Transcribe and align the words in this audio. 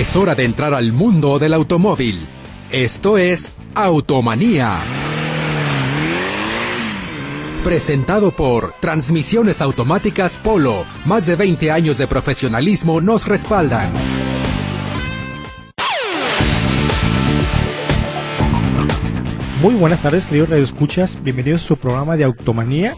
Es 0.00 0.16
hora 0.16 0.34
de 0.34 0.46
entrar 0.46 0.72
al 0.72 0.94
mundo 0.94 1.38
del 1.38 1.52
automóvil. 1.52 2.18
Esto 2.70 3.18
es 3.18 3.52
Automanía. 3.74 4.78
Presentado 7.62 8.30
por 8.30 8.72
Transmisiones 8.80 9.60
Automáticas 9.60 10.38
Polo. 10.38 10.86
Más 11.04 11.26
de 11.26 11.36
20 11.36 11.70
años 11.70 11.98
de 11.98 12.06
profesionalismo 12.06 13.02
nos 13.02 13.28
respaldan. 13.28 13.92
Muy 19.60 19.74
buenas 19.74 20.00
tardes, 20.00 20.24
queridos 20.24 20.48
radioescuchas. 20.48 21.22
Bienvenidos 21.22 21.62
a 21.62 21.66
su 21.66 21.76
programa 21.76 22.16
de 22.16 22.24
Automanía, 22.24 22.96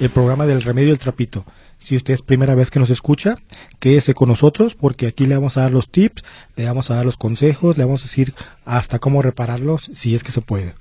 el 0.00 0.10
programa 0.10 0.46
del 0.46 0.62
remedio 0.62 0.88
del 0.88 0.98
trapito. 0.98 1.44
Si 1.80 1.96
usted 1.96 2.14
es 2.14 2.22
primera 2.22 2.54
vez 2.54 2.70
que 2.70 2.78
nos 2.78 2.90
escucha, 2.90 3.36
quédese 3.78 4.14
con 4.14 4.28
nosotros 4.28 4.74
porque 4.74 5.06
aquí 5.06 5.26
le 5.26 5.34
vamos 5.34 5.56
a 5.56 5.62
dar 5.62 5.72
los 5.72 5.90
tips, 5.90 6.22
le 6.56 6.66
vamos 6.66 6.90
a 6.90 6.94
dar 6.94 7.04
los 7.04 7.16
consejos, 7.16 7.76
le 7.76 7.84
vamos 7.84 8.02
a 8.02 8.04
decir 8.04 8.34
hasta 8.64 8.98
cómo 8.98 9.22
repararlos 9.22 9.90
si 9.94 10.14
es 10.14 10.22
que 10.22 10.32
se 10.32 10.40
puede. 10.40 10.74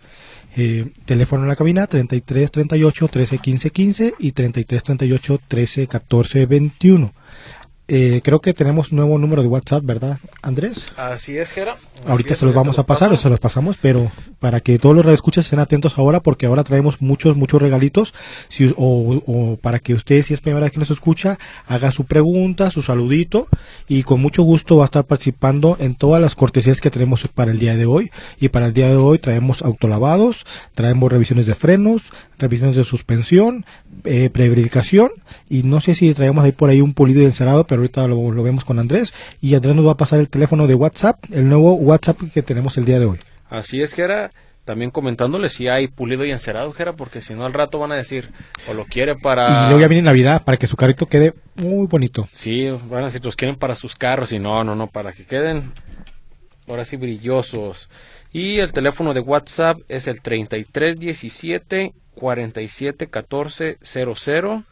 Eh, 0.55 0.91
teléfono 1.05 1.43
en 1.43 1.49
la 1.49 1.55
cabina 1.55 1.88
33 1.88 2.52
38 2.52 3.07
13 3.07 3.38
15 3.38 3.70
15 3.70 4.13
y 4.20 4.31
33 4.31 4.84
38 4.84 5.41
13 5.48 5.88
14 5.88 6.45
21. 6.45 7.13
Eh, 7.91 8.21
creo 8.23 8.40
que 8.40 8.54
tenemos 8.54 8.91
nuevo 8.91 9.18
número 9.18 9.41
de 9.41 9.48
WhatsApp, 9.48 9.84
¿verdad, 9.84 10.20
Andrés? 10.43 10.85
Así 10.95 11.40
es, 11.40 11.52
Gera. 11.52 11.76
Ahorita 12.05 12.35
se 12.35 12.45
los 12.45 12.54
vamos 12.54 12.77
a 12.77 12.84
pasar, 12.84 13.12
o 13.12 13.18
se 13.18 13.29
los 13.29 13.40
pasamos, 13.40 13.77
pero 13.81 14.12
para 14.39 14.61
que 14.61 14.79
todos 14.79 14.95
los 14.95 15.05
radioescuchas 15.05 15.45
estén 15.45 15.59
atentos 15.59 15.98
ahora, 15.98 16.21
porque 16.21 16.45
ahora 16.45 16.63
traemos 16.63 17.02
muchos, 17.02 17.35
muchos 17.35 17.61
regalitos, 17.61 18.13
si, 18.48 18.73
o, 18.77 19.21
o, 19.25 19.57
para 19.57 19.79
que 19.79 19.93
usted, 19.93 20.21
si 20.21 20.34
es 20.34 20.41
primera 20.41 20.65
vez 20.65 20.71
que 20.71 20.79
nos 20.79 20.91
escucha, 20.91 21.38
haga 21.67 21.91
su 21.91 22.05
pregunta, 22.05 22.71
su 22.71 22.81
saludito, 22.81 23.48
y 23.88 24.03
con 24.03 24.21
mucho 24.21 24.43
gusto 24.43 24.77
va 24.77 24.84
a 24.84 24.85
estar 24.85 25.05
participando 25.05 25.77
en 25.79 25.95
todas 25.95 26.21
las 26.21 26.35
cortesías 26.35 26.81
que 26.81 26.90
tenemos 26.90 27.27
para 27.27 27.51
el 27.51 27.60
día 27.60 27.76
de 27.76 27.85
hoy. 27.85 28.12
Y 28.40 28.49
para 28.49 28.67
el 28.67 28.73
día 28.73 28.90
de 28.90 28.95
hoy 28.95 29.20
traemos 29.20 29.62
autolavados, 29.62 30.45
traemos 30.73 31.12
revisiones 31.12 31.45
de 31.45 31.55
frenos, 31.55 32.12
revisiones 32.37 32.76
de 32.76 32.84
suspensión, 32.84 33.65
eh, 34.05 34.29
y 35.49 35.63
no 35.63 35.82
sé 35.82 35.95
si 35.95 36.13
traemos 36.13 36.43
ahí 36.43 36.51
por 36.51 36.70
ahí 36.70 36.82
un 36.82 36.93
pulido 36.93 37.21
y 37.21 37.26
encerado, 37.26 37.65
pero 37.65 37.82
ahorita 37.82 38.07
lo, 38.07 38.43
vemos 38.43 38.63
con 38.63 38.79
Andrés 38.79 39.13
y 39.41 39.55
Andrés 39.55 39.76
nos 39.76 39.85
va 39.85 39.91
a 39.91 39.98
pasar 39.98 40.20
el 40.20 40.29
teléfono 40.29 40.67
de 40.67 40.76
WhatsApp, 40.76 41.23
el 41.32 41.49
nuevo 41.49 41.73
WhatsApp 41.73 42.20
que 42.34 42.41
tenemos 42.41 42.77
el 42.77 42.85
día 42.85 42.99
de 42.99 43.05
hoy. 43.05 43.20
Así 43.49 43.81
es, 43.81 43.93
Gera. 43.93 44.31
También 44.65 44.91
comentándole 44.91 45.49
si 45.49 45.67
hay 45.67 45.87
pulido 45.87 46.25
y 46.25 46.31
encerado, 46.31 46.71
Gera, 46.73 46.93
porque 46.93 47.21
si 47.21 47.33
no 47.33 47.45
al 47.45 47.53
rato 47.53 47.79
van 47.79 47.91
a 47.91 47.95
decir, 47.95 48.29
o 48.69 48.73
lo 48.73 48.85
quiere 48.85 49.15
para... 49.15 49.47
Y 49.47 49.63
luego 49.69 49.79
ya 49.79 49.87
viene 49.87 50.03
Navidad, 50.03 50.43
para 50.43 50.57
que 50.57 50.67
su 50.67 50.75
carrito 50.75 51.07
quede 51.07 51.33
muy 51.55 51.87
bonito. 51.87 52.27
Sí, 52.31 52.70
van 52.87 53.01
a 53.01 53.05
decir, 53.05 53.25
los 53.25 53.35
quieren 53.35 53.55
para 53.55 53.73
sus 53.73 53.95
carros, 53.95 54.31
y 54.31 54.37
no, 54.37 54.63
no, 54.63 54.75
no, 54.75 54.85
para 54.85 55.11
que 55.11 55.25
queden 55.25 55.73
ahora 56.67 56.85
sí 56.85 56.97
brillosos. 56.97 57.89
Y 58.31 58.59
el 58.59 58.71
teléfono 58.71 59.13
de 59.15 59.21
WhatsApp 59.21 59.79
es 59.87 60.07
el 60.07 60.21
3317 60.21 61.93
4714 62.13 63.77
00 63.81 64.63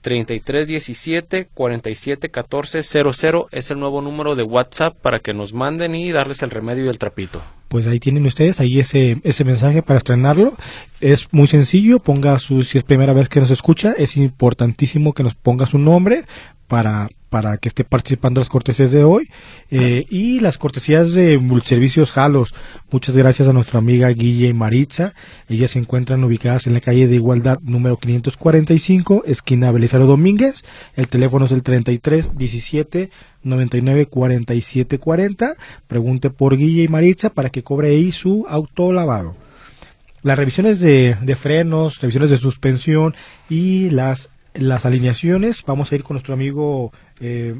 3317 0.00 1.48
4714 1.52 2.82
00 2.82 3.48
es 3.50 3.70
el 3.70 3.80
nuevo 3.80 4.00
número 4.02 4.36
de 4.36 4.42
WhatsApp 4.42 4.94
para 5.00 5.18
que 5.18 5.34
nos 5.34 5.52
manden 5.54 5.94
y 5.94 6.12
darles 6.12 6.42
el 6.42 6.50
remedio 6.50 6.84
y 6.84 6.88
el 6.88 6.98
trapito. 6.98 7.42
Pues 7.74 7.88
ahí 7.88 7.98
tienen 7.98 8.24
ustedes, 8.24 8.60
ahí 8.60 8.78
ese, 8.78 9.20
ese 9.24 9.44
mensaje 9.44 9.82
para 9.82 9.98
estrenarlo. 9.98 10.56
Es 11.00 11.26
muy 11.32 11.48
sencillo, 11.48 11.98
ponga 11.98 12.38
su, 12.38 12.62
si 12.62 12.78
es 12.78 12.84
primera 12.84 13.12
vez 13.12 13.28
que 13.28 13.40
nos 13.40 13.50
escucha, 13.50 13.96
es 13.98 14.16
importantísimo 14.16 15.12
que 15.12 15.24
nos 15.24 15.34
ponga 15.34 15.66
su 15.66 15.78
nombre 15.78 16.22
para, 16.68 17.08
para 17.34 17.56
que 17.56 17.68
esté 17.68 17.82
participando 17.82 18.40
las 18.40 18.48
cortesías 18.48 18.92
de 18.92 19.02
hoy 19.02 19.28
eh, 19.68 20.06
y 20.08 20.38
las 20.38 20.56
cortesías 20.56 21.14
de 21.14 21.36
Multiservicios 21.36 22.12
Jalos. 22.12 22.54
Muchas 22.92 23.16
gracias 23.16 23.48
a 23.48 23.52
nuestra 23.52 23.80
amiga 23.80 24.08
Guille 24.10 24.46
y 24.46 24.54
Maritza. 24.54 25.14
Ellas 25.48 25.72
se 25.72 25.80
encuentran 25.80 26.22
ubicadas 26.22 26.68
en 26.68 26.74
la 26.74 26.80
calle 26.80 27.08
de 27.08 27.16
Igualdad 27.16 27.58
número 27.60 27.96
545, 27.96 29.24
esquina 29.26 29.72
Belisario 29.72 30.06
Domínguez. 30.06 30.64
El 30.94 31.08
teléfono 31.08 31.46
es 31.46 31.50
el 31.50 31.64
33 31.64 32.38
17 32.38 33.10
99 33.42 34.06
47 34.06 34.98
40. 35.00 35.56
Pregunte 35.88 36.30
por 36.30 36.56
Guille 36.56 36.84
y 36.84 36.88
Maritza 36.88 37.30
para 37.30 37.50
que 37.50 37.64
cobre 37.64 37.88
ahí 37.88 38.12
su 38.12 38.46
auto 38.48 38.92
lavado. 38.92 39.34
Las 40.22 40.38
revisiones 40.38 40.78
de, 40.78 41.16
de 41.20 41.34
frenos, 41.34 42.00
revisiones 42.00 42.30
de 42.30 42.36
suspensión 42.36 43.16
y 43.50 43.90
las 43.90 44.30
las 44.54 44.86
alineaciones, 44.86 45.62
vamos 45.66 45.90
a 45.90 45.96
ir 45.96 46.04
con 46.04 46.14
nuestro 46.14 46.34
amigo 46.34 46.92
eh, 47.20 47.54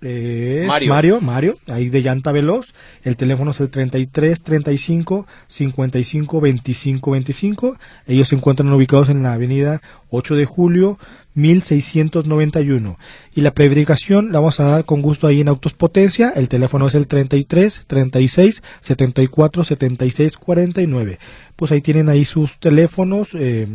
eh, 0.00 0.64
Mario. 0.68 0.88
Mario, 0.90 1.20
Mario, 1.20 1.58
ahí 1.66 1.88
de 1.88 2.02
llanta 2.02 2.30
veloz. 2.30 2.72
El 3.02 3.16
teléfono 3.16 3.50
es 3.50 3.60
el 3.60 3.68
33 3.68 4.40
35 4.40 5.26
55 5.48 6.40
25 6.40 7.10
25. 7.10 7.76
Ellos 8.06 8.28
se 8.28 8.36
encuentran 8.36 8.72
ubicados 8.72 9.08
en 9.08 9.22
la 9.22 9.32
avenida 9.32 9.82
8 10.10 10.36
de 10.36 10.44
julio 10.44 10.98
1691. 11.34 12.96
Y 13.34 13.40
la 13.40 13.54
preverificación 13.54 14.32
la 14.32 14.38
vamos 14.38 14.60
a 14.60 14.64
dar 14.64 14.84
con 14.84 15.02
gusto 15.02 15.26
ahí 15.26 15.40
en 15.40 15.48
Autos 15.48 15.74
Potencia. 15.74 16.32
El 16.34 16.48
teléfono 16.48 16.86
es 16.86 16.94
el 16.94 17.08
33 17.08 17.84
36 17.86 18.62
74 18.80 19.64
76 19.64 20.36
49. 20.36 21.18
Pues 21.56 21.72
ahí 21.72 21.80
tienen 21.80 22.08
ahí 22.08 22.24
sus 22.24 22.60
teléfonos. 22.60 23.30
Eh, 23.34 23.66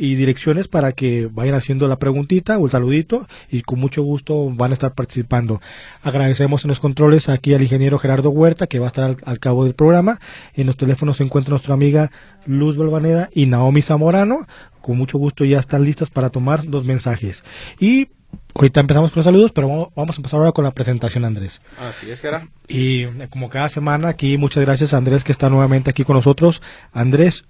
y 0.00 0.14
direcciones 0.14 0.66
para 0.66 0.92
que 0.92 1.28
vayan 1.30 1.54
haciendo 1.54 1.86
la 1.86 1.98
preguntita 1.98 2.56
o 2.56 2.64
el 2.64 2.70
saludito 2.70 3.28
y 3.50 3.60
con 3.60 3.78
mucho 3.78 4.02
gusto 4.02 4.48
van 4.48 4.70
a 4.70 4.74
estar 4.74 4.94
participando. 4.94 5.60
Agradecemos 6.02 6.64
en 6.64 6.68
los 6.68 6.80
controles 6.80 7.28
aquí 7.28 7.52
al 7.52 7.60
ingeniero 7.60 7.98
Gerardo 7.98 8.30
Huerta 8.30 8.66
que 8.66 8.78
va 8.78 8.86
a 8.86 8.88
estar 8.88 9.04
al, 9.04 9.16
al 9.26 9.38
cabo 9.38 9.64
del 9.64 9.74
programa. 9.74 10.18
En 10.54 10.66
los 10.66 10.78
teléfonos 10.78 11.18
se 11.18 11.24
encuentra 11.24 11.50
nuestra 11.50 11.74
amiga 11.74 12.10
Luz 12.46 12.78
Balvaneda 12.78 13.28
y 13.34 13.44
Naomi 13.44 13.82
Zamorano. 13.82 14.46
Con 14.80 14.96
mucho 14.96 15.18
gusto 15.18 15.44
ya 15.44 15.58
están 15.58 15.84
listas 15.84 16.08
para 16.08 16.30
tomar 16.30 16.64
los 16.64 16.86
mensajes. 16.86 17.44
Y 17.78 18.08
Ahorita 18.54 18.80
empezamos 18.80 19.10
con 19.10 19.20
los 19.20 19.24
saludos, 19.24 19.52
pero 19.52 19.92
vamos 19.94 20.16
a 20.16 20.18
empezar 20.18 20.38
ahora 20.38 20.52
con 20.52 20.64
la 20.64 20.70
presentación, 20.70 21.24
Andrés. 21.24 21.60
Así 21.80 22.10
es, 22.10 22.20
Gera. 22.20 22.48
Y 22.68 23.06
como 23.28 23.48
cada 23.48 23.68
semana, 23.68 24.08
aquí 24.08 24.38
muchas 24.38 24.64
gracias 24.64 24.94
a 24.94 24.98
Andrés 24.98 25.24
que 25.24 25.32
está 25.32 25.48
nuevamente 25.48 25.90
aquí 25.90 26.04
con 26.04 26.16
nosotros. 26.16 26.62
Andrés, 26.92 27.44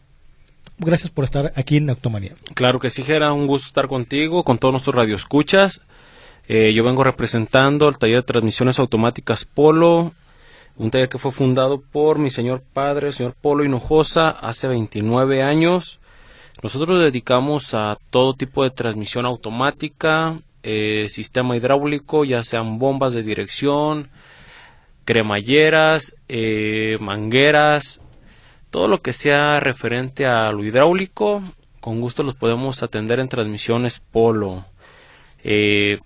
gracias 0.81 1.11
por 1.11 1.25
estar 1.25 1.53
aquí 1.57 1.77
en 1.77 1.91
Automanía. 1.91 2.35
Claro 2.55 2.81
que 2.81 2.91
sí, 2.91 3.03
Gera, 3.03 3.33
un 3.33 3.47
gusto 3.47 3.67
estar 3.69 3.89
contigo, 3.89 4.45
con 4.45 4.59
todos 4.59 4.73
nuestros 4.73 4.95
radioescuchas. 4.95 5.81
Eh, 6.49 6.73
yo 6.73 6.83
vengo 6.83 7.05
representando 7.05 7.89
el 7.89 7.99
taller 7.99 8.17
de 8.17 8.23
transmisiones 8.23 8.79
automáticas 8.79 9.45
Polo, 9.45 10.13
un 10.77 10.91
taller 10.91 11.09
que 11.09 11.19
fue 11.19 11.31
fundado 11.31 11.81
por 11.81 12.19
mi 12.19 12.31
señor 12.31 12.63
padre, 12.73 13.09
el 13.09 13.13
señor 13.13 13.35
Polo 13.41 13.65
Hinojosa, 13.65 14.31
hace 14.31 14.67
29 14.67 15.43
años. 15.43 16.01
Nosotros 16.63 16.97
nos 16.97 17.05
dedicamos 17.05 17.75
a 17.75 17.99
todo 18.11 18.35
tipo 18.35 18.65
de 18.65 18.71
transmisión 18.71 19.27
automática, 19.27 20.41
eh, 20.63 21.07
sistema 21.09 21.57
hidráulico, 21.57 22.25
ya 22.25 22.43
sean 22.43 22.79
bombas 22.79 23.15
de 23.15 23.23
dirección, 23.23 24.11
cremalleras, 25.05 26.15
eh, 26.29 26.99
mangueras, 27.01 28.01
todo 28.71 28.89
lo 28.89 29.03
que 29.03 29.13
sea 29.13 29.61
referente 29.61 30.27
a 30.27 30.53
lo 30.53 30.65
hidráulico, 30.65 31.43
con 31.81 32.01
gusto 32.01 32.23
los 32.23 32.37
podemos 32.37 32.83
atender 32.83 33.19
en 33.21 33.29
transmisiones 33.29 34.01
Polo. 34.01 34.65
Eh, 35.43 35.99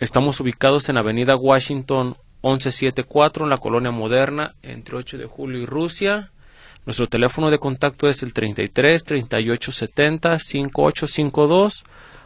estamos 0.00 0.40
ubicados 0.40 0.88
en 0.88 0.96
Avenida 0.96 1.36
Washington 1.36 2.16
1174 2.42 3.44
en 3.44 3.50
la 3.50 3.58
colonia 3.58 3.90
moderna 3.90 4.54
entre 4.62 4.96
8 4.96 5.18
de 5.18 5.26
julio 5.26 5.60
y 5.60 5.66
Rusia. 5.66 6.30
Nuestro 6.84 7.08
teléfono 7.08 7.50
de 7.50 7.58
contacto 7.58 8.08
es 8.08 8.22
el 8.22 8.34
33 8.34 9.04
38 9.04 9.72
70 9.72 10.38
5852. 10.38 11.84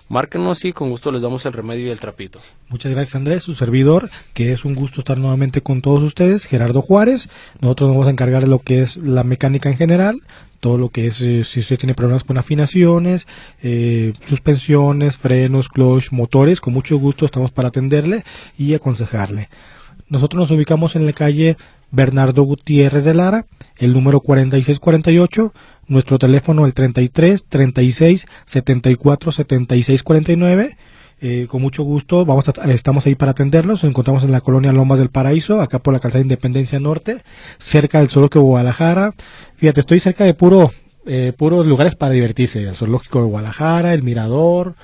Márquenos 0.09 0.65
y 0.65 0.73
con 0.73 0.89
gusto 0.89 1.13
les 1.13 1.23
damos 1.23 1.45
el 1.45 1.53
remedio 1.53 1.87
y 1.87 1.91
el 1.91 2.01
trapito. 2.01 2.41
Muchas 2.69 2.93
gracias 2.93 3.15
Andrés, 3.15 3.43
su 3.43 3.55
servidor, 3.55 4.09
que 4.33 4.53
es 4.53 4.65
un 4.65 4.75
gusto 4.75 5.01
estar 5.01 5.19
nuevamente 5.19 5.61
con 5.61 5.83
todos 5.83 6.03
ustedes, 6.03 6.47
Gerardo 6.47 6.81
Juárez. 6.81 7.29
Nosotros 7.61 7.89
nos 7.89 7.97
vamos 7.97 8.09
a 8.09 8.13
encargar 8.13 8.45
de 8.45 8.49
lo 8.49 8.61
que 8.61 8.81
es 8.81 8.97
la 8.97 9.23
mecánica 9.23 9.69
en 9.69 9.77
general, 9.77 10.21
todo 10.61 10.79
lo 10.79 10.89
que 10.89 11.07
es, 11.07 11.21
eh, 11.21 11.45
si 11.45 11.61
usted 11.61 11.79
tiene 11.79 11.95
problemas 11.95 12.25
con 12.25 12.39
afinaciones, 12.39 13.27
eh, 13.63 14.15
suspensiones, 14.25 15.19
frenos, 15.19 15.69
clutch, 15.69 16.11
motores, 16.11 16.61
con 16.61 16.73
mucho 16.73 16.97
gusto 16.97 17.27
estamos 17.27 17.51
para 17.51 17.69
atenderle 17.69 18.25
y 18.57 18.75
aconsejarle. 18.75 19.51
Nosotros 20.09 20.41
nos 20.41 20.51
ubicamos 20.51 20.97
en 20.97 21.05
la 21.05 21.13
calle 21.13 21.59
Bernardo 21.91 22.43
Gutiérrez 22.43 23.05
de 23.05 23.15
Lara, 23.15 23.45
el 23.77 23.93
número 23.93 24.21
4648, 24.21 25.53
nuestro 25.89 26.19
teléfono 26.19 26.67
el 26.67 26.75
33 26.75 27.45
36 27.49 28.27
74 28.45 29.33
76 29.33 30.03
49. 30.03 30.77
Eh, 31.21 31.49
con 31.51 31.61
mucho 31.61 31.83
gusto, 31.83 32.25
vamos 32.25 32.49
a, 32.49 32.71
estamos 32.71 33.07
ahí 33.07 33.17
para 33.17 33.33
atenderlos. 33.33 33.83
Nos 33.83 33.91
encontramos 33.91 34.23
en 34.23 34.31
la 34.31 34.41
colonia 34.41 34.73
Lomas 34.73 35.01
del 35.01 35.11
Paraíso, 35.11 35.61
acá 35.61 35.81
por 35.81 35.93
la 35.93 36.01
calzada 36.01 36.23
Independencia 36.23 36.79
Norte, 36.79 37.23
cerca 37.59 37.99
del 37.99 38.09
zoológico 38.09 38.39
de 38.39 38.45
Guadalajara. 38.45 39.15
Fíjate, 39.57 39.81
estoy 39.81 39.99
cerca 39.99 40.25
de 40.25 40.35
puro, 40.35 40.71
eh, 41.07 41.33
puros 41.37 41.67
lugares 41.67 41.97
para 41.97 42.13
divertirse. 42.13 42.63
El 42.63 42.77
zoológico 42.77 43.21
de 43.21 43.27
Guadalajara, 43.27 43.95
el 43.95 44.05
Mirador, 44.05 44.77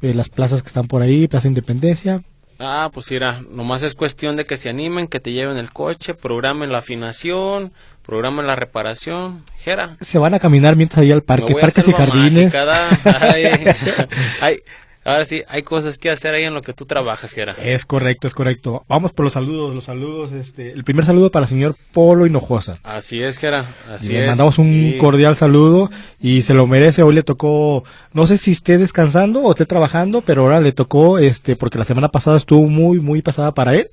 eh, 0.00 0.14
las 0.14 0.28
plazas 0.28 0.62
que 0.62 0.68
están 0.68 0.86
por 0.86 1.02
ahí, 1.02 1.26
Plaza 1.26 1.48
Independencia. 1.48 2.22
Ah, 2.62 2.90
pues 2.92 3.10
mira, 3.10 3.42
nomás 3.50 3.82
es 3.82 3.94
cuestión 3.94 4.36
de 4.36 4.44
que 4.44 4.58
se 4.58 4.68
animen, 4.68 5.08
que 5.08 5.18
te 5.18 5.32
lleven 5.32 5.56
el 5.56 5.72
coche, 5.72 6.12
programen 6.12 6.70
la 6.70 6.78
afinación, 6.78 7.72
programen 8.02 8.46
la 8.46 8.56
reparación. 8.56 9.44
Jera. 9.58 9.96
Se 10.00 10.18
van 10.18 10.34
a 10.34 10.38
caminar 10.38 10.76
mientras 10.76 11.02
ahí 11.02 11.12
al 11.12 11.22
parque, 11.22 11.54
parques 11.54 11.86
y 11.88 11.92
jardines. 11.92 12.54
Ay, 14.40 14.62
Ahora 15.02 15.24
sí, 15.24 15.42
hay 15.48 15.62
cosas 15.62 15.96
que 15.96 16.10
hacer 16.10 16.34
ahí 16.34 16.44
en 16.44 16.52
lo 16.52 16.60
que 16.60 16.74
tú 16.74 16.84
trabajas, 16.84 17.32
Gera. 17.32 17.52
Es 17.52 17.86
correcto, 17.86 18.28
es 18.28 18.34
correcto. 18.34 18.84
Vamos 18.86 19.12
por 19.12 19.24
los 19.24 19.32
saludos, 19.32 19.74
los 19.74 19.84
saludos. 19.84 20.32
Este, 20.32 20.72
el 20.72 20.84
primer 20.84 21.06
saludo 21.06 21.30
para 21.30 21.44
el 21.44 21.48
señor 21.48 21.74
Polo 21.92 22.26
Hinojosa. 22.26 22.76
Así 22.82 23.22
es, 23.22 23.38
Gera, 23.38 23.64
así 23.90 24.12
Le 24.12 24.26
mandamos 24.26 24.58
un 24.58 24.98
cordial 24.98 25.36
saludo 25.36 25.90
y 26.20 26.42
se 26.42 26.52
lo 26.52 26.66
merece. 26.66 27.02
Hoy 27.02 27.14
le 27.14 27.22
tocó, 27.22 27.82
no 28.12 28.26
sé 28.26 28.36
si 28.36 28.50
esté 28.50 28.76
descansando 28.76 29.40
o 29.40 29.52
esté 29.52 29.64
trabajando, 29.64 30.20
pero 30.20 30.42
ahora 30.42 30.60
le 30.60 30.72
tocó, 30.72 31.18
este, 31.18 31.56
porque 31.56 31.78
la 31.78 31.84
semana 31.84 32.10
pasada 32.10 32.36
estuvo 32.36 32.68
muy, 32.68 33.00
muy 33.00 33.22
pasada 33.22 33.54
para 33.54 33.74
él. 33.76 33.88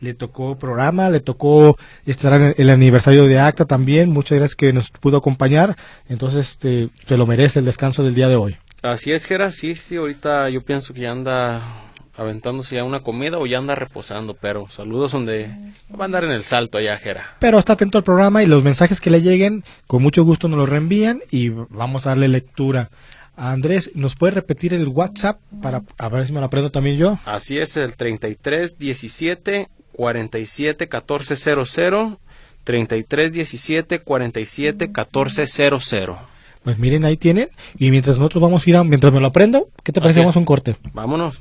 Le 0.00 0.14
tocó 0.14 0.58
programa, 0.58 1.10
le 1.10 1.20
tocó 1.20 1.76
estar 2.06 2.32
en 2.40 2.54
el 2.56 2.70
aniversario 2.70 3.26
de 3.26 3.38
ACTA 3.38 3.66
también. 3.66 4.10
Muchas 4.10 4.38
gracias 4.38 4.56
que 4.56 4.72
nos 4.72 4.90
pudo 4.90 5.18
acompañar. 5.18 5.76
Entonces, 6.08 6.50
este, 6.50 6.88
se 7.06 7.16
lo 7.16 7.26
merece 7.26 7.58
el 7.58 7.64
descanso 7.64 8.02
del 8.02 8.14
día 8.14 8.28
de 8.28 8.36
hoy. 8.36 8.56
Así 8.82 9.12
es, 9.12 9.26
Gera, 9.26 9.52
sí, 9.52 9.74
sí, 9.74 9.96
ahorita 9.96 10.48
yo 10.48 10.62
pienso 10.62 10.94
que 10.94 11.02
ya 11.02 11.10
anda 11.10 11.90
aventándose 12.16 12.76
ya 12.76 12.84
una 12.84 13.00
comida 13.00 13.38
o 13.38 13.46
ya 13.46 13.58
anda 13.58 13.74
reposando, 13.74 14.34
pero 14.34 14.68
saludos 14.68 15.12
donde 15.12 15.54
va 15.90 16.02
a 16.02 16.04
andar 16.04 16.24
en 16.24 16.30
el 16.30 16.42
salto 16.42 16.78
allá, 16.78 16.96
Jera. 16.98 17.36
Pero 17.38 17.58
está 17.58 17.74
atento 17.74 17.98
al 17.98 18.04
programa 18.04 18.42
y 18.42 18.46
los 18.46 18.62
mensajes 18.62 19.00
que 19.00 19.10
le 19.10 19.22
lleguen, 19.22 19.64
con 19.86 20.02
mucho 20.02 20.24
gusto 20.24 20.48
nos 20.48 20.58
los 20.58 20.68
reenvían 20.68 21.22
y 21.30 21.48
vamos 21.48 22.06
a 22.06 22.10
darle 22.10 22.28
lectura. 22.28 22.90
Andrés, 23.36 23.90
¿nos 23.94 24.16
puede 24.16 24.32
repetir 24.32 24.74
el 24.74 24.88
WhatsApp 24.88 25.40
para 25.62 25.82
a 25.98 26.08
ver 26.10 26.26
si 26.26 26.32
me 26.32 26.40
lo 26.40 26.46
aprendo 26.46 26.70
también 26.70 26.96
yo? 26.96 27.18
Así 27.24 27.58
es, 27.58 27.76
el 27.78 27.96
33 27.96 28.78
17 28.78 29.68
47 30.00 30.88
14 30.88 31.36
00 31.36 32.18
33 32.64 33.32
17 33.34 33.98
47 33.98 34.92
14 34.92 35.46
00 35.46 36.18
pues 36.62 36.78
miren, 36.78 37.06
ahí 37.06 37.16
tienen. 37.16 37.48
Y 37.78 37.90
mientras 37.90 38.18
nosotros 38.18 38.42
vamos 38.42 38.66
a 38.66 38.70
ir 38.70 38.76
a, 38.76 38.84
mientras 38.84 39.12
me 39.12 39.20
lo 39.20 39.28
aprendo, 39.28 39.68
¿qué 39.82 39.92
te 39.92 40.00
parece? 40.00 40.20
Vamos 40.20 40.36
a 40.36 40.38
un 40.38 40.44
corte. 40.44 40.76
Vámonos. 40.92 41.40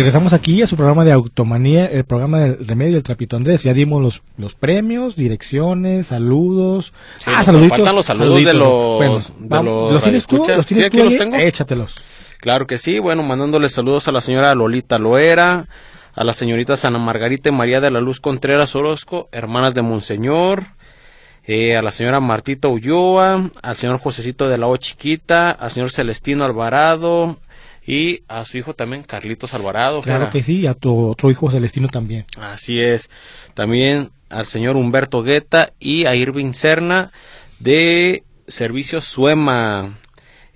Regresamos 0.00 0.32
aquí 0.32 0.62
a 0.62 0.66
su 0.66 0.76
programa 0.76 1.04
de 1.04 1.12
Automanía, 1.12 1.84
el 1.84 2.04
programa 2.04 2.38
del 2.38 2.66
remedio 2.66 2.94
del 2.94 3.02
trapito 3.02 3.36
Andrés. 3.36 3.64
Ya 3.64 3.74
dimos 3.74 4.00
los, 4.00 4.22
los 4.38 4.54
premios, 4.54 5.14
direcciones, 5.14 6.06
saludos. 6.06 6.94
ah, 7.26 7.44
saluditos. 7.44 7.76
Faltan 7.76 7.94
los 7.94 8.06
saludos 8.06 8.42
de 8.42 8.54
los, 8.54 9.32
de 9.38 9.62
los, 9.62 9.92
¿Los 9.92 10.02
tienes 10.02 10.26
tú? 10.26 10.38
¿Los 10.38 10.64
tienes 10.64 10.66
sí, 10.66 10.82
aquí 10.84 11.02
los 11.02 11.18
tengo. 11.18 11.36
Échatelos. 11.36 12.02
Claro 12.38 12.66
que 12.66 12.78
sí, 12.78 12.98
bueno, 12.98 13.22
mandándole 13.22 13.68
saludos 13.68 14.08
a 14.08 14.12
la 14.12 14.22
señora 14.22 14.54
Lolita 14.54 14.98
Loera, 14.98 15.68
a 16.14 16.24
la 16.24 16.32
señorita 16.32 16.78
Sana 16.78 16.98
Margarita 16.98 17.50
y 17.50 17.52
María 17.52 17.82
de 17.82 17.90
la 17.90 18.00
Luz 18.00 18.20
Contreras 18.20 18.74
Orozco, 18.74 19.28
hermanas 19.32 19.74
de 19.74 19.82
Monseñor, 19.82 20.68
eh, 21.44 21.76
a 21.76 21.82
la 21.82 21.90
señora 21.90 22.20
Martita 22.20 22.68
Ulloa, 22.68 23.50
al 23.60 23.76
señor 23.76 23.98
Josecito 23.98 24.48
de 24.48 24.56
la 24.56 24.66
O 24.66 24.78
Chiquita, 24.78 25.50
al 25.50 25.70
señor 25.70 25.90
Celestino 25.90 26.44
Alvarado 26.44 27.36
y 27.90 28.22
a 28.28 28.44
su 28.44 28.56
hijo 28.56 28.74
también, 28.74 29.02
Carlitos 29.02 29.52
Alvarado. 29.52 30.00
Claro 30.00 30.30
que 30.30 30.44
sí, 30.44 30.60
y 30.60 30.66
a 30.68 30.74
tu 30.74 31.08
otro 31.08 31.28
hijo 31.28 31.50
Celestino 31.50 31.88
también. 31.88 32.24
Así 32.38 32.80
es, 32.80 33.10
también 33.54 34.10
al 34.28 34.46
señor 34.46 34.76
Humberto 34.76 35.24
Guetta 35.24 35.72
y 35.80 36.04
a 36.04 36.14
Irving 36.14 36.52
Serna 36.52 37.10
de 37.58 38.22
Servicio 38.46 39.00
Suema. 39.00 39.96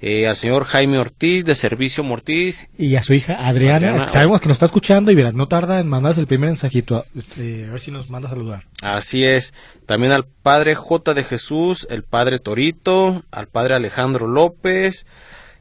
Eh, 0.01 0.29
al 0.29 0.37
señor 0.37 0.65
Jaime 0.67 0.99
Ortiz 0.99 1.45
de 1.45 1.57
Servicio 1.57 2.05
Mortiz. 2.05 2.69
Y 2.79 2.95
a 2.95 3.03
su 3.03 3.15
hija 3.15 3.49
Adriana. 3.49 4.09
Sabemos 4.11 4.41
que 4.41 4.49
nos 4.49 4.57
está 4.57 4.67
escuchando 4.67 5.11
y 5.11 5.15
verás, 5.15 5.35
no 5.35 5.49
tarda 5.49 5.81
en 5.81 5.89
mandarse 5.89 6.21
el 6.21 6.27
primer 6.27 6.51
mensajito. 6.51 7.05
Este, 7.17 7.65
a 7.67 7.73
ver 7.73 7.81
si 7.81 7.91
nos 7.91 8.11
manda 8.11 8.29
a 8.29 8.33
saludar. 8.33 8.67
Así 8.83 9.25
es. 9.25 9.55
También 9.87 10.13
al 10.13 10.27
padre 10.27 10.75
J 10.75 11.15
de 11.15 11.25
Jesús, 11.25 11.87
el 11.91 12.05
padre 12.05 12.39
Torito, 12.39 13.25
al 13.31 13.49
padre 13.49 13.77
Alejandro 13.77 14.29
López, 14.29 15.07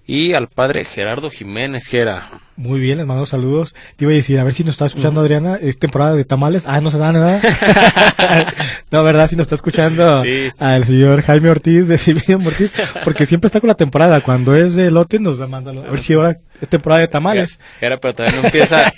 y 0.06 0.34
al 0.34 0.48
padre 0.48 0.86
Gerardo 0.86 1.30
Jiménez 1.30 1.88
Gera. 1.88 2.30
Muy 2.56 2.80
bien, 2.80 2.98
les 2.98 3.08
mando 3.08 3.26
saludos. 3.26 3.74
Te 3.96 4.06
iba 4.06 4.12
a 4.12 4.16
decir, 4.16 4.40
a 4.40 4.44
ver 4.44 4.54
si 4.54 4.64
nos 4.64 4.74
está 4.74 4.86
escuchando 4.86 5.22
Adriana, 5.22 5.58
es 5.60 5.80
temporada 5.80 6.16
de 6.16 6.24
tamales. 6.24 6.64
Ah, 6.68 6.82
no 6.82 6.92
se 6.92 7.00
da 7.00 7.12
nada. 7.12 7.42
no, 8.92 9.04
¿verdad? 9.04 9.28
Si 9.28 9.36
nos 9.36 9.46
está 9.46 9.56
escuchando 9.56 10.24
al 10.60 10.86
señor 10.86 11.24
Jaime 11.24 11.50
Ortiz 11.50 11.88
de 11.88 11.98
Silvio 11.98 12.38
Ortiz, 12.38 12.72
porque 13.04 13.26
siempre 13.26 13.48
está 13.48 13.60
con 13.60 13.70
la 13.70 13.76
temporada. 13.76 14.22
Cuando 14.22 14.56
es 14.56 14.76
de 14.76 14.92
lote, 14.92 15.20
nos 15.20 15.40
da 15.40 15.48
mándalo. 15.48 15.84
A 15.84 15.90
ver 15.90 16.00
si 16.00 16.14
ahora 16.14 16.38
es 16.62 16.70
temporada 16.70 17.02
de 17.02 17.08
tamales. 17.08 17.60
Gera, 17.80 17.98
pero 17.98 18.14
todavía 18.14 18.40
no 18.40 18.46
empieza. 18.46 18.94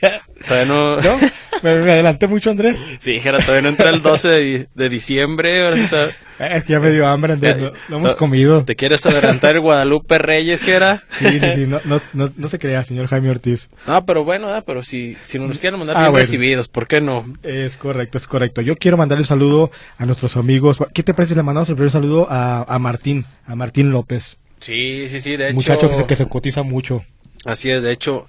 Todavía 0.47 0.65
no. 0.65 0.97
¿No? 1.01 1.19
Me, 1.63 1.69
adelanté 1.71 2.27
mucho, 2.27 2.51
Andrés. 2.51 2.77
Sí, 2.99 3.19
Gera, 3.19 3.39
todavía 3.39 3.63
no 3.63 3.69
entra 3.69 3.89
el 3.89 4.01
12 4.01 4.67
de, 4.73 4.89
diciembre. 4.89 5.63
Ahora 5.63 5.77
está... 5.77 6.09
Es 6.37 6.65
que 6.65 6.73
ya 6.73 6.79
me 6.81 6.91
dio 6.91 7.07
hambre, 7.07 7.33
Andrés. 7.33 7.57
Lo, 7.87 7.97
hemos 7.97 8.15
comido. 8.15 8.65
¿Te 8.65 8.75
quieres 8.75 9.05
adelantar 9.05 9.55
el 9.55 9.61
Guadalupe 9.61 10.17
Reyes, 10.17 10.63
Gera? 10.63 11.01
Sí, 11.17 11.39
sí, 11.39 11.51
sí. 11.55 11.65
No, 11.65 11.79
no, 11.85 12.01
no, 12.13 12.31
no 12.35 12.47
se 12.49 12.59
crea, 12.59 12.83
señor 12.83 13.07
Jaime 13.07 13.29
Ortiz. 13.29 13.44
Ah, 13.87 14.03
pero 14.05 14.23
bueno, 14.23 14.49
ah, 14.49 14.63
pero 14.65 14.83
si, 14.83 15.17
si 15.23 15.39
nos 15.39 15.59
quieren 15.59 15.79
mandar 15.79 15.97
ah, 15.97 16.09
bien 16.09 16.15
recibidos, 16.15 16.67
¿por 16.67 16.87
qué 16.87 17.01
no? 17.01 17.25
Es 17.43 17.77
correcto, 17.77 18.17
es 18.17 18.27
correcto. 18.27 18.61
Yo 18.61 18.75
quiero 18.75 18.97
mandarle 18.97 19.21
un 19.21 19.27
saludo 19.27 19.71
a 19.97 20.05
nuestros 20.05 20.35
amigos. 20.37 20.77
¿Qué 20.93 21.03
te 21.03 21.13
parece 21.13 21.33
si 21.33 21.35
le 21.35 21.43
mandamos 21.43 21.69
el 21.69 21.75
primer 21.75 21.91
saludo 21.91 22.27
a, 22.29 22.63
a 22.63 22.79
Martín, 22.79 23.25
a 23.45 23.55
Martín 23.55 23.91
López? 23.91 24.37
Sí, 24.59 25.07
sí, 25.09 25.21
sí, 25.21 25.37
de 25.37 25.47
hecho. 25.47 25.55
Muchacho 25.55 25.89
que 25.89 25.95
se, 25.95 26.05
que 26.05 26.15
se 26.15 26.27
cotiza 26.27 26.63
mucho. 26.63 27.03
Así 27.45 27.69
es, 27.69 27.83
de 27.83 27.91
hecho, 27.91 28.27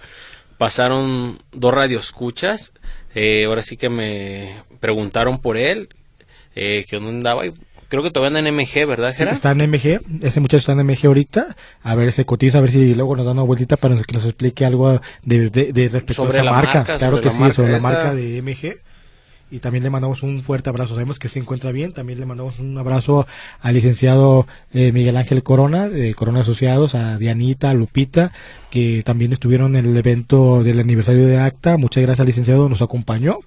pasaron 0.59 1.39
dos 1.53 1.73
radioescuchas. 1.73 2.73
Eh, 3.15 3.45
ahora 3.47 3.63
sí 3.63 3.77
que 3.77 3.89
me 3.89 4.63
preguntaron 4.81 5.41
por 5.41 5.57
él, 5.57 5.89
eh, 6.55 6.85
que 6.89 6.97
dónde 6.97 7.11
andaba, 7.11 7.47
y 7.47 7.55
Creo 7.89 8.03
que 8.03 8.11
todavía 8.11 8.39
anda 8.39 8.49
en 8.49 8.57
MG, 8.57 8.87
¿verdad, 8.87 9.13
sí, 9.13 9.23
está 9.23 9.53
en 9.53 9.71
MG. 9.71 10.01
Ese 10.23 10.41
muchacho 10.41 10.59
está 10.59 10.73
en 10.73 10.87
MG 10.87 11.07
ahorita. 11.07 11.57
A 11.83 11.95
ver, 11.95 12.11
se 12.13 12.25
cotiza, 12.25 12.59
a 12.59 12.61
ver 12.61 12.71
si 12.71 12.95
luego 12.95 13.17
nos 13.17 13.27
da 13.27 13.33
una 13.33 13.43
vueltita 13.43 13.77
para 13.77 13.97
que 13.97 14.13
nos 14.13 14.25
explique 14.25 14.65
algo 14.65 15.01
de, 15.23 15.51
de, 15.51 15.89
respecto 15.89 16.25
a 16.25 16.29
esa 16.31 16.43
la 16.43 16.53
marca. 16.53 16.85
Claro 16.85 17.21
que 17.21 17.31
sí, 17.31 17.53
sobre 17.53 17.73
la 17.73 17.81
marca 17.81 18.15
de 18.15 18.43
MG. 18.43 18.81
Y 19.51 19.61
también 19.61 19.85
le 19.85 19.91
mandamos 19.91 20.23
un 20.23 20.43
fuerte 20.43 20.71
abrazo. 20.71 20.95
Sabemos 20.95 21.19
que 21.19 21.29
se 21.29 21.39
encuentra 21.39 21.71
bien. 21.71 21.93
También 21.93 22.19
le 22.19 22.27
mandamos 22.27 22.59
un 22.59 22.77
abrazo 22.79 23.27
al 23.61 23.75
licenciado 23.75 24.47
eh, 24.73 24.91
Miguel 24.91 25.17
Ángel 25.17 25.43
Corona, 25.43 25.89
de 25.89 26.15
Corona 26.15 26.41
Asociados, 26.41 26.95
a 26.95 27.17
Dianita, 27.19 27.71
a 27.71 27.75
Lupita, 27.75 28.33
que 28.71 29.03
también 29.05 29.33
estuvieron 29.33 29.77
en 29.77 29.87
el 29.87 29.97
evento 29.97 30.65
del 30.65 30.81
aniversario 30.81 31.27
de 31.27 31.39
ACTA. 31.39 31.77
Muchas 31.79 32.03
gracias 32.03 32.21
al 32.21 32.27
licenciado, 32.27 32.69
nos 32.69 32.83
acompañó 32.83 33.39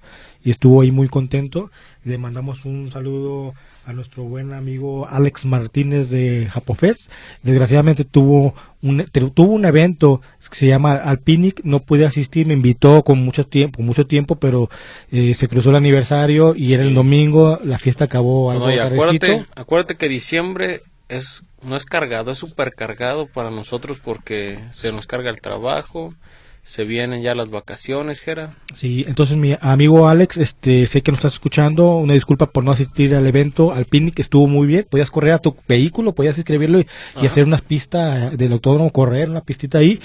y 0.42 0.50
estuvo 0.50 0.80
ahí 0.80 0.90
muy 0.90 1.08
contento. 1.08 1.70
Le 2.04 2.16
mandamos 2.16 2.64
un 2.64 2.90
saludo 2.90 3.52
a 3.84 3.92
nuestro 3.92 4.24
buen 4.24 4.52
amigo 4.52 5.06
Alex 5.08 5.44
Martínez 5.44 6.10
de 6.10 6.48
Japofest. 6.50 7.10
Desgraciadamente 7.42 8.04
tuvo 8.04 8.54
un, 8.82 9.06
tuvo 9.34 9.52
un 9.52 9.64
evento 9.64 10.20
que 10.48 10.56
se 10.56 10.66
llama 10.66 10.94
Alpinic, 10.94 11.60
no 11.64 11.80
pude 11.80 12.06
asistir, 12.06 12.46
me 12.46 12.54
invitó 12.54 13.02
con 13.02 13.18
mucho 13.18 13.46
tiempo, 13.46 13.82
mucho 13.82 14.06
tiempo, 14.06 14.36
pero 14.36 14.70
eh, 15.10 15.34
se 15.34 15.48
cruzó 15.48 15.70
el 15.70 15.76
aniversario 15.76 16.54
y 16.56 16.72
era 16.72 16.82
el 16.82 16.94
domingo, 16.94 17.58
la 17.62 17.78
fiesta 17.78 18.06
acabó 18.06 18.50
algo 18.50 18.68
no, 18.70 18.82
acuérdate, 18.82 19.46
acuérdate 19.54 19.96
que 19.96 20.08
diciembre 20.08 20.82
es 21.08 21.42
no 21.62 21.76
es 21.76 21.84
cargado, 21.84 22.30
es 22.30 22.38
súper 22.38 22.74
cargado 22.74 23.26
para 23.26 23.50
nosotros 23.50 23.98
porque 24.02 24.58
se 24.72 24.92
nos 24.92 25.06
carga 25.06 25.30
el 25.30 25.40
trabajo, 25.40 26.14
se 26.62 26.84
vienen 26.84 27.22
ya 27.22 27.34
las 27.34 27.50
vacaciones, 27.50 28.20
Jera. 28.20 28.56
Sí, 28.74 29.04
entonces 29.08 29.36
mi 29.36 29.56
amigo 29.60 30.08
Alex, 30.08 30.36
este, 30.36 30.86
sé 30.86 31.02
que 31.02 31.10
nos 31.10 31.18
estás 31.18 31.32
escuchando, 31.34 31.96
una 31.96 32.14
disculpa 32.14 32.46
por 32.46 32.64
no 32.64 32.70
asistir 32.72 33.14
al 33.14 33.26
evento, 33.26 33.72
al 33.72 33.86
picnic, 33.86 34.18
estuvo 34.18 34.46
muy 34.46 34.66
bien, 34.66 34.86
podías 34.88 35.10
correr 35.10 35.32
a 35.32 35.38
tu 35.38 35.56
vehículo, 35.66 36.14
podías 36.14 36.38
escribirlo 36.38 36.80
y, 36.80 36.86
hacer 37.26 37.44
unas 37.44 37.62
pistas 37.62 38.36
del 38.36 38.52
autódromo, 38.52 38.90
correr 38.90 39.30
una 39.30 39.40
pistita 39.40 39.78
ahí, 39.78 40.00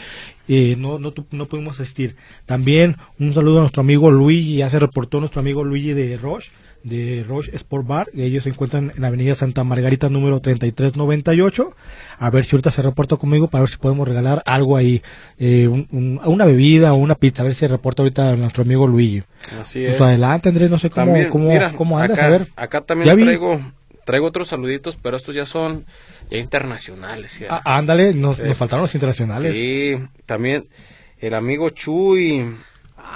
eh, 0.48 0.76
no, 0.78 0.98
no, 1.00 1.14
no 1.32 1.46
pudimos 1.48 1.80
asistir. 1.80 2.16
También 2.46 2.98
un 3.20 3.34
saludo 3.34 3.58
a 3.58 3.62
nuestro 3.62 3.82
amigo 3.82 4.10
Luigi, 4.10 4.58
ya 4.58 4.70
se 4.70 4.80
reportó 4.80 5.20
nuestro 5.20 5.42
amigo 5.42 5.64
Luigi 5.64 5.94
de 5.94 6.18
Roche, 6.18 6.52
de 6.86 7.26
Roche 7.28 7.54
Sport 7.56 7.88
Bar. 7.88 8.10
Ellos 8.16 8.44
se 8.44 8.50
encuentran 8.50 8.94
en 8.96 9.02
la 9.02 9.08
avenida 9.08 9.36
Santa 9.36 9.64
Margarita 9.64 10.08
número 10.08 10.40
3398. 10.40 11.76
A 12.20 12.30
ver 12.30 12.46
si 12.46 12.56
ahorita 12.56 12.72
se 12.72 12.82
reporta 12.84 13.18
conmigo 13.18 13.48
para 13.48 13.64
ver 13.64 13.70
si 13.70 13.78
podemos 13.78 14.08
regalar 14.08 14.44
algo 14.46 14.78
ahí, 14.78 15.02
eh, 15.40 15.68
una 15.68 16.46
bebida 16.46 16.94
o 16.94 16.98
una 16.98 17.16
pizza. 17.16 17.42
A 17.42 17.46
ver 17.46 17.56
si 17.56 17.66
reporta 17.66 18.04
ahorita 18.04 18.36
nuestro 18.36 18.64
amigo 18.64 18.88
Luigi. 18.88 19.24
Así 19.60 19.84
pues 19.86 20.00
adelante, 20.00 20.50
Andrés, 20.50 20.70
no 20.70 20.80
sé 20.80 20.92
cómo, 20.92 21.16
cómo, 21.76 22.00
andas. 22.00 22.20
Acá, 22.20 22.28
a 22.28 22.30
ver. 22.30 22.48
acá 22.56 22.82
también 22.82 23.18
traigo, 23.18 23.60
traigo 24.06 24.28
otros 24.28 24.48
saluditos, 24.48 24.96
pero 24.96 25.18
estos 25.18 25.34
ya 25.34 25.46
son 25.48 25.86
ya 26.30 26.38
internacionales. 26.38 27.40
Ah, 27.50 27.78
ándale, 27.78 28.14
nos, 28.14 28.38
nos 28.38 28.56
faltaron 28.56 28.84
los 28.84 28.94
internacionales. 28.94 29.56
Sí, 29.56 29.96
también 30.28 30.68
el 31.20 31.34
amigo 31.34 31.72
Chuy 31.72 32.46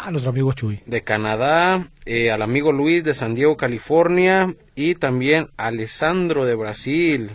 Ah, 0.02 0.12
nuestro 0.12 0.30
amigo 0.32 0.54
Chuy. 0.54 0.82
de 0.86 1.04
Canadá, 1.04 1.90
eh, 2.06 2.32
al 2.32 2.42
amigo 2.42 2.72
Luis 2.72 3.04
de 3.04 3.14
San 3.14 3.36
Diego, 3.36 3.58
California, 3.58 4.56
y 4.74 4.96
también 4.96 5.50
Alessandro 5.58 6.46
de 6.46 6.56
Brasil. 6.56 7.32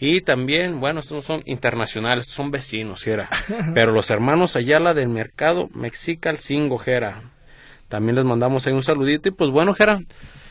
Y 0.00 0.20
también, 0.22 0.80
bueno, 0.80 0.98
estos 0.98 1.14
no 1.14 1.22
son 1.22 1.42
internacionales, 1.46 2.22
estos 2.22 2.34
son 2.34 2.50
vecinos, 2.50 3.04
Jera. 3.04 3.28
Pero 3.74 3.92
los 3.92 4.10
hermanos 4.10 4.56
Ayala 4.56 4.92
del 4.92 5.08
mercado 5.08 5.70
Mexical 5.72 6.38
Cingo, 6.38 6.78
Jera. 6.78 7.22
También 7.88 8.16
les 8.16 8.24
mandamos 8.24 8.66
ahí 8.66 8.72
un 8.72 8.82
saludito. 8.82 9.28
Y 9.28 9.32
pues 9.32 9.50
bueno, 9.50 9.72
Jera, 9.72 10.00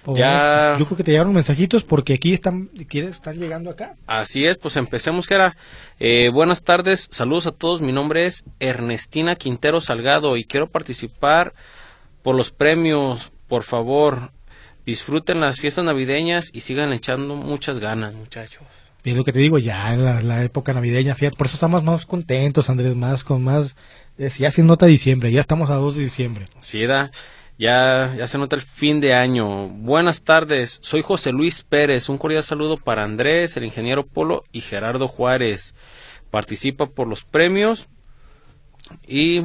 Ya. 0.07 0.75
Yo 0.77 0.85
creo 0.85 0.97
que 0.97 1.03
te 1.03 1.11
llegaron 1.11 1.33
mensajitos 1.33 1.83
porque 1.83 2.13
aquí 2.15 2.33
están, 2.33 2.67
¿quieres? 2.89 3.11
Están 3.15 3.37
llegando 3.37 3.69
acá. 3.69 3.95
Así 4.07 4.45
es, 4.45 4.57
pues 4.57 4.75
empecemos, 4.75 5.27
Jera. 5.27 5.55
Eh, 5.99 6.29
buenas 6.33 6.63
tardes, 6.63 7.07
saludos 7.11 7.47
a 7.47 7.51
todos. 7.51 7.81
Mi 7.81 7.91
nombre 7.91 8.25
es 8.25 8.43
Ernestina 8.59 9.35
Quintero 9.35 9.79
Salgado 9.81 10.35
y 10.37 10.45
quiero 10.45 10.69
participar 10.69 11.53
por 12.21 12.35
los 12.35 12.51
premios. 12.51 13.31
Por 13.47 13.63
favor, 13.63 14.31
disfruten 14.85 15.39
las 15.39 15.59
fiestas 15.59 15.85
navideñas 15.85 16.49
y 16.53 16.61
sigan 16.61 16.91
echando 16.91 17.35
muchas 17.35 17.79
ganas, 17.79 18.13
muchachos. 18.13 18.63
Y 19.05 19.11
es 19.11 19.17
lo 19.17 19.23
que 19.25 19.33
te 19.33 19.39
digo, 19.39 19.59
ya 19.59 19.93
en 19.93 20.05
la, 20.05 20.21
la 20.21 20.43
época 20.45 20.73
navideña, 20.73 21.13
fíjate, 21.15 21.35
por 21.37 21.47
eso 21.47 21.57
estamos 21.57 21.83
más 21.83 22.05
contentos, 22.05 22.69
Andrés, 22.69 22.95
más 22.95 23.23
con 23.25 23.43
más... 23.43 23.75
es- 24.17 24.37
ya 24.37 24.49
se 24.49 24.63
nota 24.63 24.85
diciembre, 24.85 25.29
ya 25.31 25.41
estamos 25.41 25.69
a 25.69 25.75
2 25.75 25.97
de 25.97 26.03
diciembre. 26.03 26.45
Sí, 26.59 26.85
da. 26.85 27.11
Ya, 27.57 28.13
ya 28.17 28.25
se 28.25 28.37
nota 28.39 28.55
el 28.55 28.61
fin 28.63 28.99
de 28.99 29.13
año. 29.13 29.67
Buenas 29.69 30.23
tardes, 30.23 30.79
soy 30.81 31.03
José 31.03 31.31
Luis 31.31 31.61
Pérez. 31.61 32.09
Un 32.09 32.17
cordial 32.17 32.43
saludo 32.43 32.77
para 32.77 33.03
Andrés, 33.03 33.55
el 33.55 33.63
ingeniero 33.63 34.05
Polo 34.07 34.43
y 34.51 34.61
Gerardo 34.61 35.07
Juárez. 35.07 35.75
Participa 36.31 36.87
por 36.87 37.07
los 37.07 37.23
premios 37.23 37.89
y 39.07 39.43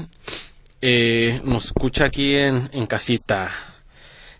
eh, 0.80 1.40
nos 1.44 1.66
escucha 1.66 2.06
aquí 2.06 2.34
en, 2.34 2.70
en 2.72 2.86
casita. 2.86 3.52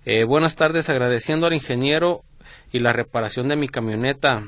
Eh, 0.07 0.25
buenas 0.25 0.57
tardes, 0.57 0.89
agradeciendo 0.89 1.47
al 1.47 1.53
ingeniero 1.53 2.25
y 2.73 2.79
la 2.79 2.95
reparación 2.95 3.49
de 3.49 3.57
mi 3.57 3.69
camioneta, 3.69 4.45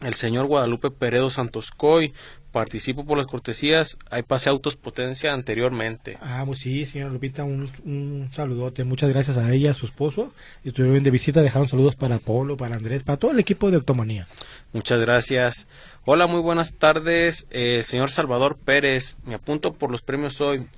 el 0.00 0.14
señor 0.14 0.46
Guadalupe 0.46 0.90
Peredo 0.90 1.28
Santoscoy. 1.28 2.14
Participo 2.54 3.04
por 3.04 3.18
las 3.18 3.26
cortesías. 3.26 3.98
Ahí 4.10 4.22
pasé 4.22 4.48
autos 4.48 4.76
potencia 4.76 5.34
anteriormente. 5.34 6.18
Ah, 6.20 6.44
pues 6.46 6.60
sí, 6.60 6.86
señora 6.86 7.12
Lupita, 7.12 7.42
un, 7.42 7.68
un 7.84 8.30
saludote. 8.32 8.84
Muchas 8.84 9.10
gracias 9.10 9.36
a 9.38 9.52
ella, 9.52 9.72
a 9.72 9.74
su 9.74 9.86
esposo. 9.86 10.32
Estuvieron 10.62 11.02
de 11.02 11.10
visita, 11.10 11.42
dejaron 11.42 11.68
saludos 11.68 11.96
para 11.96 12.20
Polo, 12.20 12.56
para 12.56 12.76
Andrés, 12.76 13.02
para 13.02 13.18
todo 13.18 13.32
el 13.32 13.40
equipo 13.40 13.72
de 13.72 13.78
Octomanía. 13.78 14.28
Muchas 14.72 15.00
gracias. 15.00 15.66
Hola, 16.04 16.28
muy 16.28 16.40
buenas 16.42 16.74
tardes, 16.74 17.48
eh, 17.50 17.82
señor 17.84 18.12
Salvador 18.12 18.56
Pérez. 18.56 19.16
Me 19.24 19.34
apunto 19.34 19.72
por 19.72 19.90
los 19.90 20.02
premios 20.02 20.40
hoy. 20.40 20.68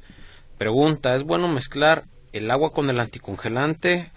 Pregunta, 0.57 1.15
¿es 1.15 1.25
bueno 1.25 1.47
mezclar 1.47 2.05
el 2.33 2.51
agua 2.51 2.73
con 2.73 2.89
el 2.89 2.99
anticongelante 3.01 4.11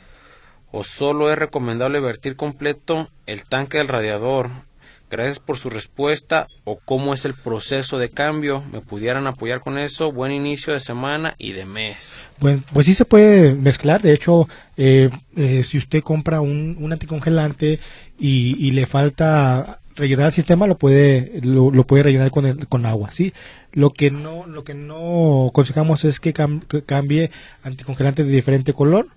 o 0.71 0.85
solo 0.85 1.29
es 1.29 1.37
recomendable 1.37 1.99
vertir 1.99 2.37
completo 2.37 3.09
el 3.25 3.43
tanque 3.43 3.79
del 3.79 3.89
radiador? 3.89 4.68
Gracias 5.09 5.39
por 5.39 5.57
su 5.57 5.71
respuesta 5.71 6.47
o 6.65 6.77
cómo 6.77 7.15
es 7.15 7.25
el 7.25 7.33
proceso 7.33 7.97
de 7.97 8.09
cambio. 8.09 8.63
¿Me 8.71 8.81
pudieran 8.81 9.25
apoyar 9.25 9.61
con 9.61 9.79
eso? 9.79 10.11
Buen 10.11 10.31
inicio 10.31 10.71
de 10.71 10.79
semana 10.79 11.33
y 11.39 11.53
de 11.53 11.65
mes. 11.65 12.19
Bueno, 12.39 12.61
pues 12.71 12.85
sí 12.85 12.93
se 12.93 13.05
puede 13.05 13.55
mezclar. 13.55 14.03
De 14.03 14.13
hecho, 14.13 14.47
eh, 14.77 15.09
eh, 15.35 15.63
si 15.63 15.79
usted 15.79 16.03
compra 16.03 16.41
un, 16.41 16.77
anticongelante 16.91 17.79
y, 18.19 18.71
le 18.71 18.85
falta 18.85 19.79
rellenar 19.95 20.27
el 20.27 20.33
sistema, 20.33 20.67
lo 20.67 20.77
puede 20.77 21.39
lo, 21.41 21.71
puede 21.85 22.03
rellenar 22.03 22.29
con 22.29 22.45
el, 22.45 22.67
con 22.67 22.85
agua, 22.85 23.11
¿sí? 23.11 23.33
Lo 23.71 23.89
que 23.89 24.11
no 24.11 24.45
lo 24.45 24.63
que 24.63 24.75
no 24.75 25.47
aconsejamos 25.47 26.05
es 26.05 26.19
que, 26.19 26.33
que 26.33 26.83
cambie 26.83 27.31
anticongelantes 27.63 28.27
de 28.27 28.31
diferente 28.31 28.73
color. 28.73 29.07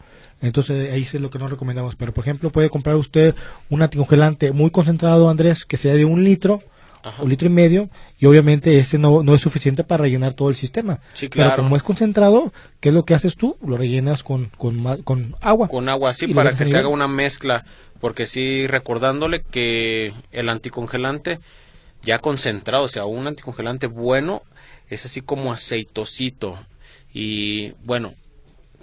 Entonces 0.42 0.92
ahí 0.92 1.02
es 1.02 1.14
lo 1.14 1.30
que 1.30 1.38
no 1.38 1.48
recomendamos. 1.48 1.96
Pero 1.96 2.12
por 2.12 2.24
ejemplo 2.24 2.50
puede 2.50 2.68
comprar 2.68 2.96
usted 2.96 3.34
un 3.70 3.82
anticongelante 3.82 4.52
muy 4.52 4.70
concentrado, 4.70 5.30
Andrés, 5.30 5.64
que 5.64 5.76
sea 5.76 5.94
de 5.94 6.04
un 6.04 6.22
litro 6.24 6.60
Ajá. 7.04 7.22
un 7.22 7.30
litro 7.30 7.48
y 7.48 7.50
medio 7.50 7.90
y 8.18 8.26
obviamente 8.26 8.78
ese 8.78 8.96
no, 8.96 9.24
no 9.24 9.34
es 9.34 9.40
suficiente 9.40 9.82
para 9.82 10.02
rellenar 10.02 10.34
todo 10.34 10.48
el 10.50 10.54
sistema. 10.54 11.00
Sí, 11.14 11.28
Pero 11.28 11.48
claro. 11.48 11.62
como 11.64 11.76
es 11.76 11.82
concentrado, 11.82 12.52
¿qué 12.80 12.90
es 12.90 12.94
lo 12.94 13.04
que 13.04 13.14
haces 13.14 13.36
tú? 13.36 13.56
Lo 13.66 13.76
rellenas 13.76 14.22
con, 14.22 14.50
con, 14.56 15.02
con 15.02 15.34
agua. 15.40 15.68
con 15.68 15.88
agua 15.88 16.12
lo 16.20 16.34
para 16.34 16.54
que 16.54 16.64
se 16.64 16.76
haga 16.76 16.88
una 16.88 17.08
mezcla 17.08 17.64
porque 18.00 18.26
sí 18.26 18.66
recordándole 18.66 19.42
que 19.42 20.12
el 20.30 20.48
anticongelante 20.48 21.40
ya 22.04 22.18
concentrado 22.18 22.84
o 22.84 22.88
sea 22.88 23.04
un 23.04 23.26
anticongelante 23.26 23.86
bueno 23.86 24.42
es 24.88 25.04
así 25.04 25.20
como 25.20 25.52
aceitosito 25.52 26.58
y 27.12 27.72
bueno 27.84 28.14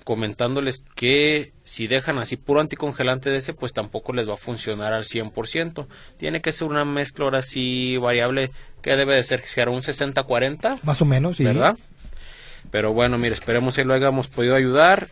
comentándoles 0.03 0.83
que 0.95 1.53
si 1.63 1.87
dejan 1.87 2.17
así 2.17 2.35
puro 2.37 2.61
anticongelante 2.61 3.29
de 3.29 3.37
ese 3.37 3.53
pues 3.53 3.73
tampoco 3.73 4.13
les 4.13 4.27
va 4.27 4.33
a 4.33 4.37
funcionar 4.37 4.93
al 4.93 5.03
100% 5.03 5.87
tiene 6.17 6.41
que 6.41 6.51
ser 6.51 6.67
una 6.67 6.85
mezcla 6.85 7.25
ahora 7.25 7.41
sí 7.41 7.97
variable 7.97 8.51
que 8.81 8.95
debe 8.95 9.15
de 9.15 9.23
ser 9.23 9.43
un 9.69 9.81
60-40 9.81 10.79
Más 10.83 11.01
o 11.01 11.05
menos, 11.05 11.37
sí. 11.37 11.43
¿verdad? 11.43 11.77
Pero 12.71 12.93
bueno, 12.93 13.17
mire, 13.17 13.33
esperemos 13.33 13.75
que 13.75 13.85
lo 13.85 13.93
hayamos 13.93 14.27
podido 14.27 14.55
ayudar 14.55 15.09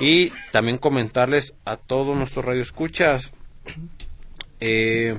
y 0.00 0.32
también 0.52 0.78
comentarles 0.78 1.54
a 1.64 1.76
todos 1.76 2.16
nuestros 2.16 2.44
radioescuchas. 2.44 3.32
Eh, 4.60 5.18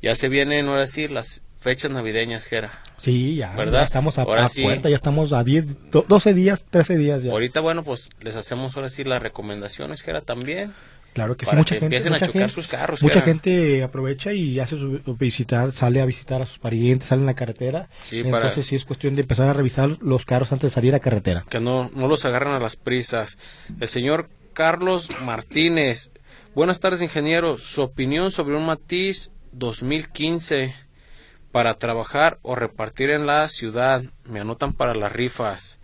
ya 0.00 0.14
se 0.14 0.28
vienen 0.28 0.68
ahora 0.68 0.86
sí 0.86 1.08
las 1.08 1.42
fechas 1.58 1.90
navideñas, 1.90 2.46
Jera. 2.46 2.80
Sí, 2.98 3.36
ya, 3.36 3.52
¿Verdad? 3.54 3.80
ya 3.80 3.84
estamos 3.84 4.18
a, 4.18 4.22
Ahora 4.22 4.44
a 4.44 4.48
sí. 4.48 4.62
puerta, 4.62 4.88
ya 4.90 4.96
estamos 4.96 5.32
a 5.32 5.42
10, 5.44 5.90
do- 5.90 6.04
12 6.08 6.34
días, 6.34 6.64
13 6.68 6.96
días 6.98 7.22
ya. 7.22 7.32
Ahorita, 7.32 7.60
bueno, 7.60 7.82
pues 7.84 8.10
les 8.20 8.36
hacemos 8.36 8.76
ahora 8.76 8.88
sí 8.90 9.04
las 9.04 9.22
recomendaciones, 9.22 10.02
Jera, 10.02 10.20
también. 10.20 10.72
Claro 11.14 11.36
que 11.36 11.46
sí, 11.46 11.50
para 11.50 11.58
mucha 11.58 11.74
que 11.74 11.80
gente, 11.80 11.96
empiecen 11.96 12.12
a 12.12 12.16
mucha 12.16 12.26
chocar 12.26 12.40
gente- 12.42 12.54
sus 12.54 12.68
carros, 12.68 13.02
Mucha 13.02 13.22
gente 13.22 13.82
aprovecha 13.82 14.32
y 14.32 14.60
hace 14.60 14.76
su 14.78 15.00
visitar, 15.18 15.72
sale 15.72 16.00
a 16.00 16.04
visitar 16.04 16.42
a 16.42 16.46
sus 16.46 16.58
parientes, 16.58 17.08
sale 17.08 17.20
en 17.22 17.26
la 17.26 17.34
carretera. 17.34 17.88
Sí, 18.02 18.22
para- 18.22 18.38
Entonces 18.38 18.66
sí 18.66 18.76
es 18.76 18.84
cuestión 18.84 19.16
de 19.16 19.22
empezar 19.22 19.48
a 19.48 19.52
revisar 19.54 19.96
los 20.00 20.24
carros 20.26 20.52
antes 20.52 20.70
de 20.70 20.74
salir 20.74 20.94
a 20.94 21.00
carretera. 21.00 21.44
que 21.48 21.60
no, 21.60 21.90
no 21.94 22.06
los 22.08 22.24
agarran 22.24 22.54
a 22.54 22.60
las 22.60 22.76
prisas. 22.76 23.38
El 23.80 23.88
señor 23.88 24.28
Carlos 24.52 25.08
Martínez. 25.24 26.12
Buenas 26.54 26.78
tardes, 26.78 27.00
ingeniero. 27.02 27.58
Su 27.58 27.82
opinión 27.82 28.30
sobre 28.30 28.56
un 28.56 28.66
Matiz 28.66 29.30
2015 29.52 30.74
para 31.58 31.74
trabajar 31.74 32.38
o 32.42 32.54
repartir 32.54 33.10
en 33.10 33.26
la 33.26 33.48
ciudad. 33.48 34.04
Me 34.24 34.38
anotan 34.38 34.72
para 34.72 34.94
las 34.94 35.10
rifas. 35.10 35.80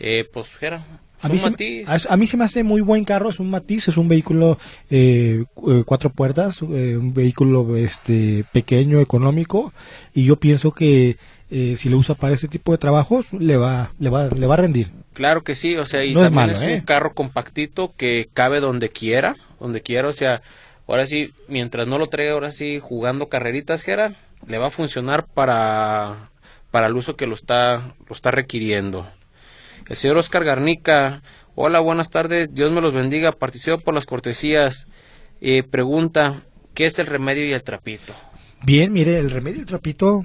Eh, 0.00 0.24
pues, 0.32 0.56
Jera, 0.56 0.86
A 1.20 1.26
es 1.26 1.30
mí, 1.30 1.34
un 1.34 1.40
se, 1.40 1.50
Matiz. 1.50 1.88
a, 1.90 2.14
a 2.14 2.16
mí 2.16 2.26
se 2.26 2.38
me 2.38 2.44
hace 2.46 2.62
muy 2.64 2.80
buen 2.80 3.04
carro, 3.04 3.28
es 3.28 3.38
un 3.38 3.50
Matiz, 3.50 3.88
es 3.88 3.98
un 3.98 4.08
vehículo 4.08 4.58
eh, 4.88 5.44
eh, 5.68 5.82
cuatro 5.84 6.08
puertas, 6.08 6.62
eh, 6.62 6.96
un 6.96 7.12
vehículo 7.12 7.76
este 7.76 8.46
pequeño, 8.50 8.98
económico, 9.00 9.74
y 10.14 10.24
yo 10.24 10.36
pienso 10.36 10.72
que 10.72 11.18
eh, 11.50 11.74
si 11.76 11.90
lo 11.90 11.98
usa 11.98 12.14
para 12.14 12.32
ese 12.32 12.48
tipo 12.48 12.72
de 12.72 12.78
trabajos 12.78 13.30
le 13.34 13.58
va, 13.58 13.92
le 13.98 14.08
va, 14.08 14.28
le 14.28 14.46
va 14.46 14.54
a 14.54 14.56
rendir. 14.56 14.88
Claro 15.12 15.44
que 15.44 15.54
sí, 15.54 15.76
o 15.76 15.84
sea, 15.84 16.02
y 16.02 16.14
No 16.14 16.20
es 16.20 16.30
también 16.30 16.46
malo, 16.46 16.52
es, 16.54 16.62
¿eh? 16.62 16.76
un 16.76 16.80
carro 16.86 17.12
compactito 17.12 17.92
que 17.94 18.30
cabe 18.32 18.60
donde 18.60 18.88
quiera, 18.88 19.36
donde 19.60 19.82
quiera, 19.82 20.08
o 20.08 20.14
sea, 20.14 20.40
ahora 20.88 21.04
sí, 21.04 21.30
mientras 21.46 21.86
no 21.86 21.98
lo 21.98 22.06
traiga 22.08 22.32
ahora 22.32 22.52
sí 22.52 22.78
jugando 22.80 23.28
carreritas, 23.28 23.82
Jera, 23.82 24.14
le 24.46 24.58
va 24.58 24.68
a 24.68 24.70
funcionar 24.70 25.26
para, 25.26 26.30
para 26.70 26.86
el 26.86 26.96
uso 26.96 27.16
que 27.16 27.26
lo 27.26 27.34
está, 27.34 27.94
lo 28.08 28.14
está 28.14 28.30
requiriendo. 28.30 29.06
El 29.88 29.96
señor 29.96 30.16
Oscar 30.16 30.44
Garnica, 30.44 31.22
hola, 31.54 31.80
buenas 31.80 32.10
tardes, 32.10 32.54
Dios 32.54 32.70
me 32.72 32.80
los 32.80 32.92
bendiga, 32.92 33.32
participo 33.32 33.78
por 33.78 33.94
las 33.94 34.06
cortesías. 34.06 34.86
Eh, 35.40 35.62
pregunta, 35.62 36.42
¿qué 36.74 36.86
es 36.86 36.98
el 36.98 37.06
remedio 37.06 37.46
y 37.46 37.52
el 37.52 37.62
trapito? 37.62 38.14
Bien, 38.64 38.92
mire, 38.92 39.18
el 39.18 39.30
remedio 39.30 39.58
del 39.58 39.66
trapito, 39.66 40.24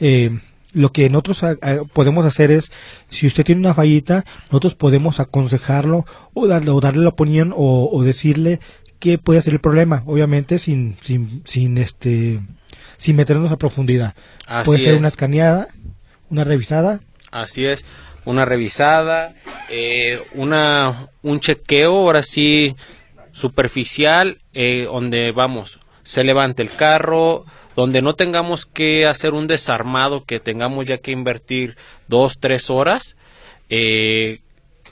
eh, 0.00 0.40
lo 0.72 0.90
que 0.90 1.08
nosotros 1.08 1.56
podemos 1.92 2.26
hacer 2.26 2.50
es, 2.50 2.72
si 3.08 3.26
usted 3.26 3.44
tiene 3.44 3.60
una 3.60 3.74
fallita, 3.74 4.24
nosotros 4.50 4.74
podemos 4.74 5.20
aconsejarlo 5.20 6.04
o 6.34 6.46
darle, 6.48 6.70
o 6.70 6.80
darle 6.80 7.04
la 7.04 7.10
opinión 7.10 7.54
o, 7.56 7.88
o 7.90 8.02
decirle 8.02 8.60
qué 8.98 9.18
puede 9.18 9.40
ser 9.40 9.54
el 9.54 9.60
problema, 9.60 10.02
obviamente 10.06 10.58
sin, 10.58 10.96
sin, 11.02 11.42
sin 11.44 11.78
este, 11.78 12.40
sin 12.96 13.16
meternos 13.16 13.50
a 13.50 13.56
profundidad. 13.56 14.14
Así 14.46 14.66
puede 14.66 14.80
ser 14.80 14.94
es. 14.94 14.98
una 14.98 15.08
escaneada, 15.08 15.68
una 16.30 16.44
revisada, 16.44 17.00
Así 17.30 17.66
es, 17.66 17.84
una 18.24 18.44
revisada, 18.44 19.34
eh, 19.68 20.22
una, 20.34 21.08
un 21.22 21.40
chequeo, 21.40 21.92
ahora 21.92 22.22
sí, 22.22 22.76
superficial, 23.32 24.38
eh, 24.54 24.84
donde 24.84 25.32
vamos, 25.32 25.80
se 26.02 26.24
levante 26.24 26.62
el 26.62 26.70
carro, 26.70 27.44
donde 27.74 28.00
no 28.00 28.14
tengamos 28.14 28.64
que 28.64 29.06
hacer 29.06 29.34
un 29.34 29.46
desarmado, 29.46 30.24
que 30.24 30.40
tengamos 30.40 30.86
ya 30.86 30.98
que 30.98 31.10
invertir 31.10 31.76
dos, 32.08 32.38
tres 32.38 32.70
horas, 32.70 33.16
eh, 33.68 34.40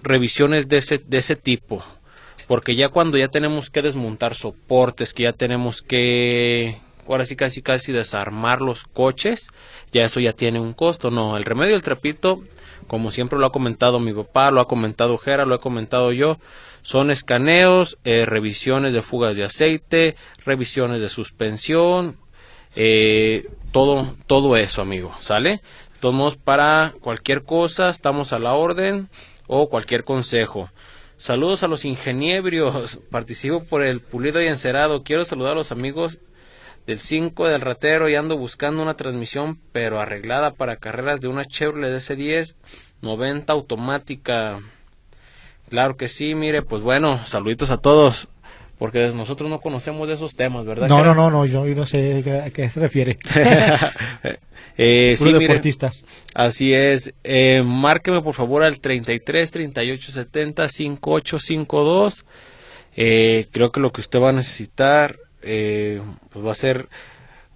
revisiones 0.02 0.68
de 0.68 0.76
ese, 0.76 0.98
de 0.98 1.18
ese 1.18 1.36
tipo. 1.36 1.82
Porque 2.46 2.76
ya 2.76 2.90
cuando 2.90 3.16
ya 3.16 3.28
tenemos 3.28 3.70
que 3.70 3.80
desmontar 3.80 4.34
soportes, 4.34 5.14
que 5.14 5.22
ya 5.22 5.32
tenemos 5.32 5.80
que, 5.80 6.78
ahora 7.08 7.26
sí 7.26 7.36
casi 7.36 7.62
casi 7.62 7.92
desarmar 7.92 8.60
los 8.60 8.84
coches, 8.84 9.48
ya 9.92 10.04
eso 10.04 10.20
ya 10.20 10.32
tiene 10.32 10.60
un 10.60 10.72
costo. 10.72 11.10
No, 11.10 11.36
el 11.36 11.44
remedio 11.44 11.72
del 11.72 11.82
trapito 11.82 12.42
como 12.86 13.10
siempre 13.10 13.38
lo 13.38 13.46
ha 13.46 13.52
comentado 13.52 14.00
mi 14.00 14.12
papá, 14.12 14.50
lo 14.50 14.60
ha 14.60 14.68
comentado 14.68 15.18
Jera, 15.18 15.44
lo 15.44 15.54
he 15.54 15.60
comentado 15.60 16.12
yo, 16.12 16.38
son 16.82 17.10
escaneos, 17.10 17.98
eh, 18.04 18.26
revisiones 18.26 18.92
de 18.92 19.02
fugas 19.02 19.36
de 19.36 19.44
aceite, 19.44 20.16
revisiones 20.44 21.00
de 21.00 21.08
suspensión, 21.08 22.16
eh, 22.76 23.48
todo, 23.72 24.14
todo 24.26 24.56
eso, 24.56 24.82
amigo, 24.82 25.14
¿sale? 25.20 25.60
Todos 26.00 26.36
para 26.36 26.94
cualquier 27.00 27.44
cosa, 27.44 27.88
estamos 27.88 28.32
a 28.32 28.38
la 28.38 28.54
orden 28.54 29.08
o 29.46 29.68
cualquier 29.68 30.04
consejo. 30.04 30.68
Saludos 31.16 31.62
a 31.62 31.68
los 31.68 31.84
ingeniebrios, 31.84 33.00
participo 33.10 33.64
por 33.64 33.82
el 33.82 34.00
pulido 34.00 34.42
y 34.42 34.46
encerado. 34.46 35.02
Quiero 35.02 35.24
saludar 35.24 35.52
a 35.52 35.56
los 35.56 35.72
amigos 35.72 36.18
del 36.86 36.98
5 36.98 37.48
del 37.48 37.60
ratero 37.60 38.08
y 38.08 38.14
ando 38.14 38.36
buscando 38.36 38.82
una 38.82 38.94
transmisión 38.94 39.58
pero 39.72 40.00
arreglada 40.00 40.52
para 40.52 40.76
carreras 40.76 41.20
de 41.20 41.28
una 41.28 41.44
Chevrolet 41.44 41.94
S10 41.94 42.56
90 43.04 43.52
automática. 43.52 44.60
Claro 45.68 45.96
que 45.96 46.08
sí, 46.08 46.34
mire, 46.34 46.62
pues 46.62 46.82
bueno, 46.82 47.24
saluditos 47.26 47.70
a 47.70 47.78
todos. 47.78 48.28
Porque 48.78 49.12
nosotros 49.14 49.48
no 49.48 49.60
conocemos 49.60 50.08
de 50.08 50.14
esos 50.14 50.34
temas, 50.34 50.64
¿verdad? 50.64 50.88
No, 50.88 51.04
no, 51.04 51.14
no, 51.14 51.30
no, 51.30 51.46
yo, 51.46 51.64
no 51.64 51.86
sé 51.86 52.42
a 52.44 52.50
qué 52.50 52.68
se 52.68 52.80
refiere. 52.80 53.18
eh, 54.76 55.14
sí, 55.16 55.32
deportistas. 55.32 56.04
así 56.34 56.74
es. 56.74 57.14
Eh, 57.22 57.62
márqueme 57.64 58.20
por 58.20 58.34
favor 58.34 58.64
al 58.64 58.80
33 58.80 59.50
38 59.52 60.12
70 60.12 60.68
5852. 60.68 62.26
Eh, 62.96 63.46
creo 63.52 63.70
que 63.70 63.80
lo 63.80 63.92
que 63.92 64.00
usted 64.00 64.20
va 64.20 64.30
a 64.30 64.32
necesitar 64.32 65.18
eh, 65.44 66.00
pues 66.30 66.44
va 66.44 66.52
a 66.52 66.54
ser 66.54 66.88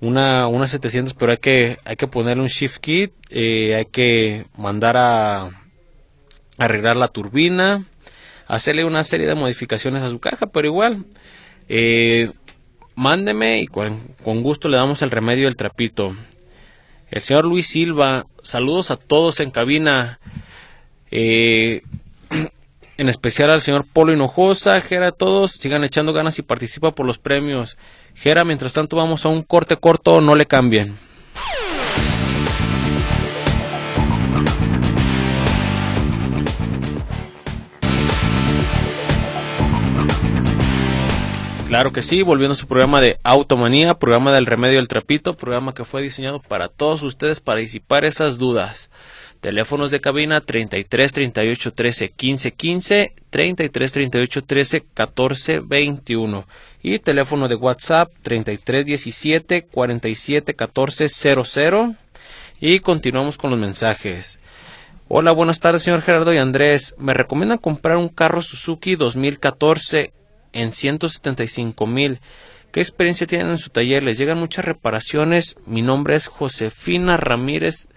una, 0.00 0.46
una 0.46 0.66
700, 0.66 1.14
pero 1.14 1.32
hay 1.32 1.38
que, 1.38 1.78
hay 1.84 1.96
que 1.96 2.06
ponerle 2.06 2.42
un 2.42 2.48
shift 2.48 2.78
kit, 2.78 3.12
eh, 3.30 3.74
hay 3.74 3.86
que 3.86 4.46
mandar 4.56 4.96
a 4.96 5.50
arreglar 6.56 6.96
la 6.96 7.08
turbina, 7.08 7.84
hacerle 8.46 8.84
una 8.84 9.04
serie 9.04 9.26
de 9.26 9.34
modificaciones 9.34 10.02
a 10.02 10.10
su 10.10 10.18
caja, 10.20 10.46
pero 10.46 10.68
igual, 10.68 11.04
eh, 11.68 12.30
mándeme 12.94 13.60
y 13.60 13.66
con, 13.66 13.98
con, 14.22 14.42
gusto 14.42 14.68
le 14.68 14.76
damos 14.76 15.02
el 15.02 15.10
remedio 15.10 15.46
del 15.46 15.56
trapito. 15.56 16.16
El 17.10 17.20
señor 17.20 17.44
Luis 17.44 17.68
Silva, 17.68 18.26
saludos 18.42 18.90
a 18.90 18.96
todos 18.96 19.40
en 19.40 19.50
cabina. 19.50 20.18
Eh, 21.10 21.82
en 22.98 23.08
especial 23.08 23.50
al 23.50 23.60
señor 23.60 23.86
Polo 23.86 24.12
Hinojosa, 24.12 24.80
Jera, 24.80 25.12
todos 25.12 25.52
sigan 25.52 25.84
echando 25.84 26.12
ganas 26.12 26.38
y 26.40 26.42
participa 26.42 26.90
por 26.90 27.06
los 27.06 27.18
premios. 27.18 27.78
Jera, 28.14 28.44
mientras 28.44 28.72
tanto 28.72 28.96
vamos 28.96 29.24
a 29.24 29.28
un 29.28 29.42
corte 29.44 29.76
corto, 29.76 30.20
no 30.20 30.34
le 30.34 30.46
cambien. 30.46 30.98
Claro 41.68 41.92
que 41.92 42.02
sí, 42.02 42.22
volviendo 42.22 42.54
a 42.54 42.56
su 42.56 42.66
programa 42.66 43.00
de 43.00 43.20
Automanía, 43.22 43.98
programa 43.98 44.32
del 44.32 44.46
remedio 44.46 44.78
del 44.78 44.88
trapito, 44.88 45.36
programa 45.36 45.74
que 45.74 45.84
fue 45.84 46.02
diseñado 46.02 46.40
para 46.40 46.68
todos 46.68 47.02
ustedes 47.02 47.40
para 47.40 47.60
disipar 47.60 48.04
esas 48.04 48.38
dudas. 48.38 48.90
Teléfonos 49.40 49.92
de 49.92 50.00
cabina 50.00 50.40
33 50.40 51.12
38 51.12 51.72
13 51.72 52.08
15 52.10 52.52
15, 52.54 53.14
33 53.30 53.92
38 53.92 54.44
13 54.44 54.84
14 54.94 55.60
21 55.60 56.46
y 56.82 56.98
teléfono 56.98 57.46
de 57.46 57.54
WhatsApp 57.54 58.10
33 58.22 58.84
17 58.84 59.62
47 59.62 60.54
14 60.54 61.08
00 61.08 61.94
y 62.60 62.80
continuamos 62.80 63.38
con 63.38 63.50
los 63.50 63.60
mensajes. 63.60 64.40
Hola, 65.06 65.30
buenas 65.30 65.60
tardes, 65.60 65.84
señor 65.84 66.02
Gerardo 66.02 66.34
y 66.34 66.38
Andrés. 66.38 66.96
Me 66.98 67.14
recomiendan 67.14 67.58
comprar 67.58 67.96
un 67.96 68.08
carro 68.08 68.42
Suzuki 68.42 68.96
2014 68.96 70.12
en 70.52 70.72
175 70.72 71.86
mil. 71.86 72.20
¿Qué 72.72 72.80
experiencia 72.80 73.26
tienen 73.26 73.50
en 73.50 73.58
su 73.58 73.70
taller? 73.70 74.02
Les 74.02 74.18
llegan 74.18 74.38
muchas 74.38 74.64
reparaciones. 74.64 75.56
Mi 75.64 75.80
nombre 75.80 76.16
es 76.16 76.26
Josefina 76.26 77.16
Ramírez 77.16 77.88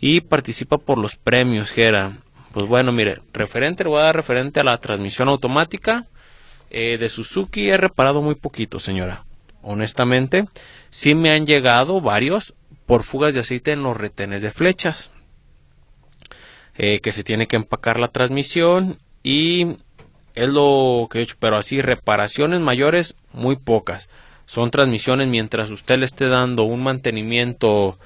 y 0.00 0.20
participa 0.20 0.78
por 0.78 0.98
los 0.98 1.16
premios, 1.16 1.70
Gera. 1.70 2.18
Pues 2.52 2.66
bueno, 2.66 2.92
mire, 2.92 3.20
referente, 3.32 3.84
le 3.84 3.90
voy 3.90 4.00
a 4.00 4.04
dar 4.04 4.16
referente 4.16 4.60
a 4.60 4.64
la 4.64 4.78
transmisión 4.78 5.28
automática 5.28 6.06
eh, 6.70 6.96
de 6.98 7.08
Suzuki. 7.08 7.68
He 7.68 7.76
reparado 7.76 8.22
muy 8.22 8.34
poquito, 8.34 8.80
señora. 8.80 9.24
Honestamente, 9.62 10.46
sí 10.90 11.14
me 11.14 11.30
han 11.30 11.46
llegado 11.46 12.00
varios 12.00 12.54
por 12.86 13.02
fugas 13.02 13.34
de 13.34 13.40
aceite 13.40 13.72
en 13.72 13.82
los 13.82 13.96
retenes 13.96 14.42
de 14.42 14.50
flechas. 14.50 15.10
Eh, 16.80 17.00
que 17.00 17.10
se 17.10 17.24
tiene 17.24 17.48
que 17.48 17.56
empacar 17.56 17.98
la 17.98 18.06
transmisión 18.06 18.98
y 19.24 19.78
es 20.36 20.48
lo 20.48 21.08
que 21.10 21.18
he 21.18 21.22
hecho, 21.22 21.34
pero 21.40 21.56
así 21.56 21.82
reparaciones 21.82 22.60
mayores 22.60 23.16
muy 23.32 23.56
pocas. 23.56 24.08
Son 24.46 24.70
transmisiones 24.70 25.26
mientras 25.26 25.72
usted 25.72 25.98
le 25.98 26.04
esté 26.04 26.28
dando 26.28 26.62
un 26.62 26.84
mantenimiento 26.84 27.98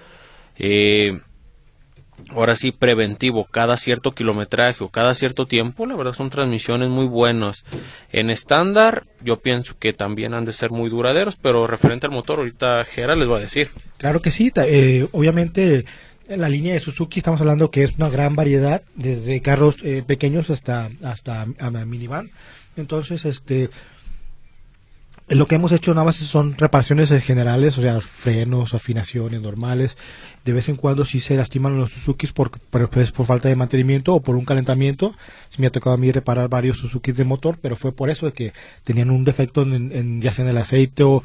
eh, 0.56 1.20
ahora 2.30 2.56
sí 2.56 2.72
preventivo 2.72 3.44
cada 3.44 3.76
cierto 3.76 4.12
kilometraje 4.12 4.84
o 4.84 4.88
cada 4.88 5.14
cierto 5.14 5.46
tiempo, 5.46 5.86
la 5.86 5.96
verdad 5.96 6.12
son 6.12 6.30
transmisiones 6.30 6.88
muy 6.88 7.06
buenas. 7.06 7.64
En 8.10 8.30
estándar 8.30 9.04
yo 9.22 9.40
pienso 9.40 9.76
que 9.78 9.92
también 9.92 10.34
han 10.34 10.44
de 10.44 10.52
ser 10.52 10.70
muy 10.70 10.90
duraderos, 10.90 11.36
pero 11.36 11.66
referente 11.66 12.06
al 12.06 12.12
motor 12.12 12.38
ahorita 12.38 12.84
Gera 12.84 13.16
les 13.16 13.28
va 13.28 13.38
a 13.38 13.40
decir. 13.40 13.70
Claro 13.98 14.20
que 14.20 14.30
sí, 14.30 14.52
eh, 14.56 15.06
obviamente 15.12 15.84
en 16.28 16.40
la 16.40 16.48
línea 16.48 16.74
de 16.74 16.80
Suzuki 16.80 17.18
estamos 17.20 17.40
hablando 17.40 17.70
que 17.70 17.84
es 17.84 17.96
una 17.96 18.08
gran 18.08 18.34
variedad, 18.34 18.82
desde 18.94 19.40
carros 19.40 19.76
eh, 19.82 20.02
pequeños 20.06 20.50
hasta 20.50 20.90
hasta 21.02 21.42
a 21.42 21.70
minivan. 21.70 22.30
Entonces, 22.76 23.24
este 23.24 23.70
lo 25.34 25.46
que 25.46 25.54
hemos 25.54 25.72
hecho 25.72 25.94
nada 25.94 26.04
más 26.04 26.16
son 26.16 26.56
reparaciones 26.58 27.10
generales, 27.22 27.78
o 27.78 27.82
sea, 27.82 28.00
frenos, 28.00 28.74
afinaciones 28.74 29.40
normales. 29.40 29.96
De 30.44 30.52
vez 30.52 30.68
en 30.68 30.76
cuando 30.76 31.04
sí 31.04 31.20
se 31.20 31.36
lastiman 31.36 31.76
los 31.76 31.92
Suzuki 31.92 32.26
por, 32.28 32.50
por, 32.50 32.90
pues, 32.90 33.12
por 33.12 33.26
falta 33.26 33.48
de 33.48 33.56
mantenimiento 33.56 34.14
o 34.14 34.20
por 34.20 34.36
un 34.36 34.44
calentamiento. 34.44 35.14
Sí 35.50 35.60
me 35.60 35.68
ha 35.68 35.70
tocado 35.70 35.94
a 35.94 35.98
mí 35.98 36.10
reparar 36.10 36.48
varios 36.48 36.78
Suzuki 36.78 37.12
de 37.12 37.24
motor, 37.24 37.58
pero 37.60 37.76
fue 37.76 37.92
por 37.92 38.10
eso 38.10 38.26
de 38.26 38.32
que 38.32 38.52
tenían 38.84 39.10
un 39.10 39.24
defecto 39.24 39.62
en, 39.62 40.20
ya 40.20 40.32
sea 40.32 40.44
en 40.44 40.50
el 40.50 40.58
aceite 40.58 41.04
o, 41.04 41.22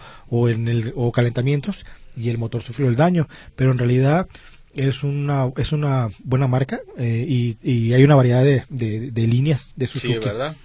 en 0.50 0.68
el 0.68 0.94
o 0.96 1.12
calentamientos 1.12 1.86
y 2.16 2.30
el 2.30 2.38
motor 2.38 2.62
sufrió 2.62 2.88
el 2.88 2.96
daño. 2.96 3.28
Pero 3.56 3.72
en 3.72 3.78
realidad 3.78 4.28
es 4.74 5.04
una 5.04 5.52
es 5.58 5.72
una 5.72 6.10
buena 6.24 6.48
marca 6.48 6.82
eh, 6.98 7.26
y, 7.28 7.58
y, 7.64 7.94
hay 7.94 8.04
una 8.04 8.16
variedad 8.16 8.44
de, 8.44 8.64
de, 8.70 9.12
de 9.12 9.28
líneas 9.28 9.74
de 9.76 9.88
Suzuki. 9.88 10.14
Sí, 10.14 10.20
¿verdad? 10.20 10.56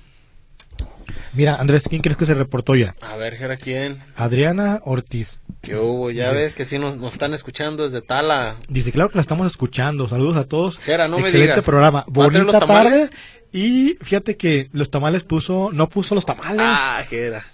Mira, 1.32 1.56
Andrés, 1.56 1.84
¿quién 1.88 2.02
crees 2.02 2.16
que 2.16 2.26
se 2.26 2.34
reportó 2.34 2.74
ya? 2.74 2.94
A 3.00 3.16
ver, 3.16 3.36
Jera, 3.36 3.56
¿quién? 3.56 4.02
Adriana 4.16 4.80
Ortiz. 4.84 5.38
¿Qué 5.60 5.76
hubo? 5.76 6.10
Ya 6.10 6.32
ves 6.32 6.54
que 6.54 6.64
sí 6.64 6.78
nos, 6.78 6.96
nos, 6.96 7.12
están 7.12 7.34
escuchando 7.34 7.84
desde 7.84 8.02
Tala. 8.02 8.56
Dice, 8.68 8.92
claro 8.92 9.10
que 9.10 9.16
la 9.16 9.22
estamos 9.22 9.46
escuchando. 9.50 10.08
Saludos 10.08 10.36
a 10.36 10.44
todos. 10.44 10.78
Jera, 10.78 11.08
no 11.08 11.18
Excelente 11.18 11.38
me 11.38 11.52
digas. 11.52 11.64
programa. 11.64 12.04
Bonita 12.08 12.60
tarde. 12.60 13.10
Y 13.52 13.98
fíjate 14.00 14.36
que 14.36 14.70
los 14.72 14.90
tamales 14.90 15.24
puso, 15.24 15.70
no 15.72 15.88
puso 15.88 16.14
los 16.14 16.24
tamales. 16.24 16.58
Ah, 16.58 17.04
Jera. 17.08 17.44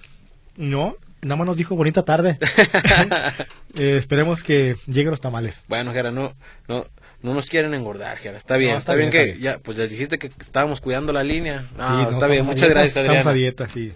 No, 0.56 0.96
nada 1.22 1.37
más 1.37 1.46
nos 1.46 1.57
dijo 1.57 1.76
bonita 1.76 2.04
tarde. 2.04 2.38
eh, 3.76 3.96
esperemos 3.98 4.42
que 4.42 4.76
lleguen 4.87 5.11
los 5.11 5.20
tamales. 5.20 5.64
Bueno, 5.68 5.92
Jera, 5.92 6.11
no, 6.11 6.35
no, 6.68 6.87
no 7.22 7.35
nos 7.35 7.48
quieren 7.48 7.74
engordar, 7.74 8.18
Jera. 8.18 8.37
Está 8.37 8.57
bien, 8.57 8.72
no, 8.72 8.78
está, 8.78 8.92
está, 8.92 8.96
bien, 8.96 9.11
bien 9.11 9.24
que 9.24 9.31
está 9.31 9.40
bien. 9.40 9.54
ya, 9.54 9.59
pues 9.59 9.76
les 9.76 9.90
dijiste 9.90 10.18
que 10.18 10.31
estábamos 10.40 10.81
cuidando 10.81 11.12
la 11.12 11.22
línea. 11.22 11.66
No, 11.76 11.87
sí, 11.87 12.02
no, 12.04 12.11
está 12.11 12.26
bien, 12.26 12.44
muchas 12.44 12.68
gracias, 12.68 12.96
Adriana. 12.96 13.18
Estamos 13.18 13.35
a 13.35 13.37
dieta, 13.37 13.68
sí. 13.68 13.92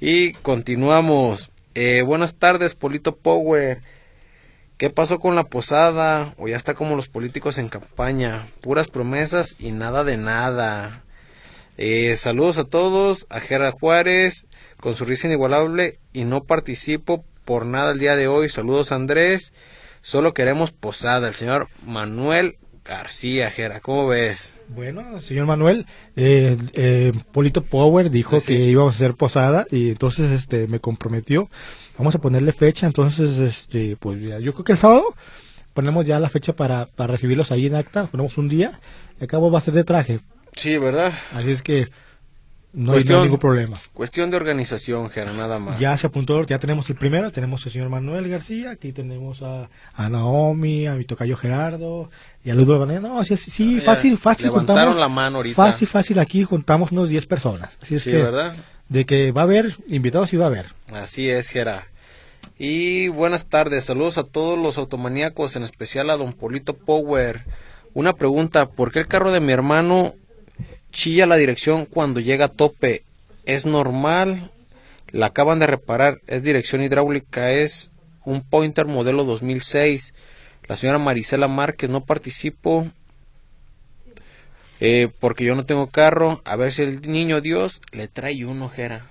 Y 0.00 0.32
continuamos. 0.32 1.50
Eh, 1.74 2.02
buenas 2.02 2.34
tardes, 2.34 2.74
Polito 2.74 3.16
Power. 3.16 3.80
¿Qué 4.76 4.88
pasó 4.88 5.20
con 5.20 5.34
la 5.34 5.44
posada? 5.44 6.34
O 6.38 6.48
ya 6.48 6.56
está 6.56 6.72
como 6.72 6.96
los 6.96 7.08
políticos 7.08 7.58
en 7.58 7.68
campaña. 7.68 8.46
Puras 8.62 8.88
promesas 8.88 9.56
y 9.58 9.72
nada 9.72 10.04
de 10.04 10.16
nada. 10.16 11.02
Eh, 11.76 12.16
saludos 12.16 12.56
a 12.56 12.64
todos. 12.64 13.26
A 13.28 13.40
Jera 13.40 13.72
Juárez, 13.72 14.46
con 14.80 14.94
su 14.94 15.04
risa 15.04 15.26
inigualable. 15.26 15.98
Y 16.12 16.24
no 16.24 16.44
participo 16.44 17.24
por 17.44 17.66
nada 17.66 17.92
el 17.92 17.98
día 17.98 18.16
de 18.16 18.28
hoy. 18.28 18.48
Saludos, 18.48 18.92
Andrés. 18.92 19.52
Solo 20.02 20.34
queremos 20.34 20.70
posada. 20.72 21.28
El 21.28 21.34
señor 21.34 21.68
Manuel 21.84 22.56
García, 22.84 23.50
Jera. 23.50 23.80
¿Cómo 23.80 24.08
ves? 24.08 24.54
Bueno, 24.68 25.20
señor 25.20 25.46
Manuel, 25.46 25.84
eh, 26.14 26.56
eh, 26.74 27.12
Polito 27.32 27.62
Power 27.62 28.08
dijo 28.08 28.40
sí. 28.40 28.46
que 28.46 28.64
íbamos 28.66 28.94
a 28.94 28.96
hacer 28.96 29.14
posada 29.14 29.66
y 29.70 29.90
entonces 29.90 30.30
este 30.30 30.68
me 30.68 30.78
comprometió. 30.78 31.48
Vamos 31.98 32.14
a 32.14 32.20
ponerle 32.20 32.52
fecha, 32.52 32.86
entonces 32.86 33.36
este 33.38 33.96
pues 33.96 34.22
ya, 34.22 34.38
yo 34.38 34.52
creo 34.52 34.64
que 34.64 34.72
el 34.72 34.78
sábado 34.78 35.14
ponemos 35.74 36.06
ya 36.06 36.20
la 36.20 36.28
fecha 36.28 36.52
para, 36.54 36.86
para 36.86 37.12
recibirlos 37.12 37.50
ahí 37.50 37.66
en 37.66 37.74
acta, 37.74 38.06
ponemos 38.06 38.38
un 38.38 38.48
día, 38.48 38.80
y 39.20 39.24
acabo 39.24 39.50
va 39.50 39.58
a 39.58 39.62
ser 39.62 39.74
de 39.74 39.84
traje. 39.84 40.20
Sí, 40.54 40.78
¿verdad? 40.78 41.12
Así 41.32 41.50
es 41.50 41.62
que 41.62 41.88
no 42.72 42.92
hay, 42.92 43.04
no 43.04 43.16
hay 43.16 43.22
ningún 43.24 43.38
problema. 43.38 43.76
Cuestión 43.92 44.30
de 44.30 44.36
organización, 44.36 45.10
Jera, 45.10 45.32
nada 45.32 45.58
más. 45.58 45.78
Ya 45.80 45.96
se 45.96 46.06
apuntó, 46.06 46.42
ya 46.46 46.58
tenemos 46.58 46.88
el 46.88 46.96
primero, 46.96 47.32
tenemos 47.32 47.64
al 47.66 47.72
señor 47.72 47.88
Manuel 47.88 48.28
García, 48.28 48.70
aquí 48.72 48.92
tenemos 48.92 49.42
a, 49.42 49.68
a 49.94 50.08
Naomi, 50.08 50.86
a 50.86 50.94
mi 50.94 51.04
tocayo 51.04 51.36
Gerardo, 51.36 52.10
y 52.44 52.50
a 52.50 52.54
Ludo 52.54 52.78
Banera. 52.78 53.00
No, 53.00 53.24
sí, 53.24 53.36
sí, 53.36 53.50
sí 53.50 53.76
Ya 53.76 53.82
fácil, 53.82 54.16
fácil. 54.18 54.46
levantaron 54.46 54.98
la 55.00 55.08
mano 55.08 55.38
ahorita. 55.38 55.56
Fácil, 55.56 55.88
fácil, 55.88 56.18
aquí 56.18 56.44
juntamos 56.44 56.92
unos 56.92 57.08
10 57.08 57.26
personas. 57.26 57.76
Así 57.82 57.96
es 57.96 58.02
Sí, 58.02 58.10
que, 58.12 58.18
¿verdad? 58.18 58.54
de 58.88 59.04
que 59.04 59.32
va 59.32 59.42
a 59.42 59.44
haber 59.44 59.76
invitados, 59.88 60.30
sí 60.30 60.36
va 60.36 60.44
a 60.44 60.48
haber. 60.48 60.66
Así 60.92 61.28
es, 61.28 61.48
Jera. 61.48 61.86
Y 62.58 63.08
buenas 63.08 63.46
tardes, 63.46 63.84
saludos 63.84 64.18
a 64.18 64.24
todos 64.24 64.58
los 64.58 64.78
automaníacos, 64.78 65.56
en 65.56 65.62
especial 65.62 66.10
a 66.10 66.16
don 66.16 66.32
Polito 66.34 66.74
Power. 66.74 67.44
Una 67.94 68.12
pregunta, 68.12 68.68
¿por 68.68 68.92
qué 68.92 69.00
el 69.00 69.06
carro 69.08 69.32
de 69.32 69.40
mi 69.40 69.52
hermano 69.52 70.14
chilla 70.90 71.26
la 71.26 71.36
dirección 71.36 71.86
cuando 71.86 72.20
llega 72.20 72.46
a 72.46 72.48
tope? 72.48 73.02
¿Es 73.44 73.66
normal? 73.66 74.50
La 75.10 75.26
acaban 75.26 75.58
de 75.58 75.66
reparar, 75.66 76.20
es 76.26 76.42
dirección 76.42 76.82
hidráulica, 76.82 77.50
es 77.52 77.90
un 78.24 78.42
Pointer 78.42 78.86
modelo 78.86 79.24
2006. 79.24 80.14
La 80.68 80.76
señora 80.76 80.98
Marisela 80.98 81.48
Márquez, 81.48 81.90
no 81.90 82.04
participo 82.04 82.86
eh, 84.80 85.08
porque 85.20 85.44
yo 85.44 85.54
no 85.54 85.66
tengo 85.66 85.88
carro. 85.88 86.40
A 86.44 86.56
ver 86.56 86.72
si 86.72 86.82
el 86.82 87.00
niño 87.10 87.40
Dios 87.40 87.80
le 87.92 88.08
trae 88.08 88.44
uno, 88.44 88.68
Jera. 88.68 89.06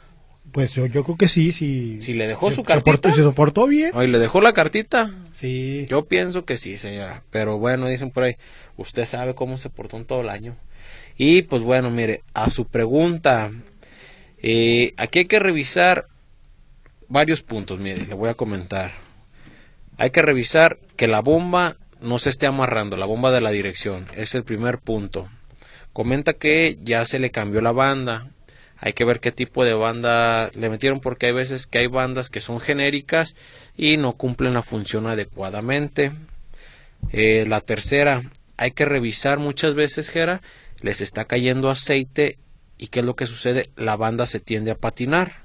Pues 0.51 0.73
yo, 0.73 0.87
yo 0.87 1.03
creo 1.03 1.15
que 1.17 1.27
sí, 1.27 1.51
sí. 1.51 1.97
Si 2.01 2.13
le 2.15 2.27
dejó 2.27 2.49
se- 2.49 2.55
su 2.55 2.63
cartita. 2.63 3.13
Se 3.13 3.21
soportó 3.21 3.67
bien. 3.67 3.91
Oye, 3.93 4.07
¿le 4.07 4.17
dejó 4.17 4.41
la 4.41 4.53
cartita? 4.53 5.13
Sí. 5.33 5.85
Yo 5.89 6.05
pienso 6.05 6.43
que 6.45 6.57
sí, 6.57 6.77
señora. 6.77 7.23
Pero 7.29 7.59
bueno, 7.59 7.87
dicen 7.87 8.09
por 8.09 8.23
ahí, 8.23 8.35
usted 8.77 9.05
sabe 9.05 9.35
cómo 9.35 9.57
se 9.57 9.69
portó 9.69 9.97
en 9.97 10.05
todo 10.05 10.21
el 10.21 10.29
año. 10.29 10.55
Y 11.21 11.41
pues 11.41 11.63
bueno, 11.63 11.91
mire, 11.91 12.23
a 12.33 12.49
su 12.49 12.65
pregunta, 12.65 13.51
eh, 14.41 14.93
aquí 14.95 15.19
hay 15.19 15.25
que 15.25 15.39
revisar 15.39 16.07
varios 17.09 17.41
puntos, 17.41 17.77
mire, 17.77 18.05
le 18.05 18.13
voy 18.13 18.29
a 18.29 18.35
comentar. 18.35 18.93
Hay 19.97 20.11
que 20.11 20.21
revisar 20.21 20.79
que 20.95 21.09
la 21.09 21.19
bomba 21.19 21.75
no 21.99 22.19
se 22.19 22.29
esté 22.29 22.45
amarrando, 22.45 22.95
la 22.95 23.05
bomba 23.05 23.31
de 23.31 23.41
la 23.41 23.51
dirección, 23.51 24.07
es 24.15 24.33
el 24.33 24.45
primer 24.45 24.79
punto. 24.79 25.27
Comenta 25.91 26.35
que 26.35 26.79
ya 26.83 27.03
se 27.03 27.19
le 27.19 27.31
cambió 27.31 27.59
la 27.59 27.73
banda. 27.73 28.29
Hay 28.77 28.93
que 28.93 29.03
ver 29.03 29.19
qué 29.19 29.33
tipo 29.33 29.65
de 29.65 29.73
banda 29.73 30.49
le 30.53 30.69
metieron 30.69 31.01
porque 31.01 31.25
hay 31.25 31.33
veces 31.33 31.67
que 31.67 31.79
hay 31.79 31.87
bandas 31.87 32.29
que 32.29 32.39
son 32.39 32.61
genéricas 32.61 33.35
y 33.75 33.97
no 33.97 34.13
cumplen 34.13 34.53
la 34.53 34.63
función 34.63 35.05
adecuadamente. 35.05 36.13
Eh, 37.11 37.43
la 37.45 37.59
tercera, 37.59 38.23
hay 38.55 38.71
que 38.71 38.85
revisar 38.85 39.37
muchas 39.37 39.75
veces, 39.75 40.09
Jera, 40.09 40.41
les 40.81 41.01
está 41.01 41.25
cayendo 41.25 41.69
aceite 41.69 42.37
y 42.77 42.87
qué 42.87 43.01
es 43.01 43.05
lo 43.05 43.15
que 43.15 43.25
sucede, 43.25 43.69
la 43.75 43.95
banda 43.95 44.25
se 44.25 44.39
tiende 44.39 44.71
a 44.71 44.75
patinar. 44.75 45.43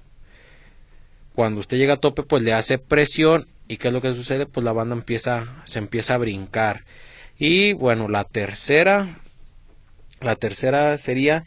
Cuando 1.35 1.61
usted 1.61 1.79
llega 1.79 1.94
a 1.94 2.01
tope, 2.01 2.23
pues 2.23 2.42
le 2.42 2.53
hace 2.53 2.79
presión 2.79 3.49
y 3.66 3.77
qué 3.79 3.88
es 3.88 3.94
lo 3.94 4.01
que 4.01 4.12
sucede, 4.12 4.47
pues 4.47 4.64
la 4.64 4.73
banda 4.73 4.94
empieza, 4.94 5.62
se 5.64 5.81
empieza 5.81 6.14
a 6.14 6.18
brincar. 6.18 6.85
Y 7.37 7.73
bueno, 7.73 8.09
la 8.09 8.25
tercera, 8.25 9.18
la 10.20 10.37
tercera 10.37 10.97
sería 10.99 11.44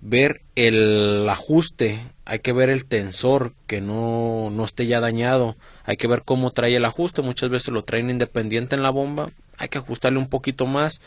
ver 0.00 0.42
el 0.56 1.26
ajuste, 1.28 2.00
hay 2.24 2.40
que 2.40 2.52
ver 2.52 2.70
el 2.70 2.84
tensor 2.86 3.54
que 3.66 3.80
no, 3.80 4.50
no 4.50 4.64
esté 4.64 4.86
ya 4.86 5.00
dañado, 5.00 5.56
hay 5.84 5.96
que 5.96 6.06
ver 6.06 6.22
cómo 6.24 6.52
trae 6.52 6.76
el 6.76 6.84
ajuste, 6.84 7.22
muchas 7.22 7.50
veces 7.50 7.68
lo 7.68 7.84
traen 7.84 8.10
independiente 8.10 8.76
en 8.76 8.82
la 8.82 8.90
bomba, 8.90 9.30
hay 9.58 9.68
que 9.68 9.78
ajustarle 9.78 10.18
un 10.18 10.28
poquito 10.28 10.66
más, 10.66 11.00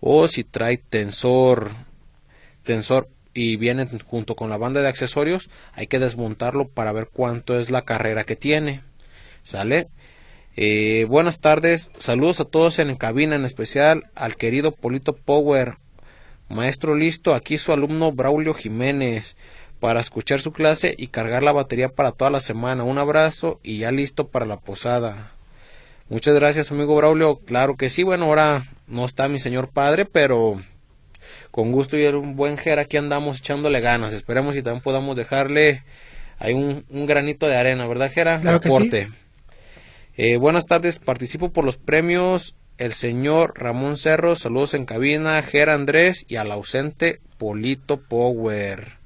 o 0.00 0.28
si 0.28 0.44
trae 0.44 0.76
tensor, 0.76 1.72
tensor 2.62 3.08
y 3.34 3.56
viene 3.56 3.86
junto 4.04 4.34
con 4.34 4.50
la 4.50 4.56
banda 4.56 4.80
de 4.80 4.88
accesorios, 4.88 5.50
hay 5.72 5.86
que 5.86 5.98
desmontarlo 5.98 6.68
para 6.68 6.92
ver 6.92 7.08
cuánto 7.12 7.58
es 7.58 7.70
la 7.70 7.82
carrera 7.82 8.24
que 8.24 8.36
tiene, 8.36 8.82
¿sale? 9.42 9.88
Eh, 10.56 11.04
buenas 11.08 11.38
tardes, 11.38 11.90
saludos 11.98 12.40
a 12.40 12.46
todos 12.46 12.78
en 12.78 12.96
cabina, 12.96 13.36
en 13.36 13.44
especial 13.44 14.10
al 14.14 14.36
querido 14.36 14.72
Polito 14.72 15.14
Power, 15.14 15.76
Maestro 16.48 16.94
listo, 16.94 17.34
aquí 17.34 17.58
su 17.58 17.72
alumno 17.72 18.12
Braulio 18.12 18.54
Jiménez 18.54 19.36
para 19.80 20.00
escuchar 20.00 20.40
su 20.40 20.52
clase 20.52 20.94
y 20.96 21.08
cargar 21.08 21.42
la 21.42 21.52
batería 21.52 21.88
para 21.88 22.12
toda 22.12 22.30
la 22.30 22.40
semana. 22.40 22.84
Un 22.84 22.98
abrazo 22.98 23.60
y 23.62 23.78
ya 23.78 23.90
listo 23.90 24.28
para 24.28 24.46
la 24.46 24.58
posada. 24.58 25.35
Muchas 26.08 26.34
gracias, 26.34 26.70
amigo 26.70 26.94
Braulio. 26.96 27.38
Claro 27.38 27.76
que 27.76 27.90
sí, 27.90 28.02
bueno, 28.02 28.26
ahora 28.26 28.64
no 28.86 29.04
está 29.04 29.28
mi 29.28 29.38
señor 29.38 29.68
padre, 29.68 30.04
pero 30.04 30.62
con 31.50 31.72
gusto 31.72 31.96
y 31.98 32.04
era 32.04 32.16
un 32.16 32.36
buen 32.36 32.58
jer 32.58 32.78
aquí 32.78 32.96
andamos 32.96 33.38
echándole 33.38 33.80
ganas. 33.80 34.12
Esperemos 34.12 34.56
y 34.56 34.62
también 34.62 34.82
podamos 34.82 35.16
dejarle 35.16 35.82
ahí 36.38 36.54
un, 36.54 36.84
un 36.90 37.06
granito 37.06 37.46
de 37.46 37.56
arena, 37.56 37.86
¿verdad, 37.86 38.12
Jera? 38.12 38.40
Claro 38.40 38.60
sí. 38.62 38.68
Aporte. 38.68 39.08
Eh, 40.16 40.36
buenas 40.36 40.64
tardes, 40.66 40.98
participo 40.98 41.50
por 41.50 41.64
los 41.64 41.76
premios 41.76 42.54
el 42.78 42.92
señor 42.92 43.54
Ramón 43.56 43.96
Cerro, 43.96 44.36
saludos 44.36 44.74
en 44.74 44.84
cabina, 44.84 45.42
Ger 45.42 45.70
Andrés 45.70 46.24
y 46.28 46.36
al 46.36 46.52
ausente 46.52 47.20
Polito 47.38 47.98
Power. 47.98 48.98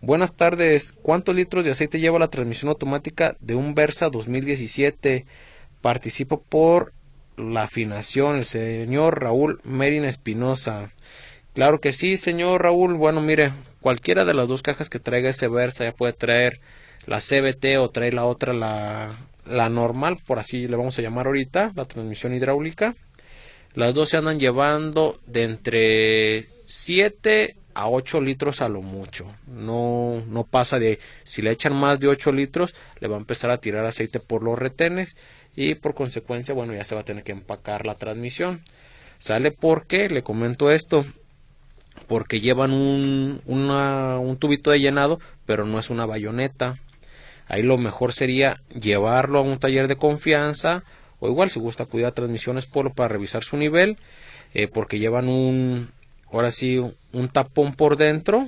Buenas 0.00 0.34
tardes, 0.34 0.94
¿cuántos 1.02 1.34
litros 1.34 1.64
de 1.64 1.72
aceite 1.72 2.00
lleva 2.00 2.18
la 2.18 2.28
transmisión 2.28 2.68
automática 2.68 3.36
de 3.40 3.54
un 3.54 3.74
Versa 3.74 4.10
2017? 4.10 5.26
Participo 5.80 6.42
por 6.42 6.92
la 7.36 7.64
afinación, 7.64 8.36
el 8.36 8.44
señor 8.44 9.22
Raúl 9.22 9.60
Merin 9.64 10.04
Espinosa. 10.04 10.90
Claro 11.54 11.80
que 11.80 11.92
sí, 11.92 12.16
señor 12.16 12.62
Raúl. 12.62 12.94
Bueno, 12.94 13.20
mire, 13.20 13.52
cualquiera 13.80 14.24
de 14.24 14.34
las 14.34 14.48
dos 14.48 14.62
cajas 14.62 14.90
que 14.90 15.00
traiga 15.00 15.30
ese 15.30 15.48
Versa 15.48 15.84
ya 15.84 15.92
puede 15.92 16.12
traer 16.12 16.60
la 17.06 17.20
CBT 17.20 17.78
o 17.78 17.90
traer 17.90 18.14
la 18.14 18.26
otra, 18.26 18.52
la, 18.52 19.16
la 19.46 19.68
normal, 19.68 20.18
por 20.26 20.38
así 20.38 20.68
le 20.68 20.76
vamos 20.76 20.98
a 20.98 21.02
llamar 21.02 21.26
ahorita, 21.26 21.72
la 21.74 21.84
transmisión 21.84 22.34
hidráulica. 22.34 22.94
Las 23.74 23.94
dos 23.94 24.10
se 24.10 24.16
andan 24.16 24.38
llevando 24.38 25.20
de 25.26 25.44
entre 25.44 26.48
7 26.66 27.56
a 27.74 27.88
8 27.88 28.20
litros 28.20 28.60
a 28.60 28.68
lo 28.68 28.82
mucho. 28.82 29.26
No, 29.46 30.22
no 30.26 30.44
pasa 30.44 30.78
de, 30.78 30.98
si 31.24 31.42
le 31.42 31.52
echan 31.52 31.74
más 31.74 32.00
de 32.00 32.08
8 32.08 32.32
litros, 32.32 32.74
le 32.98 33.08
va 33.08 33.16
a 33.16 33.20
empezar 33.20 33.50
a 33.50 33.58
tirar 33.58 33.84
aceite 33.84 34.20
por 34.20 34.42
los 34.42 34.58
retenes 34.58 35.16
y 35.60 35.74
por 35.74 35.92
consecuencia, 35.92 36.54
bueno, 36.54 36.72
ya 36.72 36.84
se 36.84 36.94
va 36.94 37.00
a 37.00 37.04
tener 37.04 37.24
que 37.24 37.32
empacar 37.32 37.84
la 37.84 37.96
transmisión. 37.96 38.62
¿Sale 39.18 39.50
por 39.50 39.88
qué? 39.88 40.08
Le 40.08 40.22
comento 40.22 40.70
esto. 40.70 41.04
Porque 42.06 42.40
llevan 42.40 42.70
un, 42.70 43.42
una, 43.44 44.20
un 44.20 44.36
tubito 44.36 44.70
de 44.70 44.78
llenado, 44.78 45.18
pero 45.46 45.66
no 45.66 45.80
es 45.80 45.90
una 45.90 46.06
bayoneta. 46.06 46.78
Ahí 47.48 47.64
lo 47.64 47.76
mejor 47.76 48.12
sería 48.12 48.60
llevarlo 48.68 49.40
a 49.40 49.42
un 49.42 49.58
taller 49.58 49.88
de 49.88 49.96
confianza 49.96 50.84
o 51.18 51.28
igual 51.28 51.50
si 51.50 51.58
gusta 51.58 51.88
a 52.06 52.10
transmisiones 52.12 52.66
polo 52.66 52.92
para 52.92 53.08
revisar 53.08 53.42
su 53.42 53.56
nivel 53.56 53.96
eh, 54.54 54.68
porque 54.68 55.00
llevan 55.00 55.28
un 55.28 55.88
ahora 56.30 56.52
sí 56.52 56.78
un 56.78 57.28
tapón 57.28 57.74
por 57.74 57.96
dentro 57.96 58.46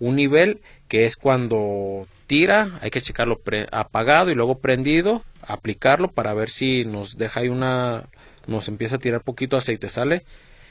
un 0.00 0.16
nivel 0.16 0.60
que 0.88 1.04
es 1.04 1.16
cuando 1.16 2.08
tira 2.30 2.78
hay 2.80 2.90
que 2.90 3.00
checarlo 3.00 3.40
pre- 3.40 3.66
apagado 3.72 4.30
y 4.30 4.36
luego 4.36 4.60
prendido 4.60 5.24
aplicarlo 5.42 6.12
para 6.12 6.32
ver 6.32 6.48
si 6.48 6.84
nos 6.84 7.18
deja 7.18 7.40
ahí 7.40 7.48
una 7.48 8.04
nos 8.46 8.68
empieza 8.68 8.96
a 8.96 8.98
tirar 9.00 9.22
poquito 9.22 9.56
aceite 9.56 9.88
sale 9.88 10.22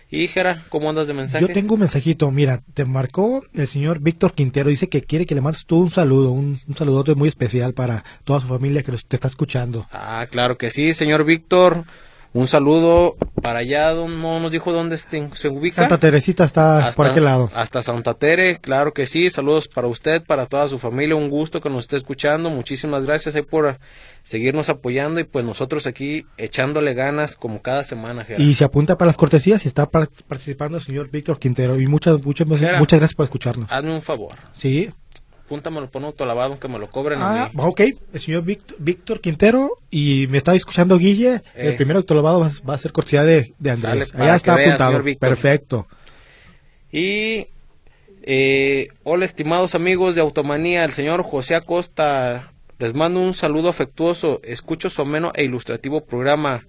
y 0.09 0.27
Jera 0.29 0.63
¿cómo 0.69 0.89
andas 0.89 1.07
de 1.07 1.13
mensaje? 1.13 1.45
Yo 1.45 1.51
tengo 1.53 1.73
un 1.73 1.81
mensajito, 1.81 2.31
mira, 2.31 2.63
te 2.73 2.85
marcó 2.85 3.43
el 3.53 3.67
señor 3.67 3.99
Víctor 3.99 4.33
Quintero, 4.33 4.69
dice 4.69 4.87
que 4.87 5.01
quiere 5.03 5.25
que 5.25 5.35
le 5.35 5.41
mandes 5.41 5.65
tú 5.65 5.79
un 5.81 5.89
saludo, 5.89 6.31
un, 6.31 6.61
un 6.65 6.77
saludote 6.77 7.13
muy 7.13 7.27
especial 7.27 7.73
para 7.73 8.05
toda 8.23 8.39
su 8.39 8.47
familia 8.47 8.81
que 8.83 8.93
los- 8.93 9.05
te 9.05 9.17
está 9.17 9.27
escuchando. 9.27 9.85
Ah, 9.91 10.25
claro 10.31 10.57
que 10.57 10.69
sí, 10.69 10.93
señor 10.93 11.25
Víctor. 11.25 11.83
Un 12.31 12.47
saludo 12.47 13.15
para 13.41 13.59
allá, 13.59 13.89
don- 13.91 14.21
no 14.21 14.39
nos 14.39 14.51
dijo 14.51 14.71
dónde 14.71 14.95
este- 14.95 15.27
se 15.33 15.47
ubica. 15.47 15.77
Santa 15.81 15.97
Teresita 15.97 16.43
está 16.43 16.91
por 16.95 17.07
aquel 17.07 17.25
lado. 17.25 17.49
Hasta 17.55 17.81
Santa 17.81 18.13
Tere, 18.13 18.59
claro 18.59 18.93
que 18.93 19.07
sí. 19.07 19.31
Saludos 19.31 19.67
para 19.67 19.87
usted, 19.87 20.21
para 20.23 20.45
toda 20.45 20.67
su 20.67 20.77
familia. 20.77 21.15
Un 21.15 21.29
gusto 21.31 21.59
que 21.59 21.69
nos 21.71 21.85
esté 21.85 21.97
escuchando. 21.97 22.51
Muchísimas 22.51 23.03
gracias 23.05 23.33
ahí 23.35 23.41
por 23.41 23.79
seguirnos 24.21 24.69
apoyando 24.69 25.19
y 25.19 25.23
pues 25.23 25.43
nosotros 25.43 25.87
aquí 25.87 26.27
echándole 26.37 26.93
ganas 26.93 27.35
como 27.35 27.63
cada 27.63 27.83
semana, 27.83 28.23
Gerard. 28.23 28.41
Y 28.43 28.53
se 28.53 28.63
apunta 28.63 28.95
para 28.97 29.07
las 29.07 29.17
cortesías 29.17 29.65
y 29.65 29.67
está 29.67 29.89
par- 29.89 30.09
participando 30.27 30.77
el 30.77 30.83
señor 30.83 31.09
Víctor 31.09 31.39
Quintero. 31.39 31.79
Y 31.79 31.87
muchas, 31.87 32.21
muchas, 32.23 32.47
muchas 32.47 32.99
gracias 32.99 33.15
por 33.15 33.23
escucharnos. 33.23 33.71
Hazme 33.71 33.91
un 33.93 34.03
favor. 34.03 34.33
Sí. 34.53 34.91
Apúntamelo 35.49 35.89
por 35.89 36.01
un 36.03 36.05
autolavado 36.05 36.59
que 36.59 36.67
me 36.67 36.77
lo 36.77 36.91
cobren 36.91 37.19
a 37.23 37.45
Ah, 37.45 37.49
mí. 37.51 37.59
ok, 37.63 37.79
el 38.13 38.21
señor 38.21 38.43
Víctor, 38.43 38.77
Víctor 38.79 39.19
Quintero 39.19 39.71
y 39.89 40.27
me 40.27 40.37
está 40.37 40.53
escuchando 40.53 40.99
Guille. 40.99 41.37
Eh. 41.55 41.69
El 41.69 41.75
primer 41.75 41.97
autolavado 41.97 42.39
va, 42.39 42.51
va 42.69 42.75
a 42.75 42.77
ser 42.77 42.91
cortesía 42.91 43.23
de, 43.23 43.53
de 43.57 43.71
Andrés. 43.71 44.13
Allá 44.13 44.35
está 44.35 44.53
vea, 44.53 44.67
apuntado. 44.75 45.03
Perfecto. 45.19 45.87
Y 46.91 47.47
eh, 48.21 48.89
hola 49.03 49.25
estimados 49.25 49.73
amigos 49.73 50.13
de 50.13 50.21
Automanía, 50.21 50.83
el 50.83 50.91
señor 50.91 51.23
José 51.23 51.55
Acosta, 51.55 52.51
les 52.77 52.93
mando 52.93 53.19
un 53.19 53.33
saludo 53.33 53.69
afectuoso, 53.69 54.41
escucho 54.43 54.91
su 54.91 55.01
ameno 55.01 55.31
e 55.33 55.45
ilustrativo 55.45 56.01
programa. 56.05 56.67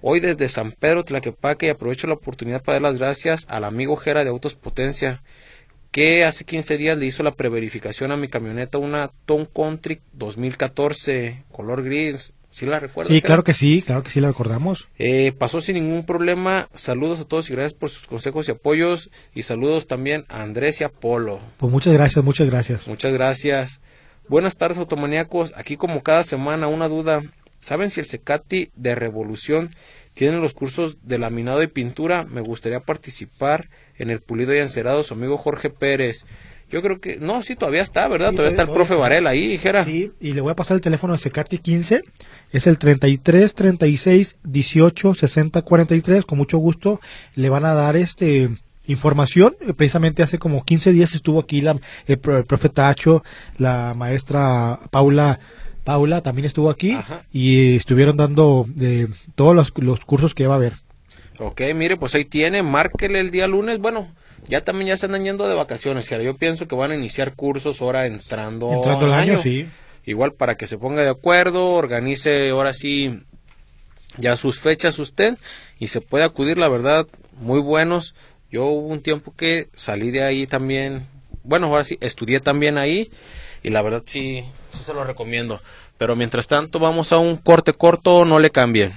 Hoy 0.00 0.20
desde 0.20 0.48
San 0.48 0.72
Pedro 0.72 1.04
Tlaquepaque 1.04 1.66
y 1.66 1.68
aprovecho 1.68 2.06
la 2.06 2.14
oportunidad 2.14 2.62
para 2.62 2.76
dar 2.76 2.82
las 2.92 2.98
gracias 2.98 3.44
al 3.50 3.64
amigo 3.64 3.96
Jera 3.96 4.24
de 4.24 4.30
Autos 4.30 4.54
Potencia. 4.54 5.22
Que 5.94 6.24
hace 6.24 6.44
15 6.44 6.76
días 6.76 6.98
le 6.98 7.06
hizo 7.06 7.22
la 7.22 7.36
preverificación 7.36 8.10
a 8.10 8.16
mi 8.16 8.26
camioneta, 8.26 8.78
una 8.78 9.12
Tom 9.26 9.46
Country 9.46 10.00
2014, 10.14 11.44
color 11.52 11.84
gris. 11.84 12.34
¿Sí 12.50 12.66
la 12.66 12.80
recuerdas? 12.80 13.12
Sí, 13.12 13.22
claro 13.22 13.44
que 13.44 13.54
sí, 13.54 13.80
claro 13.80 14.02
que 14.02 14.10
sí 14.10 14.20
la 14.20 14.26
recordamos. 14.26 14.88
Eh, 14.98 15.32
pasó 15.38 15.60
sin 15.60 15.76
ningún 15.76 16.04
problema. 16.04 16.68
Saludos 16.74 17.20
a 17.20 17.24
todos 17.26 17.48
y 17.48 17.52
gracias 17.52 17.74
por 17.74 17.90
sus 17.90 18.08
consejos 18.08 18.48
y 18.48 18.50
apoyos. 18.50 19.10
Y 19.36 19.42
saludos 19.42 19.86
también 19.86 20.24
a 20.28 20.42
Andrés 20.42 20.80
y 20.80 20.84
a 20.84 20.88
Polo. 20.88 21.38
Pues 21.58 21.70
muchas 21.70 21.92
gracias, 21.92 22.24
muchas 22.24 22.48
gracias. 22.48 22.88
Muchas 22.88 23.12
gracias. 23.12 23.80
Buenas 24.28 24.56
tardes, 24.56 24.78
automaníacos. 24.78 25.52
Aquí 25.54 25.76
como 25.76 26.02
cada 26.02 26.24
semana, 26.24 26.66
una 26.66 26.88
duda. 26.88 27.22
¿Saben 27.60 27.90
si 27.90 28.00
el 28.00 28.06
Secati 28.06 28.70
de 28.74 28.96
Revolución 28.96 29.70
tiene 30.14 30.40
los 30.40 30.54
cursos 30.54 30.98
de 31.02 31.18
laminado 31.18 31.62
y 31.62 31.68
pintura? 31.68 32.24
Me 32.24 32.40
gustaría 32.40 32.80
participar 32.80 33.68
en 33.98 34.10
el 34.10 34.20
pulido 34.20 34.54
y 34.54 34.58
encerado, 34.58 35.02
su 35.02 35.14
amigo 35.14 35.38
Jorge 35.38 35.70
Pérez. 35.70 36.24
Yo 36.70 36.82
creo 36.82 37.00
que, 37.00 37.18
no, 37.18 37.42
sí, 37.42 37.54
todavía 37.54 37.82
está, 37.82 38.08
¿verdad? 38.08 38.32
todavía 38.32 38.50
está 38.50 38.62
el 38.62 38.70
profe 38.70 38.94
Varela 38.94 39.30
ahí, 39.30 39.46
dijera. 39.46 39.84
Sí, 39.84 40.10
y 40.20 40.32
le 40.32 40.40
voy 40.40 40.50
a 40.50 40.56
pasar 40.56 40.76
el 40.76 40.80
teléfono 40.80 41.12
de 41.12 41.18
Secati 41.18 41.58
15, 41.58 42.02
es 42.52 42.66
el 42.66 42.78
33 42.78 43.54
36 43.54 44.38
18 44.42 45.14
60 45.14 45.62
43, 45.62 46.24
con 46.24 46.38
mucho 46.38 46.58
gusto 46.58 47.00
le 47.36 47.48
van 47.48 47.64
a 47.64 47.74
dar 47.74 47.96
este 47.96 48.50
información. 48.86 49.54
Eh, 49.60 49.72
precisamente 49.72 50.22
hace 50.22 50.38
como 50.38 50.64
15 50.64 50.92
días 50.92 51.14
estuvo 51.14 51.40
aquí 51.40 51.60
la, 51.60 51.78
el, 52.06 52.18
profe 52.18 52.68
Tacho, 52.68 53.22
la 53.58 53.94
maestra 53.94 54.80
Paula 54.90 55.38
Paula 55.84 56.22
también 56.22 56.46
estuvo 56.46 56.70
aquí 56.70 56.96
y 57.30 57.76
estuvieron 57.76 58.16
dando 58.16 58.66
eh, 58.80 59.06
todos 59.34 59.54
los, 59.54 59.72
los, 59.76 60.00
cursos 60.04 60.34
que 60.34 60.46
va 60.46 60.54
a 60.54 60.56
haber. 60.56 60.83
Ok, 61.38 61.62
mire, 61.74 61.96
pues 61.96 62.14
ahí 62.14 62.24
tiene, 62.24 62.62
márquele 62.62 63.20
el 63.20 63.30
día 63.30 63.48
lunes. 63.48 63.78
Bueno, 63.78 64.12
ya 64.48 64.62
también 64.62 64.88
ya 64.88 64.96
se 64.96 65.06
andan 65.06 65.24
yendo 65.24 65.48
de 65.48 65.54
vacaciones. 65.54 66.08
Yo 66.08 66.36
pienso 66.36 66.68
que 66.68 66.74
van 66.74 66.92
a 66.92 66.94
iniciar 66.94 67.34
cursos 67.34 67.80
ahora 67.80 68.06
entrando, 68.06 68.72
entrando 68.72 69.06
el 69.06 69.12
año, 69.12 69.42
sí. 69.42 69.66
Igual 70.06 70.32
para 70.34 70.56
que 70.56 70.66
se 70.66 70.78
ponga 70.78 71.02
de 71.02 71.08
acuerdo, 71.08 71.72
organice 71.72 72.50
ahora 72.50 72.74
sí 72.74 73.20
ya 74.16 74.36
sus 74.36 74.60
fechas 74.60 74.98
usted 74.98 75.36
y 75.78 75.88
se 75.88 76.00
puede 76.00 76.24
acudir, 76.24 76.58
la 76.58 76.68
verdad, 76.68 77.06
muy 77.40 77.60
buenos. 77.60 78.14
Yo 78.50 78.66
hubo 78.66 78.88
un 78.88 79.00
tiempo 79.00 79.34
que 79.36 79.68
salí 79.74 80.10
de 80.10 80.22
ahí 80.22 80.46
también, 80.46 81.06
bueno, 81.42 81.66
ahora 81.66 81.84
sí, 81.84 81.98
estudié 82.00 82.40
también 82.40 82.78
ahí 82.78 83.10
y 83.62 83.70
la 83.70 83.82
verdad 83.82 84.02
sí, 84.04 84.44
sí 84.68 84.84
se 84.84 84.94
lo 84.94 85.04
recomiendo. 85.04 85.60
Pero 85.96 86.16
mientras 86.16 86.46
tanto 86.46 86.78
vamos 86.78 87.12
a 87.12 87.18
un 87.18 87.36
corte 87.36 87.72
corto, 87.72 88.24
no 88.24 88.38
le 88.38 88.50
cambien. 88.50 88.92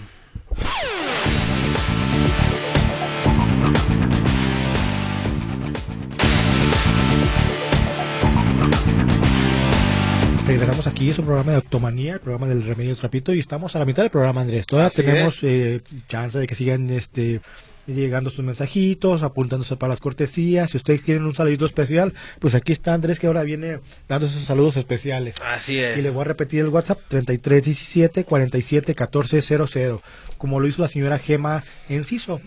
Regresamos 10.48 10.88
aquí, 10.88 11.10
es 11.10 11.20
un 11.20 11.26
programa 11.26 11.52
de 11.52 11.58
Octomanía, 11.58 12.14
el 12.14 12.20
programa 12.22 12.48
del 12.48 12.64
Remedio 12.64 12.96
Trapito, 12.96 13.34
y 13.34 13.40
estamos 13.40 13.76
a 13.76 13.80
la 13.80 13.86
mitad 13.86 14.04
del 14.04 14.10
programa, 14.10 14.42
Andrés. 14.42 14.66
Todavía 14.66 14.90
tenemos 14.90 15.40
eh, 15.44 15.82
chance 16.08 16.40
de 16.40 16.48
que 16.48 16.56
sigan 16.56 16.90
este 16.90 17.42
llegando 17.86 18.30
sus 18.30 18.44
mensajitos, 18.44 19.24
apuntándose 19.24 19.78
para 19.78 19.92
las 19.92 20.00
cortesías. 20.00 20.72
Si 20.72 20.78
ustedes 20.78 21.02
quieren 21.02 21.24
un 21.24 21.34
saludito 21.34 21.66
especial, 21.66 22.14
pues 22.40 22.54
aquí 22.54 22.74
está 22.74 22.94
Andrés 22.94 23.20
que 23.20 23.28
ahora 23.28 23.44
viene 23.44 23.80
dando 24.10 24.28
sus 24.28 24.44
saludos 24.44 24.78
especiales. 24.78 25.36
Así 25.46 25.80
es. 25.80 25.98
Y 25.98 26.02
le 26.02 26.10
voy 26.10 26.22
a 26.22 26.26
repetir 26.26 26.62
el 26.62 26.70
WhatsApp 26.70 27.00
3317 27.08 28.26
47 28.26 28.94
1400, 28.94 30.02
como 30.38 30.60
lo 30.60 30.68
hizo 30.68 30.82
la 30.82 30.90
señora 30.90 31.18
Gema 31.18 31.64
Enciso. 31.88 32.42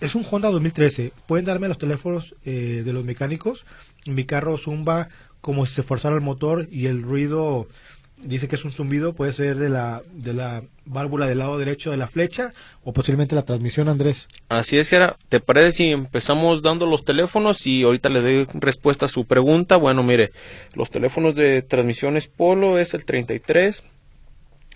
Es 0.00 0.14
un 0.14 0.24
Honda 0.28 0.50
2013. 0.50 1.12
Pueden 1.26 1.44
darme 1.44 1.66
los 1.68 1.78
teléfonos 1.78 2.34
eh, 2.44 2.82
de 2.84 2.92
los 2.92 3.04
mecánicos. 3.04 3.64
Mi 4.06 4.24
carro 4.24 4.56
Zumba 4.56 5.08
como 5.40 5.66
si 5.66 5.74
se 5.74 5.82
forzara 5.82 6.14
el 6.14 6.22
motor 6.22 6.68
y 6.70 6.86
el 6.86 7.02
ruido 7.02 7.68
dice 8.22 8.48
que 8.48 8.56
es 8.56 8.64
un 8.64 8.72
zumbido, 8.72 9.12
puede 9.12 9.32
ser 9.32 9.56
de 9.56 9.68
la, 9.68 10.02
de 10.12 10.34
la 10.34 10.62
válvula 10.84 11.26
del 11.26 11.38
lado 11.38 11.58
derecho 11.58 11.90
de 11.90 11.96
la 11.96 12.08
flecha 12.08 12.52
o 12.84 12.92
posiblemente 12.92 13.34
la 13.34 13.42
transmisión, 13.42 13.88
Andrés. 13.88 14.28
Así 14.48 14.78
es, 14.78 14.88
Gera. 14.88 15.16
¿Te 15.28 15.40
parece 15.40 15.72
si 15.72 15.90
empezamos 15.90 16.62
dando 16.62 16.86
los 16.86 17.04
teléfonos 17.04 17.66
y 17.66 17.82
ahorita 17.82 18.08
le 18.08 18.20
doy 18.20 18.46
respuesta 18.54 19.06
a 19.06 19.08
su 19.08 19.24
pregunta? 19.24 19.76
Bueno, 19.76 20.02
mire, 20.02 20.32
los 20.74 20.90
teléfonos 20.90 21.34
de 21.34 21.62
transmisiones 21.62 22.28
Polo 22.28 22.78
es 22.78 22.94
el 22.94 23.04
33 23.04 23.82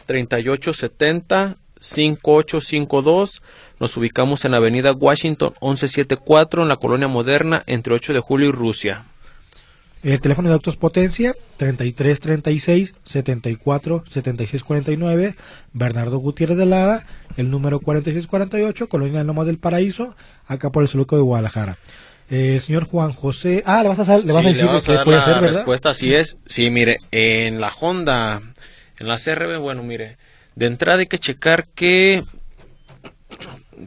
3870 0.06 1.58
5852. 1.78 3.42
Nos 3.80 3.96
ubicamos 3.96 4.44
en 4.44 4.52
la 4.52 4.58
avenida 4.58 4.92
Washington 4.92 5.54
1174 5.60 6.62
en 6.62 6.68
la 6.68 6.76
colonia 6.76 7.08
moderna 7.08 7.64
entre 7.66 7.94
8 7.94 8.12
de 8.12 8.20
julio 8.20 8.48
y 8.50 8.52
Rusia. 8.52 9.04
El 10.02 10.20
teléfono 10.20 10.48
de 10.48 10.54
Autos 10.54 10.76
Potencia, 10.76 11.32
3336 11.58 12.94
74 13.04 14.04
76 14.10 14.64
49, 14.64 15.36
Bernardo 15.72 16.18
Gutiérrez 16.18 16.58
de 16.58 16.66
Lara, 16.66 17.06
el 17.36 17.50
número 17.50 17.78
4648, 17.78 18.88
Colonia 18.88 19.22
Lomas 19.22 19.46
del 19.46 19.58
Paraíso, 19.58 20.16
acá 20.46 20.70
por 20.70 20.82
el 20.82 20.88
Soluco 20.88 21.14
de 21.14 21.22
Guadalajara. 21.22 21.78
Eh, 22.30 22.58
señor 22.60 22.84
Juan 22.86 23.12
José, 23.12 23.62
ah, 23.64 23.82
le 23.82 23.90
vas 23.90 24.00
a, 24.00 24.18
le 24.18 24.32
vas 24.32 24.44
a 24.44 24.48
decir 24.48 24.66
qué 24.84 24.98
puede 25.04 25.22
ser, 25.22 25.40
¿verdad? 25.40 25.58
respuesta, 25.58 25.90
así 25.90 26.12
es. 26.12 26.36
Sí, 26.46 26.70
mire, 26.70 26.98
en 27.12 27.60
la 27.60 27.70
Honda, 27.80 28.42
en 28.98 29.06
la 29.06 29.18
CRB, 29.18 29.58
bueno, 29.60 29.84
mire, 29.84 30.16
de 30.56 30.66
entrada 30.66 30.98
hay 30.98 31.06
que 31.06 31.18
checar 31.18 31.68
que 31.68 32.24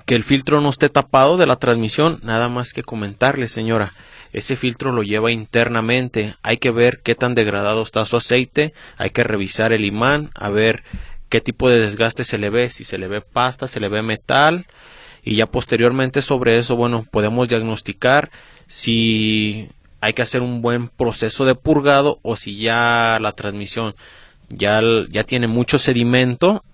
que 0.05 0.15
el 0.15 0.23
filtro 0.23 0.61
no 0.61 0.69
esté 0.69 0.89
tapado 0.89 1.37
de 1.37 1.45
la 1.45 1.57
transmisión, 1.57 2.19
nada 2.23 2.49
más 2.49 2.73
que 2.73 2.83
comentarle, 2.83 3.47
señora 3.47 3.93
ese 4.35 4.57
filtro 4.57 4.91
lo 4.91 5.01
lleva 5.01 5.31
internamente. 5.31 6.35
Hay 6.43 6.57
que 6.57 6.69
ver 6.69 6.99
qué 7.01 7.15
tan 7.15 7.35
degradado 7.35 7.81
está 7.81 8.05
su 8.05 8.17
aceite, 8.17 8.73
hay 8.97 9.11
que 9.11 9.23
revisar 9.23 9.71
el 9.71 9.85
imán, 9.85 10.29
a 10.35 10.49
ver 10.49 10.83
qué 11.29 11.39
tipo 11.39 11.69
de 11.69 11.79
desgaste 11.79 12.25
se 12.25 12.37
le 12.37 12.49
ve, 12.49 12.69
si 12.69 12.83
se 12.83 12.97
le 12.97 13.07
ve 13.07 13.21
pasta, 13.21 13.69
se 13.69 13.79
le 13.79 13.87
ve 13.87 14.01
metal, 14.01 14.67
y 15.23 15.37
ya 15.37 15.45
posteriormente 15.45 16.21
sobre 16.21 16.57
eso, 16.57 16.75
bueno, 16.75 17.07
podemos 17.09 17.47
diagnosticar 17.47 18.29
si 18.67 19.69
hay 20.01 20.11
que 20.11 20.23
hacer 20.23 20.41
un 20.41 20.61
buen 20.61 20.89
proceso 20.89 21.45
de 21.45 21.55
purgado 21.55 22.19
o 22.21 22.35
si 22.35 22.57
ya 22.57 23.17
la 23.21 23.31
transmisión 23.31 23.95
ya, 24.49 24.81
ya 25.07 25.23
tiene 25.23 25.47
mucho 25.47 25.79
sedimento, 25.79 26.65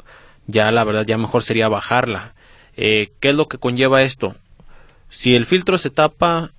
ya 0.47 0.71
la 0.71 0.83
verdad 0.83 1.05
ya 1.05 1.19
mejor 1.19 1.43
sería 1.43 1.69
bajarla. 1.69 2.33
Eh, 2.75 3.11
¿Qué 3.19 3.29
es 3.29 3.35
lo 3.35 3.47
que 3.47 3.59
conlleva 3.59 4.01
esto? 4.01 4.33
Si 5.09 5.35
el 5.35 5.45
filtro 5.45 5.77
se 5.77 5.91
tapa, 5.91 6.53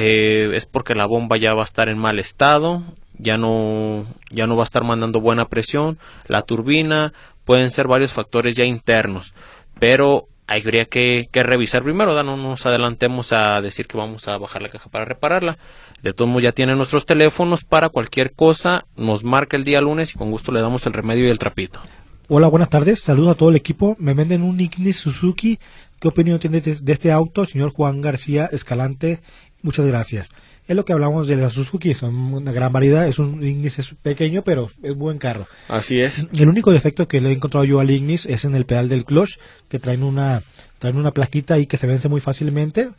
eh, 0.00 0.52
es 0.54 0.64
porque 0.64 0.94
la 0.94 1.06
bomba 1.06 1.38
ya 1.38 1.54
va 1.54 1.62
a 1.62 1.64
estar 1.64 1.88
en 1.88 1.98
mal 1.98 2.20
estado, 2.20 2.84
ya 3.18 3.36
no, 3.36 4.06
ya 4.30 4.46
no 4.46 4.54
va 4.54 4.62
a 4.62 4.64
estar 4.64 4.84
mandando 4.84 5.20
buena 5.20 5.48
presión, 5.48 5.98
la 6.28 6.42
turbina, 6.42 7.12
pueden 7.44 7.72
ser 7.72 7.88
varios 7.88 8.12
factores 8.12 8.54
ya 8.54 8.64
internos, 8.64 9.34
pero 9.80 10.28
habría 10.46 10.84
que, 10.84 11.28
que 11.32 11.42
revisar 11.42 11.82
primero, 11.82 12.22
no 12.22 12.36
nos 12.36 12.64
adelantemos 12.64 13.32
a 13.32 13.60
decir 13.60 13.88
que 13.88 13.98
vamos 13.98 14.28
a 14.28 14.38
bajar 14.38 14.62
la 14.62 14.68
caja 14.68 14.88
para 14.88 15.04
repararla. 15.04 15.58
De 16.00 16.12
todos 16.12 16.28
modos 16.28 16.44
ya 16.44 16.52
tienen 16.52 16.76
nuestros 16.76 17.04
teléfonos 17.04 17.64
para 17.64 17.88
cualquier 17.88 18.34
cosa, 18.34 18.86
nos 18.96 19.24
marca 19.24 19.56
el 19.56 19.64
día 19.64 19.80
lunes 19.80 20.14
y 20.14 20.16
con 20.16 20.30
gusto 20.30 20.52
le 20.52 20.60
damos 20.60 20.86
el 20.86 20.92
remedio 20.92 21.26
y 21.26 21.30
el 21.30 21.40
trapito. 21.40 21.80
Hola, 22.28 22.46
buenas 22.46 22.70
tardes, 22.70 23.00
saludos 23.00 23.32
a 23.32 23.34
todo 23.36 23.48
el 23.48 23.56
equipo. 23.56 23.96
Me 23.98 24.14
venden 24.14 24.42
un 24.42 24.60
Ignis 24.60 24.98
Suzuki. 24.98 25.58
¿Qué 25.98 26.06
opinión 26.06 26.38
tiene 26.38 26.60
de 26.60 26.92
este 26.92 27.10
auto, 27.10 27.44
señor 27.46 27.72
Juan 27.72 28.00
García 28.00 28.48
Escalante 28.52 29.18
Muchas 29.62 29.86
gracias. 29.86 30.28
Es 30.68 30.76
lo 30.76 30.84
que 30.84 30.92
hablamos 30.92 31.26
de 31.26 31.36
la 31.36 31.48
Suzuki, 31.48 31.94
son 31.94 32.14
una 32.34 32.52
gran 32.52 32.70
variedad, 32.70 33.08
es 33.08 33.18
un 33.18 33.42
Ignis 33.42 33.94
pequeño, 34.02 34.42
pero 34.42 34.70
es 34.82 34.94
buen 34.94 35.16
carro. 35.16 35.46
Así 35.66 35.98
es. 35.98 36.26
El 36.34 36.48
único 36.48 36.72
defecto 36.72 37.08
que 37.08 37.22
le 37.22 37.30
he 37.30 37.32
encontrado 37.32 37.64
yo 37.64 37.80
al 37.80 37.90
Ignis 37.90 38.26
es 38.26 38.44
en 38.44 38.54
el 38.54 38.66
pedal 38.66 38.90
del 38.90 39.06
clutch, 39.06 39.38
que 39.70 39.78
traen 39.78 40.02
una 40.02 40.42
traen 40.78 40.96
una 40.96 41.12
plaquita 41.12 41.54
ahí 41.54 41.66
que 41.66 41.78
se 41.78 41.86
vence 41.86 42.08
muy 42.08 42.20
fácilmente 42.20 42.90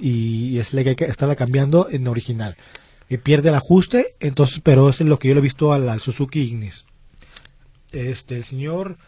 y, 0.00 0.58
es 0.58 0.72
la 0.72 0.84
que 0.84 0.90
hay 0.90 0.96
que 0.96 1.04
estarla 1.04 1.34
cambiando 1.34 1.88
en 1.90 2.06
original. 2.06 2.56
Y 3.08 3.18
pierde 3.18 3.48
el 3.48 3.56
ajuste, 3.56 4.14
entonces, 4.20 4.60
pero 4.62 4.88
es 4.88 5.00
lo 5.00 5.18
que 5.18 5.28
yo 5.28 5.34
le 5.34 5.40
he 5.40 5.42
visto 5.42 5.72
al, 5.72 5.88
al 5.88 6.00
Suzuki 6.00 6.40
Ignis. 6.40 6.84
Este, 7.92 8.36
el 8.36 8.44
señor 8.44 8.98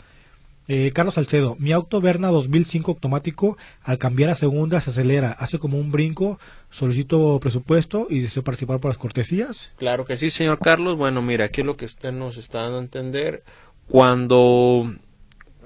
eh, 0.69 0.93
Carlos 0.93 1.15
Salcedo, 1.15 1.57
mi 1.59 1.73
auto 1.73 2.03
Verna 2.03 2.29
2005 2.29 2.91
automático, 2.91 3.57
al 3.83 3.97
cambiar 3.97 4.29
a 4.29 4.35
segunda 4.35 4.83
se 4.83 4.91
acelera, 4.91 5.33
hace 5.33 5.59
como 5.59 5.79
un 5.79 5.91
brinco, 5.91 6.39
solicito 6.71 7.41
presupuesto 7.41 8.07
y 8.11 8.21
deseo 8.21 8.45
participar 8.45 8.79
por 8.79 8.91
las 8.91 8.99
cortesías. 8.99 9.71
Claro 9.79 10.05
que 10.05 10.19
sí, 10.19 10.31
señor 10.31 10.59
Carlos. 10.59 10.99
Bueno, 10.99 11.23
mira, 11.23 11.47
aquí 11.47 11.63
lo 11.63 11.79
que 11.79 11.87
usted 11.87 12.13
nos 12.13 12.37
está 12.37 12.63
dando 12.63 12.79
a 12.79 12.83
entender, 12.83 13.43
cuando, 13.89 14.95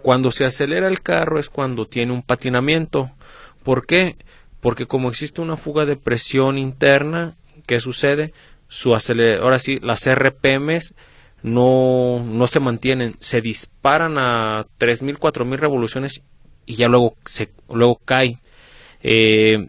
cuando 0.02 0.30
se 0.30 0.44
acelera 0.44 0.86
el 0.86 1.02
carro 1.02 1.40
es 1.40 1.50
cuando 1.50 1.86
tiene 1.86 2.12
un 2.12 2.22
patinamiento. 2.22 3.10
¿Por 3.64 3.86
qué? 3.86 4.16
Porque 4.60 4.86
como 4.86 5.08
existe 5.08 5.40
una 5.40 5.56
fuga 5.56 5.84
de 5.84 5.96
presión 5.96 6.58
interna, 6.58 7.34
¿qué 7.66 7.80
sucede? 7.80 8.32
Su 8.68 8.94
ahora 8.94 9.58
sí, 9.58 9.80
las 9.82 10.08
RPMs 10.08 10.94
no, 11.42 12.24
no 12.24 12.46
se 12.46 12.60
mantienen, 12.60 13.16
se 13.18 13.40
disparan 13.40 14.18
a 14.18 14.64
3.000, 14.78 15.18
4.000 15.18 15.56
revoluciones 15.56 16.22
y 16.66 16.76
ya 16.76 16.88
luego, 16.88 17.16
se, 17.24 17.50
luego 17.68 18.00
cae. 18.04 18.38
Eh, 19.02 19.66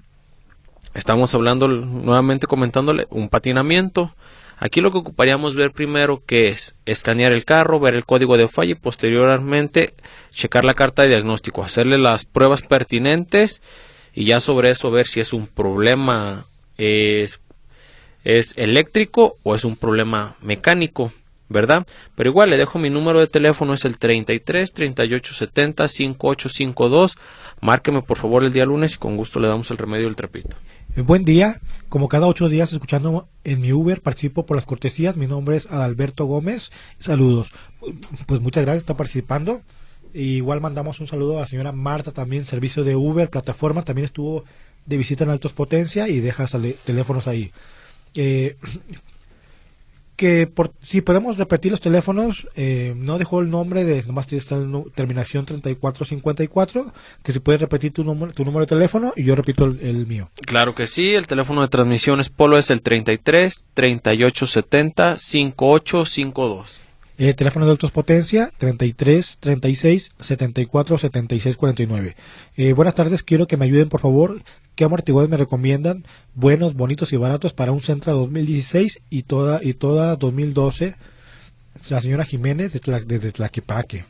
estamos 0.93 1.33
hablando 1.33 1.67
nuevamente 1.67 2.47
comentándole 2.47 3.07
un 3.09 3.29
patinamiento. 3.29 4.13
Aquí 4.57 4.81
lo 4.81 4.91
que 4.91 4.99
ocuparíamos 4.99 5.55
ver 5.55 5.71
primero 5.71 6.23
que 6.25 6.49
es 6.49 6.75
escanear 6.85 7.31
el 7.31 7.43
carro, 7.43 7.79
ver 7.79 7.95
el 7.95 8.05
código 8.05 8.37
de 8.37 8.47
falla 8.47 8.71
y 8.71 8.75
posteriormente 8.75 9.93
checar 10.31 10.63
la 10.63 10.75
carta 10.75 11.01
de 11.01 11.09
diagnóstico, 11.09 11.63
hacerle 11.63 11.97
las 11.97 12.25
pruebas 12.25 12.61
pertinentes 12.61 13.61
y 14.13 14.25
ya 14.25 14.39
sobre 14.39 14.69
eso 14.69 14.91
ver 14.91 15.07
si 15.07 15.19
es 15.19 15.33
un 15.33 15.47
problema 15.47 16.45
es, 16.77 17.41
es 18.23 18.57
eléctrico 18.57 19.37
o 19.43 19.55
es 19.55 19.65
un 19.65 19.75
problema 19.75 20.35
mecánico. 20.39 21.11
¿Verdad? 21.49 21.85
Pero 22.15 22.29
igual 22.29 22.49
le 22.49 22.57
dejo 22.57 22.79
mi 22.79 22.89
número 22.89 23.19
de 23.19 23.27
teléfono, 23.27 23.73
es 23.73 23.85
el 23.85 23.97
33 23.97 24.73
38 24.73 25.33
70 25.33 25.87
5852. 25.87 27.17
Márqueme 27.61 28.01
por 28.01 28.17
favor 28.17 28.43
el 28.43 28.53
día 28.53 28.65
lunes 28.65 28.95
y 28.95 28.97
con 28.97 29.17
gusto 29.17 29.39
le 29.39 29.47
damos 29.47 29.71
el 29.71 29.77
remedio 29.77 30.05
del 30.05 30.15
trapito. 30.15 30.55
Eh, 30.95 31.01
buen 31.01 31.25
día, 31.25 31.59
como 31.89 32.07
cada 32.07 32.27
ocho 32.27 32.49
días 32.49 32.71
escuchando 32.73 33.27
en 33.43 33.61
mi 33.61 33.71
Uber, 33.73 34.01
participo 34.01 34.45
por 34.45 34.57
las 34.57 34.65
cortesías. 34.65 35.15
Mi 35.15 35.27
nombre 35.27 35.57
es 35.57 35.67
Adalberto 35.67 36.25
Gómez. 36.25 36.71
Saludos. 36.99 37.51
Pues 38.25 38.41
muchas 38.41 38.63
gracias, 38.63 38.83
está 38.83 38.97
participando. 38.97 39.61
igual 40.13 40.61
mandamos 40.61 40.99
un 40.99 41.07
saludo 41.07 41.37
a 41.37 41.41
la 41.41 41.47
señora 41.47 41.71
Marta 41.71 42.11
también, 42.11 42.45
servicio 42.45 42.83
de 42.83 42.95
Uber, 42.95 43.29
plataforma, 43.29 43.83
también 43.83 44.05
estuvo 44.05 44.43
de 44.85 44.97
visita 44.97 45.23
en 45.23 45.31
Altos 45.31 45.53
Potencia 45.53 46.07
y 46.07 46.19
deja 46.19 46.47
teléfonos 46.85 47.27
ahí. 47.27 47.51
Eh, 48.15 48.57
que 50.15 50.47
por, 50.47 50.73
si 50.81 51.01
podemos 51.01 51.37
repetir 51.37 51.71
los 51.71 51.81
teléfonos, 51.81 52.47
eh, 52.55 52.93
no 52.95 53.17
dejó 53.17 53.39
el 53.39 53.49
nombre 53.49 53.83
de, 53.83 54.03
nomás 54.03 54.31
está 54.31 54.57
terminación 54.95 55.45
3454, 55.45 56.93
que 57.23 57.31
si 57.31 57.39
puedes 57.39 57.61
repetir 57.61 57.93
tu 57.93 58.03
número, 58.03 58.33
tu 58.33 58.45
número 58.45 58.65
de 58.65 58.69
teléfono 58.69 59.13
y 59.15 59.23
yo 59.23 59.35
repito 59.35 59.65
el, 59.65 60.07
mío. 60.07 60.29
Claro 60.45 60.75
que 60.75 60.87
sí, 60.87 61.15
el 61.15 61.27
teléfono 61.27 61.61
de 61.61 61.67
transmisiones 61.67 62.29
Polo 62.29 62.57
es 62.57 62.69
el 62.69 62.81
33 62.81 63.63
3870 63.73 65.17
5852. 65.17 66.81
El 67.17 67.35
teléfono 67.35 67.65
de 67.65 67.71
Altos 67.71 67.91
Potencia 67.91 68.51
33 68.57 69.37
36 69.39 70.11
74 70.19 70.97
76 70.97 71.57
49. 71.57 72.15
buenas 72.75 72.95
tardes, 72.95 73.23
quiero 73.23 73.47
que 73.47 73.55
me 73.55 73.65
ayuden 73.65 73.89
por 73.89 74.01
favor 74.01 74.41
¿Qué 74.75 74.85
amortiguadores 74.85 75.29
me 75.29 75.37
recomiendan? 75.37 76.03
Buenos, 76.33 76.73
bonitos 76.73 77.13
y 77.13 77.17
baratos 77.17 77.53
para 77.53 77.71
un 77.71 77.79
Centra 77.79 78.13
2016 78.13 79.01
y 79.11 79.23
toda, 79.23 79.59
y 79.63 79.73
toda 79.73 80.15
2012. 80.15 80.95
La 81.91 82.01
señora 82.01 82.25
Jiménez 82.25 82.79
desde 83.05 83.31
Tlaquepaque. 83.31 84.05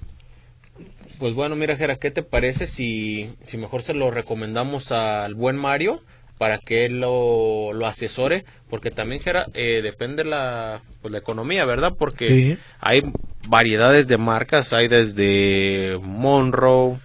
Pues 1.19 1.33
bueno, 1.33 1.55
mira, 1.57 1.75
Jera, 1.75 1.97
¿qué 1.97 2.11
te 2.11 2.23
parece 2.23 2.65
si, 2.65 3.33
si 3.41 3.57
mejor 3.57 3.81
se 3.81 3.93
lo 3.93 4.09
recomendamos 4.09 4.91
al 4.93 5.35
buen 5.35 5.57
Mario 5.57 6.01
para 6.37 6.59
que 6.59 6.85
él 6.85 7.01
lo, 7.01 7.73
lo 7.73 7.85
asesore? 7.85 8.45
Porque 8.69 8.89
también, 8.89 9.21
Jera, 9.21 9.47
eh, 9.53 9.81
depende 9.81 10.23
la, 10.23 10.81
pues, 11.01 11.11
la 11.11 11.17
economía, 11.17 11.65
¿verdad? 11.65 11.93
Porque 11.97 12.57
hay 12.79 13.01
variedades 13.49 14.07
de 14.07 14.17
marcas, 14.17 14.71
hay 14.71 14.87
desde 14.87 15.99
Monroe, 16.01 16.99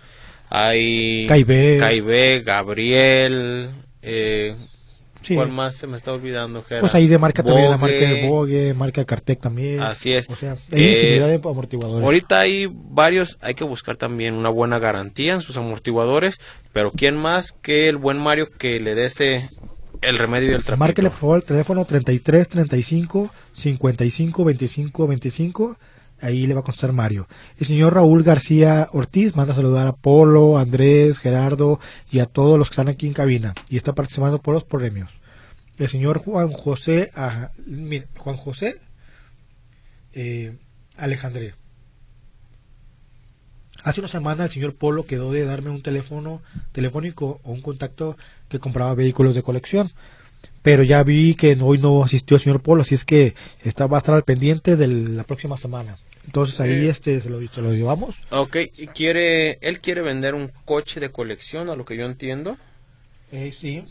hay 0.51 1.27
Caibe, 1.27 2.43
Gabriel, 2.45 3.71
eh, 4.03 4.57
¿cuál 5.35 5.51
más 5.51 5.77
se 5.77 5.87
me 5.87 5.97
está 5.97 6.13
olvidando? 6.13 6.65
Pues 6.81 6.95
ahí 6.95 7.07
de 7.07 7.19
marca 7.19 7.43
también, 7.43 7.71
la 7.71 7.77
marca 7.77 7.97
de 7.97 8.75
marca 8.75 9.05
Cartec 9.05 9.41
también. 9.41 9.81
Así 9.81 10.13
es. 10.13 10.29
O 10.31 10.37
sea, 10.37 10.53
hay 10.73 10.83
eh, 10.83 10.93
infinidad 10.93 11.29
de 11.29 11.35
amortiguadores. 11.35 12.05
Ahorita 12.05 12.41
hay 12.41 12.67
varios, 12.71 13.39
hay 13.41 13.55
que 13.55 13.65
buscar 13.65 13.97
también 13.97 14.35
una 14.35 14.49
buena 14.49 14.79
garantía 14.79 15.35
en 15.35 15.41
sus 15.41 15.57
amortiguadores, 15.57 16.41
pero 16.73 16.93
¿quién 16.93 17.17
más 17.17 17.53
que 17.53 17.89
el 17.89 17.97
buen 17.97 18.19
Mario 18.19 18.49
que 18.51 18.81
le 18.81 18.95
dé 18.95 19.07
ese 19.07 19.51
el 20.01 20.19
remedio 20.19 20.53
y 20.53 20.55
el 20.55 20.65
trapito? 20.65 20.85
Márquele 20.85 21.11
por 21.11 21.19
favor 21.19 21.37
el 21.39 21.45
teléfono 21.45 21.85
33 21.85 22.49
35 22.49 23.31
55 23.53 24.45
25 24.45 25.07
25 25.07 25.77
ahí 26.21 26.47
le 26.47 26.55
va 26.55 26.61
a 26.61 26.65
costar 26.65 26.93
Mario. 26.93 27.29
El 27.59 27.67
señor 27.67 27.95
Raúl 27.95 28.23
García 28.23 28.89
Ortiz 28.93 29.37
manda 29.37 29.53
a 29.53 29.57
saludar 29.57 29.87
a 29.87 29.93
Polo, 29.93 30.59
Andrés, 30.59 31.19
Gerardo 31.19 31.81
y 32.11 32.21
a 32.21 32.27
todos 32.27 32.59
los 32.59 32.69
que 32.69 32.75
están 32.75 32.89
aquí 32.89 33.07
en 33.07 33.15
cabina 33.15 33.55
y 33.69 33.77
está 33.77 33.95
participando 33.95 34.41
por 34.41 34.55
los 34.55 34.65
premios. 34.65 35.11
El 35.79 35.89
señor 35.89 36.19
Juan 36.19 36.51
José, 36.51 37.13
Juan 38.17 38.37
José 38.37 38.81
eh, 40.13 40.57
Alejandré. 40.97 41.55
Hace 43.85 44.01
una 44.01 44.09
semana 44.09 44.45
el 44.45 44.51
señor 44.51 44.75
Polo 44.75 45.07
quedó 45.07 45.33
de 45.33 45.45
darme 45.45 45.71
un 45.71 45.83
teléfono 45.83 46.43
telefónico 46.73 47.41
o 47.45 47.53
un 47.53 47.63
contacto 47.63 48.17
que 48.49 48.59
compraba 48.59 48.95
vehículos 48.95 49.37
de 49.37 49.43
colección 49.43 49.93
pero 50.63 50.83
ya 50.83 51.03
vi 51.03 51.35
que 51.35 51.57
hoy 51.63 51.79
no 51.79 52.03
asistió 52.03 52.37
el 52.37 52.43
señor 52.43 52.61
Polo, 52.61 52.83
así 52.83 52.95
es 52.95 53.05
que 53.05 53.35
está, 53.63 53.87
va 53.87 53.97
a 53.97 53.99
estar 53.99 54.15
al 54.15 54.25
pendiente 54.25 54.77
de 54.77 54.87
la 54.89 55.25
próxima 55.25 55.57
semana. 55.57 55.97
Entonces 56.27 56.61
ahí 56.61 56.87
eh, 56.87 56.91
este 56.91 57.21
se 57.21 57.31
lo, 57.31 57.41
se 57.41 57.63
lo 57.63 57.73
llevamos. 57.73 58.17
Ok, 58.31 58.57
quiere, 58.95 59.59
él 59.61 59.81
quiere 59.81 60.03
vender 60.03 60.35
un 60.35 60.51
coche 60.65 61.01
de 61.01 61.11
colección, 61.11 61.71
a 61.71 61.77
lo 61.77 61.85
que 61.85 61.97
yo 61.97 62.05
entiendo. 62.05 62.57
Eh, 63.33 63.53
sí. 63.59 63.85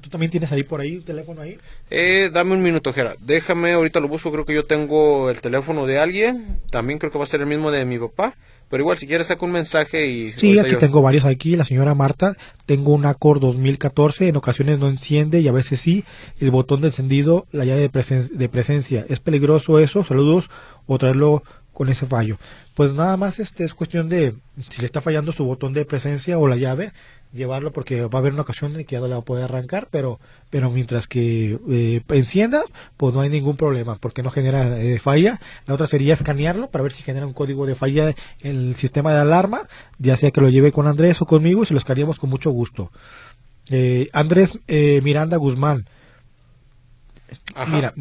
¿Tú 0.00 0.10
también 0.10 0.30
tienes 0.30 0.50
ahí 0.52 0.62
por 0.62 0.80
ahí 0.80 0.96
un 0.96 1.04
teléfono 1.04 1.42
ahí? 1.42 1.58
Eh, 1.90 2.30
dame 2.32 2.54
un 2.54 2.62
minuto, 2.62 2.92
Jera. 2.92 3.14
Déjame, 3.20 3.72
ahorita 3.72 4.00
lo 4.00 4.08
busco. 4.08 4.32
Creo 4.32 4.44
que 4.44 4.54
yo 4.54 4.64
tengo 4.64 5.30
el 5.30 5.40
teléfono 5.40 5.86
de 5.86 5.98
alguien. 5.98 6.60
También 6.70 6.98
creo 6.98 7.12
que 7.12 7.18
va 7.18 7.24
a 7.24 7.28
ser 7.28 7.40
el 7.40 7.46
mismo 7.46 7.70
de 7.70 7.84
mi 7.84 7.98
papá. 7.98 8.36
Pero 8.74 8.82
igual, 8.82 8.98
si 8.98 9.06
quieres, 9.06 9.28
saca 9.28 9.46
un 9.46 9.52
mensaje 9.52 10.08
y... 10.08 10.32
Sí, 10.32 10.58
aquí 10.58 10.74
tengo 10.74 11.00
varios 11.00 11.24
aquí. 11.26 11.54
La 11.54 11.64
señora 11.64 11.94
Marta, 11.94 12.36
tengo 12.66 12.92
un 12.92 13.06
Accord 13.06 13.40
2014. 13.40 14.26
En 14.26 14.34
ocasiones 14.34 14.80
no 14.80 14.88
enciende 14.88 15.38
y 15.38 15.46
a 15.46 15.52
veces 15.52 15.78
sí. 15.78 16.02
El 16.40 16.50
botón 16.50 16.80
de 16.80 16.88
encendido, 16.88 17.46
la 17.52 17.64
llave 17.64 17.88
de, 17.88 18.28
de 18.32 18.48
presencia. 18.48 19.06
¿Es 19.08 19.20
peligroso 19.20 19.78
eso? 19.78 20.02
Saludos. 20.02 20.50
O 20.88 20.98
traerlo 20.98 21.44
con 21.74 21.90
ese 21.90 22.06
fallo. 22.06 22.38
Pues 22.74 22.94
nada 22.94 23.18
más 23.18 23.38
este 23.38 23.64
es 23.64 23.74
cuestión 23.74 24.08
de 24.08 24.34
si 24.70 24.80
le 24.80 24.86
está 24.86 25.02
fallando 25.02 25.32
su 25.32 25.44
botón 25.44 25.74
de 25.74 25.84
presencia 25.84 26.38
o 26.38 26.48
la 26.48 26.56
llave, 26.56 26.92
llevarlo 27.34 27.72
porque 27.72 28.02
va 28.02 28.18
a 28.18 28.18
haber 28.18 28.32
una 28.32 28.42
ocasión 28.42 28.74
en 28.76 28.86
que 28.86 28.94
ya 28.94 29.00
no 29.00 29.08
le 29.08 29.14
va 29.14 29.20
a 29.20 29.24
poder 29.24 29.44
arrancar, 29.44 29.88
pero 29.90 30.20
pero 30.48 30.70
mientras 30.70 31.06
que 31.06 31.58
eh, 31.68 32.00
encienda, 32.10 32.62
pues 32.96 33.12
no 33.14 33.20
hay 33.20 33.28
ningún 33.28 33.56
problema 33.56 33.96
porque 33.96 34.22
no 34.22 34.30
genera 34.30 34.80
eh, 34.80 34.98
falla. 34.98 35.40
La 35.66 35.74
otra 35.74 35.86
sería 35.86 36.14
escanearlo 36.14 36.70
para 36.70 36.82
ver 36.82 36.92
si 36.92 37.02
genera 37.02 37.26
un 37.26 37.32
código 37.34 37.66
de 37.66 37.74
falla 37.74 38.14
en 38.40 38.56
el 38.56 38.76
sistema 38.76 39.12
de 39.12 39.18
alarma, 39.18 39.62
ya 39.98 40.16
sea 40.16 40.30
que 40.30 40.40
lo 40.40 40.48
lleve 40.48 40.72
con 40.72 40.86
Andrés 40.86 41.20
o 41.20 41.26
conmigo, 41.26 41.62
y 41.62 41.66
se 41.66 41.74
lo 41.74 41.78
escaneamos 41.78 42.18
con 42.18 42.30
mucho 42.30 42.50
gusto. 42.50 42.90
Eh, 43.70 44.08
Andrés 44.12 44.58
Miranda 44.68 45.36
Guzmán, 45.36 45.86
Mira, 47.68 47.94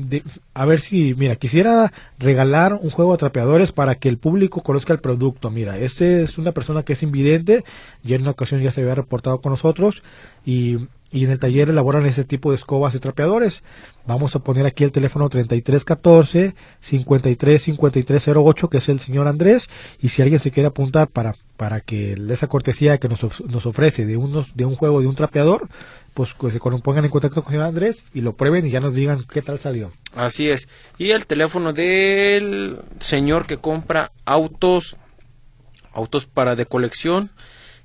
a 0.53 0.65
ver 0.65 0.79
si, 0.79 1.13
mira, 1.15 1.35
quisiera 1.35 1.91
regalar 2.19 2.73
un 2.73 2.89
juego 2.89 3.13
de 3.13 3.17
trapeadores 3.17 3.71
para 3.71 3.95
que 3.95 4.09
el 4.09 4.17
público 4.17 4.61
conozca 4.61 4.93
el 4.93 4.99
producto. 4.99 5.49
Mira, 5.49 5.77
este 5.77 6.23
es 6.23 6.37
una 6.37 6.51
persona 6.51 6.83
que 6.83 6.93
es 6.93 7.03
invidente, 7.03 7.63
ya 8.03 8.15
en 8.15 8.23
una 8.23 8.31
ocasión 8.31 8.61
ya 8.61 8.71
se 8.71 8.81
había 8.81 8.95
reportado 8.95 9.41
con 9.41 9.51
nosotros 9.51 10.03
y, 10.45 10.77
y 11.11 11.25
en 11.25 11.31
el 11.31 11.39
taller 11.39 11.69
elaboran 11.69 12.05
ese 12.05 12.23
tipo 12.23 12.49
de 12.49 12.55
escobas 12.55 12.95
y 12.95 12.99
trapeadores. 12.99 13.63
Vamos 14.05 14.35
a 14.35 14.39
poner 14.39 14.65
aquí 14.65 14.83
el 14.83 14.91
teléfono 14.91 15.29
3314 15.29 16.55
535308 16.81 18.69
que 18.69 18.77
es 18.77 18.89
el 18.89 18.99
señor 18.99 19.27
Andrés 19.27 19.69
y 20.01 20.09
si 20.09 20.21
alguien 20.21 20.39
se 20.39 20.51
quiere 20.51 20.67
apuntar 20.67 21.07
para 21.07 21.35
para 21.55 21.81
que 21.81 22.15
esa 22.29 22.47
cortesía 22.47 22.97
que 22.97 23.07
nos, 23.07 23.23
nos 23.41 23.65
ofrece 23.65 24.05
de 24.05 24.17
unos 24.17 24.55
de 24.55 24.65
un 24.65 24.75
juego 24.75 25.01
de 25.01 25.07
un 25.07 25.15
trapeador 25.15 25.69
pues 26.13 26.33
que 26.33 26.51
se 26.51 26.59
pongan 26.59 27.05
en 27.05 27.11
contacto 27.11 27.43
con 27.43 27.55
el 27.55 27.61
Andrés 27.61 28.05
y 28.13 28.21
lo 28.21 28.35
prueben 28.35 28.65
y 28.65 28.69
ya 28.69 28.79
nos 28.79 28.93
digan 28.93 29.23
qué 29.31 29.41
tal 29.41 29.59
salió. 29.59 29.91
Así 30.15 30.49
es. 30.49 30.67
Y 30.97 31.11
el 31.11 31.25
teléfono 31.25 31.73
del 31.73 32.79
señor 32.99 33.47
que 33.47 33.57
compra 33.57 34.11
autos, 34.25 34.97
autos 35.91 36.25
para 36.25 36.55
de 36.55 36.65
colección, 36.65 37.31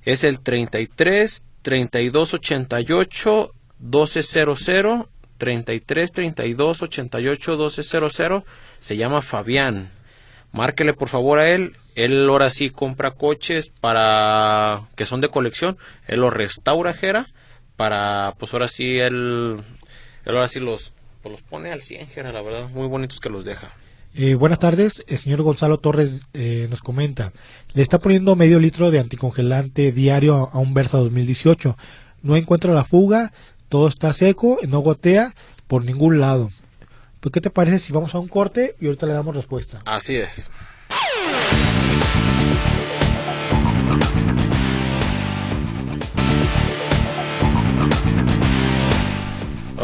es 0.03 0.25
el 0.25 0.41
33 0.41 1.45
32 1.63 2.35
88 2.35 3.55
1200 3.81 5.07
33 5.39 6.13
32 6.13 6.83
88 6.83 7.51
1200 7.53 8.43
se 8.79 8.97
llama 8.97 9.23
Fabián. 9.23 9.91
Márquele 10.53 10.93
por 10.95 11.09
favor 11.09 11.39
a 11.39 11.49
él. 11.49 11.77
Él 11.95 12.29
ahora 12.29 12.51
sí 12.51 12.71
compra 12.71 13.13
coches 13.13 13.71
para 13.81 14.89
que 14.97 15.05
son 15.05 15.21
de 15.21 15.29
colección. 15.29 15.79
Él 16.07 16.21
los 16.21 16.33
restaura, 16.33 16.95
Jera 16.95 17.29
para, 17.79 18.35
pues 18.39 18.53
ahora 18.53 18.67
sí, 18.67 18.99
él, 18.99 19.57
ahora 20.27 20.49
sí 20.49 20.59
los, 20.59 20.93
pues 21.23 21.31
los 21.31 21.43
pone 21.43 21.71
al 21.71 21.81
100, 21.81 22.09
la 22.35 22.43
verdad, 22.43 22.69
muy 22.69 22.89
bonitos 22.89 23.21
que 23.21 23.31
los 23.31 23.45
deja. 23.45 23.73
Eh, 24.15 24.35
buenas 24.35 24.59
tardes, 24.59 25.05
el 25.07 25.19
señor 25.19 25.43
Gonzalo 25.43 25.79
Torres 25.79 26.23
eh, 26.35 26.67
nos 26.69 26.83
comenta, 26.83 27.33
le 27.75 27.83
está 27.83 28.01
poniendo 28.01 28.35
medio 28.35 28.59
litro 28.59 28.91
de 28.91 28.99
anticongelante 28.99 29.93
diario 29.93 30.51
a 30.53 30.59
un 30.59 30.75
Versa 30.75 30.99
2018, 30.99 31.77
no 32.23 32.37
encuentra 32.37 32.75
la 32.75 32.85
fuga, 32.85 33.33
todo 33.69 33.87
está 33.87 34.13
seco, 34.13 34.59
no 34.67 34.81
gotea 34.81 35.33
por 35.69 35.85
ningún 35.85 36.19
lado. 36.19 36.51
¿Pues 37.21 37.33
qué 37.33 37.41
te 37.41 37.51
parece 37.51 37.79
si 37.79 37.93
vamos 37.93 38.13
a 38.17 38.19
un 38.19 38.27
corte 38.27 38.75
y 38.81 38.87
ahorita 38.87 39.07
le 39.07 39.13
damos 39.13 39.37
respuesta? 39.37 39.79
Así 39.85 40.17
es. 40.17 40.51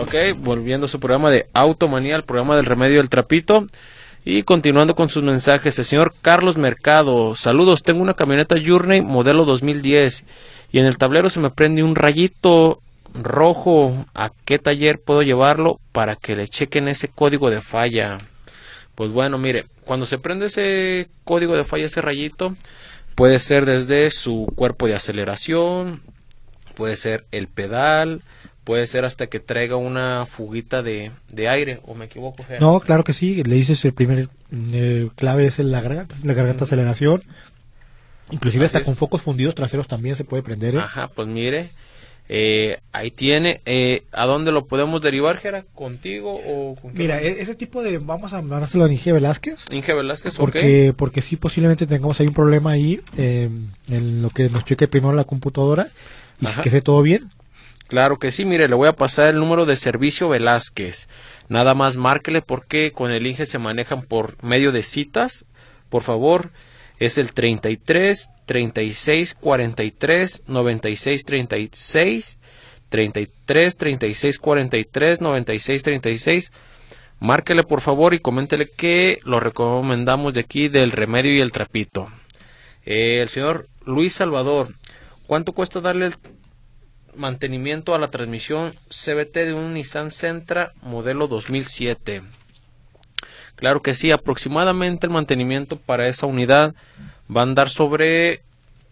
Ok, 0.04 0.14
volviendo 0.36 0.84
a 0.84 0.88
su 0.90 1.00
programa 1.00 1.30
de 1.30 1.46
Automanía, 1.54 2.14
el 2.14 2.24
programa 2.24 2.56
del 2.56 2.66
remedio 2.66 2.98
del 2.98 3.08
trapito. 3.08 3.66
Y 4.22 4.42
continuando 4.42 4.94
con 4.94 5.08
sus 5.08 5.22
mensajes, 5.22 5.78
el 5.78 5.86
señor 5.86 6.14
Carlos 6.20 6.58
Mercado. 6.58 7.34
Saludos, 7.34 7.82
tengo 7.82 8.02
una 8.02 8.12
camioneta 8.12 8.56
Journey 8.62 9.00
modelo 9.00 9.46
2010 9.46 10.24
y 10.72 10.78
en 10.78 10.84
el 10.84 10.98
tablero 10.98 11.30
se 11.30 11.40
me 11.40 11.48
prende 11.48 11.82
un 11.82 11.96
rayito 11.96 12.82
rojo. 13.14 14.04
¿A 14.14 14.30
qué 14.44 14.58
taller 14.58 15.00
puedo 15.00 15.22
llevarlo 15.22 15.80
para 15.92 16.16
que 16.16 16.36
le 16.36 16.48
chequen 16.48 16.88
ese 16.88 17.08
código 17.08 17.48
de 17.48 17.62
falla? 17.62 18.18
Pues 18.96 19.10
bueno, 19.10 19.38
mire, 19.38 19.64
cuando 19.86 20.04
se 20.04 20.18
prende 20.18 20.46
ese 20.46 21.08
código 21.24 21.56
de 21.56 21.64
falla, 21.64 21.86
ese 21.86 22.02
rayito, 22.02 22.56
puede 23.14 23.38
ser 23.38 23.64
desde 23.64 24.10
su 24.10 24.52
cuerpo 24.54 24.86
de 24.86 24.96
aceleración, 24.96 26.02
puede 26.74 26.96
ser 26.96 27.24
el 27.30 27.48
pedal, 27.48 28.20
puede 28.64 28.86
ser 28.86 29.04
hasta 29.04 29.26
que 29.26 29.40
traiga 29.40 29.76
una 29.76 30.26
fuguita 30.26 30.82
de, 30.82 31.12
aire, 31.48 31.80
o 31.86 31.94
me 31.94 32.06
equivoco. 32.06 32.44
No, 32.58 32.80
claro 32.80 33.04
que 33.04 33.12
sí, 33.12 33.42
le 33.44 33.56
dices 33.56 33.84
el 33.84 33.92
primer 33.92 34.28
eh, 34.72 35.10
clave 35.14 35.46
es 35.46 35.58
la 35.58 35.80
garganta, 35.80 36.16
la 36.24 36.32
garganta 36.32 36.64
aceleración. 36.64 37.22
Inclusive 38.30 38.64
hasta 38.64 38.82
con 38.82 38.96
focos 38.96 39.22
fundidos 39.22 39.54
traseros 39.54 39.86
también 39.86 40.16
se 40.16 40.24
puede 40.24 40.42
prender. 40.42 40.74
¿eh? 40.74 40.78
Ajá, 40.78 41.08
pues 41.08 41.28
mire, 41.28 41.70
eh, 42.30 42.78
ahí 42.90 43.10
tiene. 43.10 43.60
¿A 44.12 44.24
dónde 44.24 44.50
lo 44.50 44.64
podemos 44.64 45.02
derivar, 45.02 45.36
Jera? 45.36 45.64
¿Contigo 45.74 46.34
o 46.34 46.74
con 46.74 46.94
Mira, 46.94 47.20
e-, 47.20 47.42
ese 47.42 47.54
tipo 47.54 47.82
de. 47.82 47.98
Vamos 47.98 48.32
a 48.32 48.40
mandárselo 48.40 48.84
a 48.84 48.90
Inge 48.90 49.12
Velázquez. 49.12 49.66
Inge 49.70 49.92
Velázquez, 49.92 50.36
porque, 50.36 50.94
Porque 50.96 51.20
sí, 51.20 51.36
posiblemente 51.36 51.86
tengamos 51.86 52.18
ahí 52.18 52.26
un 52.26 52.34
problema 52.34 52.70
ahí 52.70 53.02
en 53.18 54.22
lo 54.22 54.30
que 54.30 54.48
nos 54.48 54.64
cheque 54.64 54.88
primero 54.88 55.12
la 55.12 55.24
computadora 55.24 55.88
y 56.40 56.46
que 56.62 56.70
esté 56.70 56.80
todo 56.80 57.02
bien. 57.02 57.30
Claro 57.94 58.18
que 58.18 58.32
sí, 58.32 58.44
mire, 58.44 58.68
le 58.68 58.74
voy 58.74 58.88
a 58.88 58.96
pasar 58.96 59.28
el 59.28 59.38
número 59.38 59.66
de 59.66 59.76
servicio 59.76 60.28
Velázquez. 60.28 61.08
Nada 61.48 61.74
más 61.74 61.96
márquele 61.96 62.42
porque 62.42 62.90
con 62.90 63.12
el 63.12 63.24
INGE 63.24 63.46
se 63.46 63.60
manejan 63.60 64.02
por 64.02 64.42
medio 64.42 64.72
de 64.72 64.82
citas. 64.82 65.44
Por 65.90 66.02
favor, 66.02 66.50
es 66.98 67.18
el 67.18 67.32
33 67.32 68.30
36 68.46 69.36
43 69.40 70.42
96 70.48 71.24
36 71.24 72.38
33 72.88 73.76
36 73.76 74.38
43 74.40 75.20
96 75.20 75.82
36 75.84 76.52
Márquele 77.20 77.62
por 77.62 77.80
favor 77.80 78.12
y 78.12 78.18
coméntele 78.18 78.68
que 78.76 79.20
lo 79.22 79.38
recomendamos 79.38 80.34
de 80.34 80.40
aquí 80.40 80.66
del 80.68 80.90
remedio 80.90 81.32
y 81.32 81.40
el 81.40 81.52
trapito. 81.52 82.08
Eh, 82.84 83.20
el 83.22 83.28
señor 83.28 83.68
Luis 83.86 84.14
Salvador, 84.14 84.74
¿cuánto 85.28 85.52
cuesta 85.52 85.80
darle 85.80 86.06
el 86.06 86.16
mantenimiento 87.16 87.94
a 87.94 87.98
la 87.98 88.10
transmisión 88.10 88.74
CBT 88.88 89.34
de 89.34 89.54
un 89.54 89.74
Nissan 89.74 90.10
Sentra 90.10 90.72
modelo 90.82 91.28
2007. 91.28 92.22
Claro 93.56 93.82
que 93.82 93.94
sí, 93.94 94.10
aproximadamente 94.10 95.06
el 95.06 95.12
mantenimiento 95.12 95.76
para 95.76 96.08
esa 96.08 96.26
unidad 96.26 96.74
va 97.34 97.40
a 97.40 97.44
andar 97.44 97.68
sobre 97.68 98.42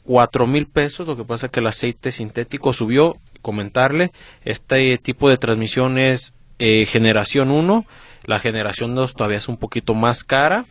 cuatro 0.05 0.47
mil 0.47 0.66
pesos. 0.66 1.07
Lo 1.07 1.16
que 1.16 1.25
pasa 1.25 1.47
es 1.47 1.53
que 1.53 1.61
el 1.61 1.66
aceite 1.66 2.12
sintético 2.12 2.73
subió. 2.73 3.16
Comentarle, 3.41 4.12
este 4.45 4.97
tipo 4.99 5.29
de 5.29 5.37
transmisión 5.37 5.99
es 5.99 6.33
eh, 6.61 6.87
generación 6.87 7.51
1. 7.51 7.85
La 8.25 8.39
generación 8.39 8.95
2 8.95 9.14
todavía 9.14 9.39
es 9.39 9.49
un 9.49 9.57
poquito 9.57 9.95
más 9.95 10.23
cara, 10.23 10.64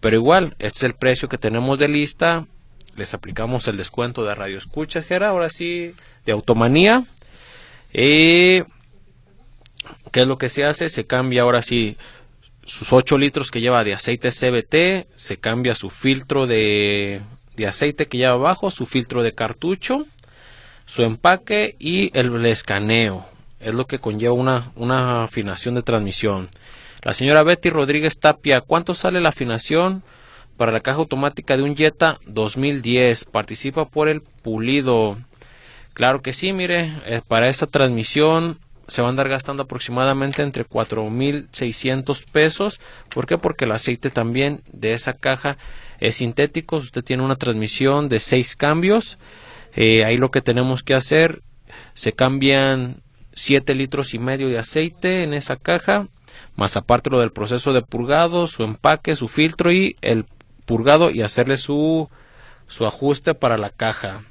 pero 0.00 0.16
igual, 0.16 0.56
este 0.58 0.78
es 0.78 0.82
el 0.84 0.94
precio 0.94 1.28
que 1.28 1.36
tenemos 1.36 1.78
de 1.78 1.88
lista. 1.88 2.46
Les 2.96 3.14
aplicamos 3.14 3.66
el 3.68 3.76
descuento 3.76 4.24
de 4.24 4.34
radio 4.34 4.58
escucha, 4.58 5.02
Jera. 5.02 5.28
Ahora 5.30 5.48
sí, 5.50 5.94
de 6.24 6.32
automanía. 6.32 7.04
¿Qué 7.92 8.64
es 10.12 10.26
lo 10.26 10.38
que 10.38 10.48
se 10.48 10.64
hace? 10.64 10.88
Se 10.90 11.06
cambia 11.06 11.42
ahora 11.42 11.62
sí 11.62 11.96
sus 12.64 12.92
8 12.92 13.18
litros 13.18 13.50
que 13.50 13.60
lleva 13.60 13.84
de 13.84 13.94
aceite 13.94 14.30
CBT, 14.30 15.08
se 15.14 15.36
cambia 15.38 15.74
su 15.74 15.90
filtro 15.90 16.46
de, 16.46 17.20
de 17.56 17.66
aceite 17.66 18.06
que 18.06 18.18
lleva 18.18 18.34
abajo, 18.34 18.70
su 18.70 18.86
filtro 18.86 19.22
de 19.22 19.34
cartucho, 19.34 20.06
su 20.86 21.02
empaque 21.02 21.76
y 21.78 22.10
el, 22.18 22.44
escaneo. 22.46 23.26
Es 23.60 23.74
lo 23.74 23.86
que 23.86 23.98
conlleva 23.98 24.34
una, 24.34 24.72
una 24.76 25.24
afinación 25.24 25.74
de 25.74 25.82
transmisión. 25.82 26.48
La 27.02 27.14
señora 27.14 27.42
Betty 27.42 27.70
Rodríguez 27.70 28.18
Tapia, 28.18 28.60
¿cuánto 28.60 28.94
sale 28.94 29.20
la 29.20 29.30
afinación 29.30 30.02
para 30.56 30.72
la 30.72 30.80
caja 30.80 30.98
automática 30.98 31.56
de 31.56 31.62
un 31.62 31.76
Jetta 31.76 32.18
2010? 32.26 33.24
Participa 33.26 33.86
por 33.86 34.08
el 34.08 34.20
pulido. 34.20 35.18
Claro 35.92 36.22
que 36.22 36.32
sí, 36.32 36.52
mire, 36.52 36.92
eh, 37.06 37.22
para 37.26 37.48
esta 37.48 37.66
transmisión 37.66 38.58
se 38.88 39.00
va 39.00 39.08
a 39.08 39.10
andar 39.10 39.28
gastando 39.28 39.62
aproximadamente 39.62 40.42
entre 40.42 40.66
4.600 40.66 42.24
pesos. 42.30 42.80
¿Por 43.08 43.26
qué? 43.26 43.38
Porque 43.38 43.64
el 43.64 43.72
aceite 43.72 44.10
también 44.10 44.62
de 44.72 44.92
esa 44.92 45.14
caja 45.14 45.56
es 46.00 46.16
sintético. 46.16 46.76
Usted 46.76 47.02
tiene 47.02 47.22
una 47.22 47.36
transmisión 47.36 48.08
de 48.08 48.20
6 48.20 48.56
cambios. 48.56 49.18
Eh, 49.74 50.04
ahí 50.04 50.16
lo 50.16 50.30
que 50.30 50.40
tenemos 50.40 50.82
que 50.82 50.94
hacer, 50.94 51.42
se 51.94 52.12
cambian 52.12 53.02
7 53.32 53.74
litros 53.74 54.14
y 54.14 54.18
medio 54.18 54.48
de 54.48 54.58
aceite 54.58 55.22
en 55.22 55.34
esa 55.34 55.56
caja, 55.56 56.08
más 56.56 56.76
aparte 56.76 57.10
lo 57.10 57.20
del 57.20 57.32
proceso 57.32 57.72
de 57.72 57.82
purgado, 57.82 58.46
su 58.46 58.62
empaque, 58.62 59.16
su 59.16 59.28
filtro 59.28 59.72
y 59.72 59.96
el 60.00 60.24
purgado 60.64 61.10
y 61.10 61.22
hacerle 61.22 61.56
su, 61.56 62.08
su 62.66 62.86
ajuste 62.86 63.34
para 63.34 63.58
la 63.58 63.70
caja. 63.70 64.24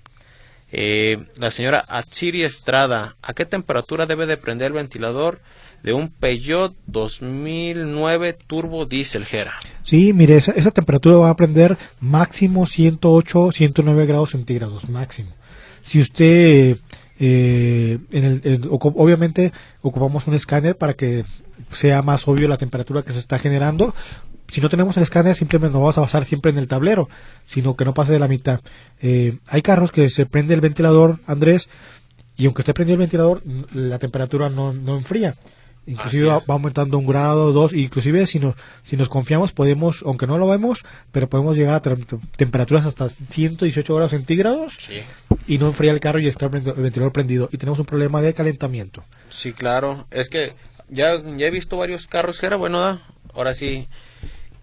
Eh, 0.75 1.19
la 1.37 1.51
señora 1.51 1.85
Atsiri 1.87 2.43
Estrada, 2.43 3.15
¿a 3.21 3.33
qué 3.33 3.45
temperatura 3.45 4.07
debe 4.07 4.25
de 4.25 4.37
prender 4.37 4.67
el 4.67 4.73
ventilador 4.73 5.39
de 5.83 5.93
un 5.93 6.09
Peugeot 6.09 6.73
2009 6.87 8.37
Turbo 8.47 8.87
Diesel 8.87 9.25
Gera? 9.25 9.53
Sí, 9.83 10.13
mire, 10.13 10.37
esa, 10.37 10.71
temperatura 10.71 11.17
va 11.17 11.29
a 11.29 11.35
prender 11.35 11.77
máximo 11.99 12.65
108, 12.65 13.51
109 13.51 14.05
grados 14.07 14.31
centígrados, 14.31 14.89
máximo. 14.89 15.29
Si 15.83 15.99
usted, 15.99 16.77
eh, 17.19 17.99
en 18.11 18.25
el, 18.25 18.67
obviamente, 18.71 19.53
ocupamos 19.83 20.25
un 20.25 20.33
escáner 20.33 20.75
para 20.75 20.93
que 20.93 21.23
sea 21.71 22.01
más 22.01 22.27
obvio 22.27 22.47
la 22.47 22.57
temperatura 22.57 23.03
que 23.03 23.11
se 23.11 23.19
está 23.19 23.37
generando, 23.37 23.93
si 24.51 24.61
no 24.61 24.69
tenemos 24.69 24.97
el 24.97 25.03
escáner, 25.03 25.35
simplemente 25.35 25.73
no 25.73 25.81
vamos 25.81 25.97
a 25.97 26.01
basar 26.01 26.25
siempre 26.25 26.51
en 26.51 26.57
el 26.57 26.67
tablero, 26.67 27.09
sino 27.45 27.75
que 27.75 27.85
no 27.85 27.93
pase 27.93 28.13
de 28.13 28.19
la 28.19 28.27
mitad. 28.27 28.61
Eh, 29.01 29.39
hay 29.47 29.61
carros 29.61 29.91
que 29.91 30.09
se 30.09 30.25
prende 30.25 30.53
el 30.53 30.61
ventilador, 30.61 31.19
Andrés, 31.25 31.69
y 32.35 32.45
aunque 32.45 32.61
esté 32.61 32.73
prendido 32.73 32.95
el 32.95 32.99
ventilador, 32.99 33.41
la 33.73 33.99
temperatura 33.99 34.49
no, 34.49 34.71
enfría. 34.95 35.35
Inclusive 35.85 36.27
va, 36.27 36.41
aumentando 36.47 36.97
un 36.97 37.05
grado, 37.05 37.51
dos, 37.51 37.73
inclusive 37.73 38.25
si 38.25 38.39
nos, 38.39 38.55
si 38.83 38.95
nos 38.95 39.09
confiamos 39.09 39.51
podemos, 39.51 40.01
aunque 40.05 40.27
no 40.27 40.37
lo 40.37 40.47
vemos, 40.47 40.85
pero 41.11 41.27
podemos 41.27 41.57
llegar 41.57 41.75
a 41.75 41.81
temperaturas 41.81 42.85
hasta 42.85 43.09
118 43.09 43.93
grados 43.93 44.11
centígrados 44.11 44.77
y 45.45 45.57
no 45.57 45.67
enfría 45.67 45.91
el 45.91 45.99
carro 45.99 46.19
y 46.19 46.27
está 46.27 46.45
el 46.45 46.51
ventilador 46.51 47.11
prendido 47.11 47.49
y 47.51 47.57
tenemos 47.57 47.79
un 47.79 47.85
problema 47.85 48.21
de 48.21 48.33
calentamiento. 48.33 49.03
Sí, 49.27 49.51
claro, 49.51 50.07
es 50.09 50.29
que 50.29 50.53
ya, 50.87 51.21
ya 51.21 51.47
he 51.47 51.51
visto 51.51 51.75
varios 51.75 52.07
carros 52.07 52.39
que 52.39 52.45
era 52.45 52.55
bueno, 52.55 53.01
ahora 53.33 53.53
sí, 53.53 53.89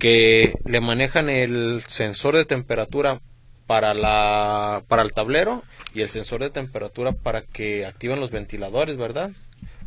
que 0.01 0.55
le 0.65 0.81
manejan 0.81 1.29
el 1.29 1.83
sensor 1.87 2.35
de 2.35 2.45
temperatura 2.45 3.21
para 3.69 3.95
la 3.95 4.83
para 4.89 5.03
el 5.03 5.13
tablero 5.13 5.63
y 5.95 6.01
el 6.01 6.09
sensor 6.09 6.41
de 6.41 6.51
temperatura 6.51 7.13
para 7.13 7.43
que 7.43 7.87
activen 7.87 8.19
los 8.19 8.33
ventiladores, 8.33 8.97
¿verdad? 8.97 9.31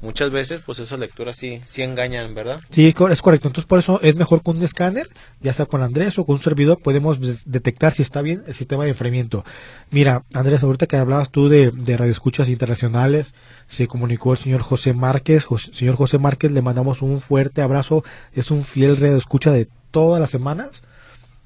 Muchas 0.01 0.31
veces, 0.31 0.61
pues 0.65 0.79
esas 0.79 0.99
lecturas 0.99 1.37
sí, 1.37 1.61
sí 1.65 1.81
engañan, 1.81 2.35
¿verdad? 2.35 2.59
Sí, 2.71 2.87
es 2.87 2.93
correcto. 2.93 3.47
Entonces, 3.47 3.65
por 3.65 3.79
eso 3.79 4.01
es 4.01 4.17
mejor 4.17 4.43
con 4.43 4.57
un 4.57 4.63
escáner, 4.63 5.07
ya 5.39 5.53
sea 5.53 5.65
con 5.65 5.81
Andrés 5.81 6.19
o 6.19 6.25
con 6.25 6.35
un 6.35 6.41
servidor, 6.41 6.81
podemos 6.81 7.19
detectar 7.45 7.93
si 7.93 8.01
está 8.01 8.21
bien 8.21 8.43
el 8.45 8.53
sistema 8.53 8.83
de 8.83 8.89
enfriamiento. 8.89 9.45
Mira, 9.91 10.25
Andrés, 10.33 10.61
ahorita 10.61 10.87
que 10.87 10.97
hablabas 10.97 11.29
tú 11.29 11.47
de, 11.47 11.71
de 11.71 11.95
radioescuchas 11.95 12.49
internacionales, 12.49 13.33
se 13.67 13.87
comunicó 13.87 14.33
el 14.33 14.39
señor 14.39 14.61
José 14.61 14.93
Márquez. 14.93 15.47
señor 15.71 15.95
José 15.95 16.17
Márquez, 16.17 16.51
le 16.51 16.61
mandamos 16.61 17.01
un 17.01 17.21
fuerte 17.21 17.61
abrazo. 17.61 18.03
Es 18.33 18.51
un 18.51 18.65
fiel 18.65 18.97
radioescucha 18.97 19.53
de 19.53 19.69
todas 19.93 20.19
las 20.19 20.29
semanas. 20.29 20.83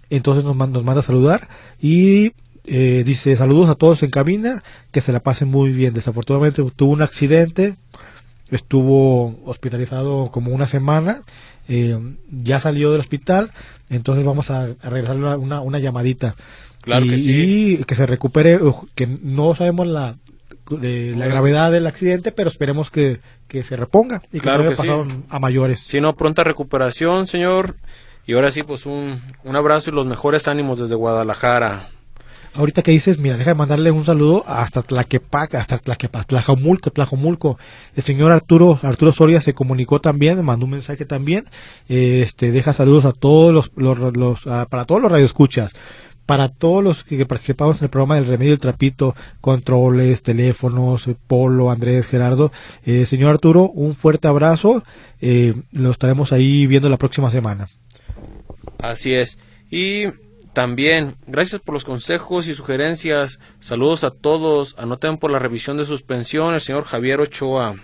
Entonces 0.09 0.43
nos, 0.43 0.55
nos 0.55 0.83
manda 0.83 1.01
a 1.01 1.03
saludar 1.03 1.49
y 1.79 2.31
eh, 2.63 3.03
dice 3.05 3.35
saludos 3.35 3.69
a 3.69 3.75
todos 3.75 4.01
en 4.03 4.09
cabina, 4.09 4.63
que 4.91 5.01
se 5.01 5.11
la 5.11 5.19
pasen 5.19 5.49
muy 5.49 5.69
bien. 5.71 5.93
Desafortunadamente 5.93 6.63
tuvo 6.75 6.93
un 6.93 7.01
accidente, 7.01 7.75
estuvo 8.49 9.39
hospitalizado 9.45 10.31
como 10.31 10.51
una 10.51 10.65
semana, 10.65 11.21
eh, 11.67 11.99
ya 12.31 12.59
salió 12.59 12.91
del 12.91 13.01
hospital, 13.01 13.51
entonces 13.89 14.25
vamos 14.25 14.49
a, 14.49 14.69
a 14.81 14.89
regresarle 14.89 15.35
una, 15.35 15.61
una 15.61 15.79
llamadita. 15.79 16.35
Claro 16.81 17.05
y, 17.05 17.09
que 17.09 17.17
sí. 17.17 17.83
que 17.85 17.95
se 17.95 18.05
recupere, 18.05 18.59
que 18.95 19.07
no 19.07 19.55
sabemos 19.55 19.87
la, 19.87 20.15
la 20.69 21.27
gravedad 21.27 21.71
del 21.71 21.87
accidente, 21.87 22.31
pero 22.31 22.49
esperemos 22.49 22.89
que, 22.89 23.19
que 23.49 23.63
se 23.63 23.75
reponga 23.75 24.21
y 24.31 24.37
que 24.37 24.39
claro 24.39 24.63
no 24.63 24.69
haya 24.69 24.77
pasado 24.77 25.07
a 25.29 25.39
mayores. 25.39 25.81
Si 25.81 25.99
no, 25.99 26.15
pronta 26.15 26.45
recuperación, 26.45 27.27
señor. 27.27 27.75
Y 28.28 28.34
ahora 28.34 28.51
sí, 28.51 28.61
pues 28.61 28.86
un, 28.86 29.21
un 29.45 29.55
abrazo 29.55 29.89
y 29.89 29.93
los 29.93 30.05
mejores 30.05 30.49
ánimos 30.49 30.80
desde 30.80 30.95
Guadalajara. 30.95 31.88
ahorita 32.53 32.82
que 32.82 32.91
dices, 32.91 33.19
mira, 33.19 33.38
deja 33.38 33.51
de 33.51 33.55
mandarle 33.55 33.89
un 33.89 34.03
saludo 34.03 34.43
hasta 34.45 34.82
Tlaquepac, 34.82 35.55
hasta 35.55 35.78
Tlaquepac, 35.78 36.28
Tlajomulco, 36.28 36.91
Tlajomulco. 36.91 37.57
El 37.95 38.03
señor 38.03 38.34
Arturo, 38.34 38.80
Arturo 38.84 39.13
Soria 39.13 39.39
se 39.39 39.53
comunicó 39.53 40.01
también, 40.01 40.43
mandó 40.43 40.65
un 40.65 40.71
mensaje 40.71 41.05
también, 41.05 41.45
este, 41.88 42.51
deja 42.51 42.73
saludos 42.73 43.05
a 43.05 43.13
todos 43.13 43.53
los, 43.53 43.71
los, 43.78 44.41
para 44.69 44.84
todos 44.84 45.01
los 45.01 45.09
radioescuchas 45.09 45.73
para 46.28 46.49
todos 46.49 46.84
los 46.84 47.05
que 47.05 47.25
participamos 47.25 47.78
en 47.78 47.86
el 47.86 47.89
programa 47.89 48.15
del 48.15 48.28
Remedio 48.28 48.51
del 48.51 48.59
Trapito, 48.59 49.15
controles, 49.39 50.21
teléfonos, 50.21 51.09
Polo, 51.25 51.71
Andrés, 51.71 52.05
Gerardo, 52.05 52.51
eh, 52.86 53.05
señor 53.05 53.30
Arturo, 53.30 53.69
un 53.69 53.95
fuerte 53.95 54.28
abrazo, 54.28 54.84
eh, 55.21 55.53
lo 55.71 55.89
estaremos 55.89 56.34
ahí 56.34 56.67
viendo 56.67 56.89
la 56.89 56.97
próxima 56.97 57.32
semana. 57.32 57.69
Así 58.80 59.13
es. 59.13 59.38
Y 59.69 60.07
también, 60.53 61.15
gracias 61.28 61.61
por 61.61 61.73
los 61.73 61.86
consejos 61.86 62.47
y 62.47 62.55
sugerencias. 62.55 63.39
Saludos 63.59 64.03
a 64.03 64.11
todos. 64.11 64.75
Anoten 64.78 65.17
por 65.17 65.30
la 65.30 65.39
revisión 65.39 65.78
de 65.78 65.86
suspensión 65.86 66.53
el 66.55 66.61
señor 66.61 66.84
Javier 66.84 67.19
Ochoa. 67.19 67.75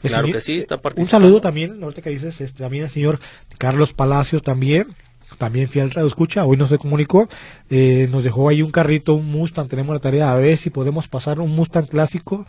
claro 0.00 0.30
que 0.30 0.40
sí, 0.40 0.58
está 0.58 0.80
participando. 0.80 1.02
Un 1.02 1.24
saludo 1.24 1.40
también, 1.40 1.82
ahorita 1.82 2.02
que 2.02 2.10
dices, 2.10 2.40
este, 2.40 2.62
también 2.62 2.84
al 2.84 2.90
señor 2.90 3.18
Carlos 3.58 3.92
Palacios 3.92 4.42
también, 4.42 4.94
también 5.38 5.68
fiel 5.68 5.90
radio 5.90 6.06
escucha, 6.06 6.44
hoy 6.44 6.56
no 6.56 6.66
se 6.66 6.78
comunicó, 6.78 7.28
eh, 7.70 8.08
nos 8.10 8.24
dejó 8.24 8.48
ahí 8.48 8.62
un 8.62 8.70
carrito, 8.70 9.14
un 9.14 9.30
Mustang, 9.30 9.68
tenemos 9.68 9.94
la 9.94 10.00
tarea 10.00 10.32
a 10.32 10.36
ver 10.36 10.56
si 10.56 10.70
podemos 10.70 11.08
pasar 11.08 11.40
un 11.40 11.54
Mustang 11.54 11.86
clásico, 11.86 12.46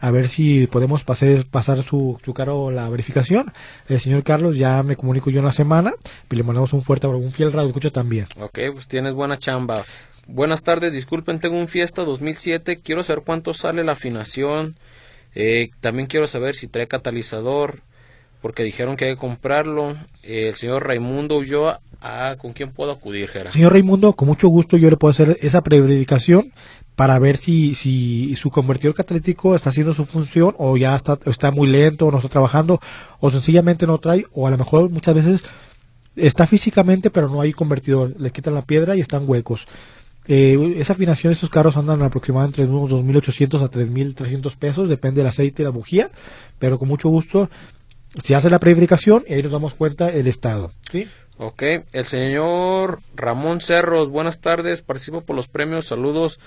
a 0.00 0.10
ver 0.10 0.28
si 0.28 0.66
podemos 0.66 1.04
pasar, 1.04 1.44
pasar 1.50 1.82
su, 1.82 2.18
su 2.24 2.34
carro 2.34 2.70
la 2.70 2.88
verificación. 2.88 3.52
El 3.88 4.00
señor 4.00 4.22
Carlos 4.22 4.56
ya 4.56 4.82
me 4.82 4.96
comunico 4.96 5.30
yo 5.30 5.40
una 5.40 5.52
semana 5.52 5.92
y 6.30 6.36
le 6.36 6.42
mandamos 6.42 6.72
un 6.72 6.82
fuerte 6.82 7.06
un 7.06 7.32
fiel 7.32 7.52
radio 7.52 7.68
escucha 7.68 7.90
también. 7.90 8.26
Ok, 8.40 8.58
pues 8.72 8.88
tienes 8.88 9.12
buena 9.12 9.38
chamba. 9.38 9.84
Buenas 10.26 10.62
tardes, 10.62 10.92
disculpen, 10.92 11.40
tengo 11.40 11.58
un 11.58 11.68
Fiesta 11.68 12.04
2007, 12.04 12.80
quiero 12.82 13.02
saber 13.02 13.24
cuánto 13.24 13.52
sale 13.52 13.82
la 13.82 13.92
afinación, 13.92 14.76
eh, 15.34 15.70
también 15.80 16.06
quiero 16.06 16.26
saber 16.28 16.54
si 16.54 16.68
trae 16.68 16.86
catalizador, 16.86 17.80
porque 18.40 18.62
dijeron 18.62 18.96
que 18.96 19.06
hay 19.06 19.14
que 19.14 19.20
comprarlo. 19.20 19.96
el 20.22 20.54
señor 20.54 20.86
Raimundo 20.86 21.36
Ulloa 21.36 21.80
Ah, 22.02 22.36
¿con 22.38 22.52
quién 22.54 22.72
puedo 22.72 22.92
acudir, 22.92 23.28
Gerardo? 23.28 23.52
Señor 23.52 23.72
Raimundo, 23.72 24.14
con 24.14 24.28
mucho 24.28 24.48
gusto 24.48 24.76
yo 24.76 24.88
le 24.88 24.96
puedo 24.96 25.10
hacer 25.10 25.36
esa 25.42 25.62
preverificación 25.62 26.52
para 27.00 27.18
ver 27.18 27.38
si, 27.38 27.74
si 27.74 28.36
su 28.36 28.50
convertidor 28.50 28.94
catalítico 28.94 29.54
está 29.54 29.70
haciendo 29.70 29.94
su 29.94 30.04
función 30.04 30.54
o 30.58 30.76
ya 30.76 30.94
está, 30.94 31.18
está 31.24 31.50
muy 31.50 31.66
lento 31.66 32.06
o 32.06 32.10
no 32.10 32.18
está 32.18 32.28
trabajando 32.28 32.78
o 33.20 33.30
sencillamente 33.30 33.86
no 33.86 33.96
trae 33.96 34.26
o 34.34 34.46
a 34.46 34.50
lo 34.50 34.58
mejor 34.58 34.90
muchas 34.90 35.14
veces 35.14 35.44
está 36.14 36.46
físicamente 36.46 37.08
pero 37.08 37.30
no 37.30 37.40
hay 37.40 37.54
convertidor, 37.54 38.20
le 38.20 38.30
quitan 38.32 38.54
la 38.54 38.66
piedra 38.66 38.96
y 38.96 39.00
están 39.00 39.26
huecos. 39.26 39.66
Eh, 40.28 40.74
esa 40.76 40.92
afinación, 40.92 41.32
estos 41.32 41.48
carros 41.48 41.78
andan 41.78 42.02
aproximadamente 42.02 42.60
entre 42.60 42.76
unos 42.76 42.92
2.800 42.92 43.62
a 43.62 43.70
3.300 43.70 44.56
pesos, 44.58 44.90
depende 44.90 45.22
del 45.22 45.28
aceite 45.28 45.62
y 45.62 45.64
la 45.64 45.70
bujía, 45.70 46.10
pero 46.58 46.78
con 46.78 46.88
mucho 46.88 47.08
gusto, 47.08 47.48
si 48.22 48.34
hace 48.34 48.50
la 48.50 48.58
preverificación, 48.58 49.24
ahí 49.26 49.42
nos 49.42 49.52
damos 49.52 49.72
cuenta 49.72 50.10
el 50.10 50.26
estado. 50.26 50.72
¿sí? 50.92 51.08
Ok, 51.38 51.62
el 51.94 52.04
señor 52.04 53.00
Ramón 53.16 53.62
Cerros, 53.62 54.10
buenas 54.10 54.42
tardes, 54.42 54.82
participo 54.82 55.22
por 55.22 55.34
los 55.34 55.48
premios, 55.48 55.86
saludos 55.86 56.38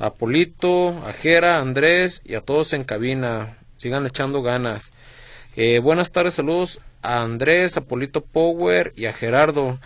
a 0.00 0.14
Polito, 0.14 1.00
a 1.06 1.12
Jera, 1.12 1.58
a 1.58 1.60
Andrés 1.60 2.22
y 2.24 2.34
a 2.34 2.40
todos 2.40 2.72
en 2.72 2.82
cabina, 2.82 3.58
sigan 3.76 4.06
echando 4.06 4.42
ganas. 4.42 4.92
Eh, 5.54 5.78
buenas 5.78 6.10
tardes, 6.10 6.34
saludos 6.34 6.80
a 7.02 7.22
Andrés, 7.22 7.76
a 7.76 7.82
Polito 7.82 8.22
Power 8.22 8.92
y 8.96 9.06
a 9.06 9.12
Gerardo 9.12 9.78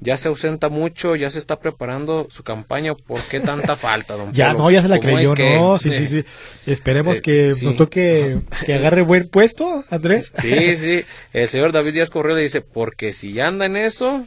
ya 0.00 0.16
se 0.16 0.28
ausenta 0.28 0.70
mucho, 0.70 1.14
ya 1.14 1.30
se 1.30 1.38
está 1.38 1.60
preparando 1.60 2.26
su 2.30 2.42
campaña. 2.42 2.94
¿Por 2.94 3.20
qué 3.22 3.38
tanta 3.38 3.76
falta, 3.76 4.16
don 4.16 4.32
Ya 4.32 4.54
no, 4.54 4.70
ya 4.70 4.82
se 4.82 4.88
la 4.88 4.98
creyó, 4.98 5.34
no, 5.34 5.78
sí, 5.78 5.92
sí, 5.92 6.06
sí. 6.06 6.24
Esperemos 6.66 7.18
eh, 7.18 7.22
que 7.22 7.52
nos 7.62 7.76
toque 7.76 8.40
que 8.64 8.74
agarre 8.74 9.02
buen 9.02 9.28
puesto, 9.28 9.84
Andrés. 9.90 10.32
Sí, 10.40 10.76
sí. 10.78 11.04
El 11.32 11.48
señor 11.48 11.72
David 11.72 11.92
Díaz 11.92 12.10
Correa 12.10 12.34
le 12.34 12.42
dice, 12.42 12.62
porque 12.62 13.12
si 13.12 13.34
ya 13.34 13.46
anda 13.46 13.66
en 13.66 13.76
eso, 13.76 14.26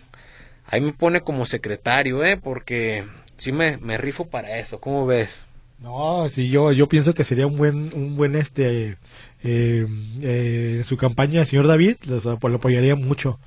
ahí 0.67 0.79
me 0.79 0.93
pone 0.93 1.21
como 1.21 1.45
secretario, 1.45 2.23
¿eh? 2.23 2.37
Porque 2.37 3.05
sí 3.37 3.51
me, 3.51 3.77
me 3.77 3.97
rifo 3.97 4.25
para 4.25 4.57
eso, 4.59 4.79
¿cómo 4.79 5.05
ves? 5.05 5.43
No, 5.79 6.29
sí, 6.29 6.49
yo, 6.49 6.71
yo 6.71 6.87
pienso 6.87 7.13
que 7.13 7.23
sería 7.23 7.45
un 7.47 7.57
buen, 7.57 7.93
un 7.93 8.15
buen 8.15 8.35
este, 8.35 8.97
eh, 9.43 9.85
eh, 10.21 10.83
su 10.85 10.95
campaña, 10.97 11.41
el 11.41 11.45
señor 11.45 11.67
David, 11.67 11.97
pues, 12.07 12.23
lo 12.25 12.55
apoyaría 12.55 12.95
mucho. 12.95 13.39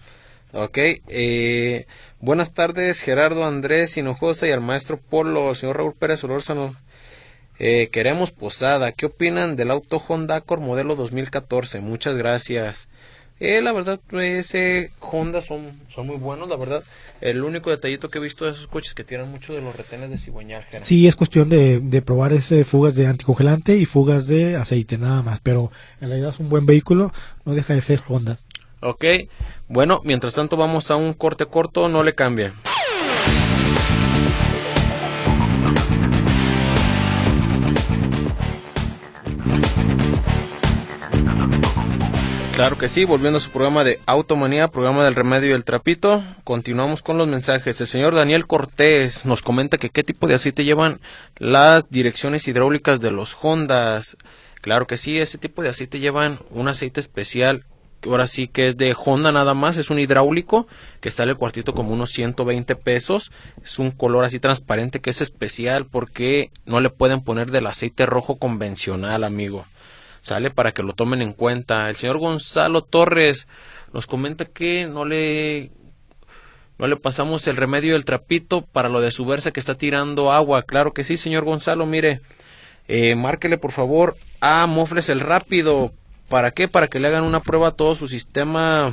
Ok, 0.53 0.79
eh, 1.09 1.87
buenas 2.21 2.55
tardes 2.55 3.01
Gerardo 3.01 3.45
Andrés 3.45 3.97
Hinojosa 3.97 4.47
y 4.47 4.53
al 4.53 4.61
maestro 4.61 4.99
Polo, 4.99 5.55
señor 5.55 5.77
Raúl 5.77 5.95
Pérez 5.95 6.25
Olórzano. 6.25 6.77
Eh, 7.59 7.89
queremos 7.91 8.33
posada. 8.33 8.93
¿Qué 8.93 9.07
opinan 9.07 9.57
del 9.57 9.71
auto 9.71 10.03
Honda 10.07 10.37
Accord 10.37 10.61
modelo 10.61 10.95
2014? 10.95 11.81
Muchas 11.81 12.17
gracias. 12.17 12.89
Eh, 13.39 13.61
la 13.61 13.73
verdad, 13.73 14.01
ese 14.13 14.93
Honda 15.01 15.43
son, 15.43 15.73
son 15.89 16.07
muy 16.07 16.17
buenos, 16.17 16.49
la 16.49 16.57
verdad. 16.57 16.83
El 17.21 17.43
único 17.45 17.71
detallito 17.71 18.09
que 18.09 18.19
he 18.19 18.23
visto 18.23 18.47
de 18.47 18.53
esos 18.53 18.67
coches 18.67 18.95
que 18.95 19.05
tienen 19.05 19.31
mucho 19.31 19.53
de 19.53 19.61
los 19.61 19.77
retenes 19.77 20.09
de 20.11 20.17
cigüeñal. 20.17 20.65
Sí, 20.83 21.07
es 21.07 21.17
cuestión 21.17 21.49
de, 21.51 21.81
de 21.81 22.03
probar 22.03 22.33
ese 22.33 22.65
fugas 22.65 22.95
de 22.95 23.07
anticongelante 23.07 23.77
y 23.77 23.85
fugas 23.85 24.27
de 24.27 24.57
aceite, 24.57 24.97
nada 24.97 25.23
más. 25.23 25.41
Pero 25.41 25.71
en 26.01 26.09
realidad 26.09 26.31
es 26.31 26.41
un 26.41 26.49
buen 26.49 26.65
vehículo, 26.65 27.13
no 27.45 27.55
deja 27.55 27.75
de 27.75 27.83
ser 27.83 28.03
Honda. 28.09 28.39
Ok, 28.81 29.05
bueno, 29.69 30.01
mientras 30.05 30.35
tanto 30.35 30.57
vamos 30.57 30.91
a 30.91 30.97
un 30.97 31.13
corte 31.13 31.47
corto, 31.47 31.89
no 31.89 32.03
le 32.03 32.15
cambie. 32.15 32.53
Claro 42.57 42.79
que 42.79 42.89
sí, 42.89 43.05
volviendo 43.05 43.37
a 43.37 43.41
su 43.43 43.51
programa 43.51 43.85
de 43.85 44.01
Automanía, 44.07 44.69
programa 44.69 45.05
del 45.05 45.15
remedio 45.15 45.51
y 45.51 45.53
el 45.53 45.63
trapito, 45.63 46.25
continuamos 46.43 47.03
con 47.03 47.19
los 47.19 47.29
mensajes. 47.29 47.79
El 47.83 47.87
señor 47.87 48.15
Daniel 48.15 48.47
Cortés 48.47 49.27
nos 49.27 49.43
comenta 49.43 49.77
que 49.77 49.91
qué 49.91 50.03
tipo 50.03 50.27
de 50.27 50.37
aceite 50.37 50.65
llevan 50.65 51.01
las 51.37 51.91
direcciones 51.91 52.49
hidráulicas 52.49 53.03
de 53.03 53.11
los 53.11 53.37
Hondas. 53.43 54.17
Claro 54.63 54.87
que 54.87 54.97
sí, 54.97 55.19
ese 55.19 55.37
tipo 55.37 55.63
de 55.63 55.69
aceite 55.69 55.99
llevan 55.99 56.39
un 56.49 56.69
aceite 56.69 56.99
especial 56.99 57.67
ahora 58.05 58.27
sí 58.27 58.49
que 58.49 58.69
es 58.69 58.79
de 58.79 58.95
Honda 58.97 59.33
nada 59.33 59.53
más, 59.53 59.77
es 59.77 59.91
un 59.91 59.99
hidráulico 59.99 60.67
que 61.01 61.11
está 61.11 61.25
en 61.25 61.31
el 61.31 61.37
cuartito 61.37 61.75
como 61.75 61.93
unos 61.93 62.11
120 62.11 62.75
pesos, 62.77 63.33
es 63.63 63.79
un 63.79 63.91
color 63.91 64.25
así 64.25 64.39
transparente 64.39 65.01
que 65.01 65.11
es 65.11 65.21
especial 65.21 65.87
porque 65.87 66.51
no 66.65 66.81
le 66.81 66.89
pueden 66.89 67.21
poner 67.21 67.51
del 67.51 67.67
aceite 67.67 68.07
rojo 68.07 68.37
convencional, 68.37 69.25
amigo. 69.25 69.67
Sale 70.27 70.51
para 70.51 70.73
que 70.73 70.83
lo 70.83 70.93
tomen 70.93 71.23
en 71.23 71.33
cuenta. 71.33 71.89
El 71.89 71.95
señor 71.95 72.19
Gonzalo 72.19 72.83
Torres 72.83 73.47
nos 73.93 74.09
comenta 74.09 74.45
que 74.45 74.87
no 74.87 75.05
le 75.05 75.71
no 76.79 76.89
le 76.89 76.97
pasamos 76.97 77.47
el 77.47 77.57
remedio 77.57 77.93
del 77.93 78.05
trapito 78.05 78.63
para 78.63 78.89
lo 78.89 79.01
de 79.01 79.13
su 79.13 79.25
versa 79.25 79.53
que 79.53 79.61
está 79.61 79.77
tirando 79.77 80.33
agua. 80.33 80.65
Claro 80.65 80.93
que 80.93 81.05
sí, 81.05 81.17
señor 81.17 81.45
Gonzalo, 81.45 81.87
mire, 81.87 82.23
eh, 82.89 83.15
márquele 83.15 83.57
por 83.57 83.71
favor 83.71 84.17
a 84.41 84.67
Mofles 84.67 85.11
el 85.11 85.21
Rápido 85.21 85.93
¿Para 86.29 86.51
qué? 86.51 86.67
Para 86.67 86.89
que 86.89 86.99
le 86.99 87.07
hagan 87.07 87.23
una 87.23 87.41
prueba 87.41 87.69
a 87.69 87.73
todo 87.73 87.95
su 87.95 88.09
sistema 88.09 88.93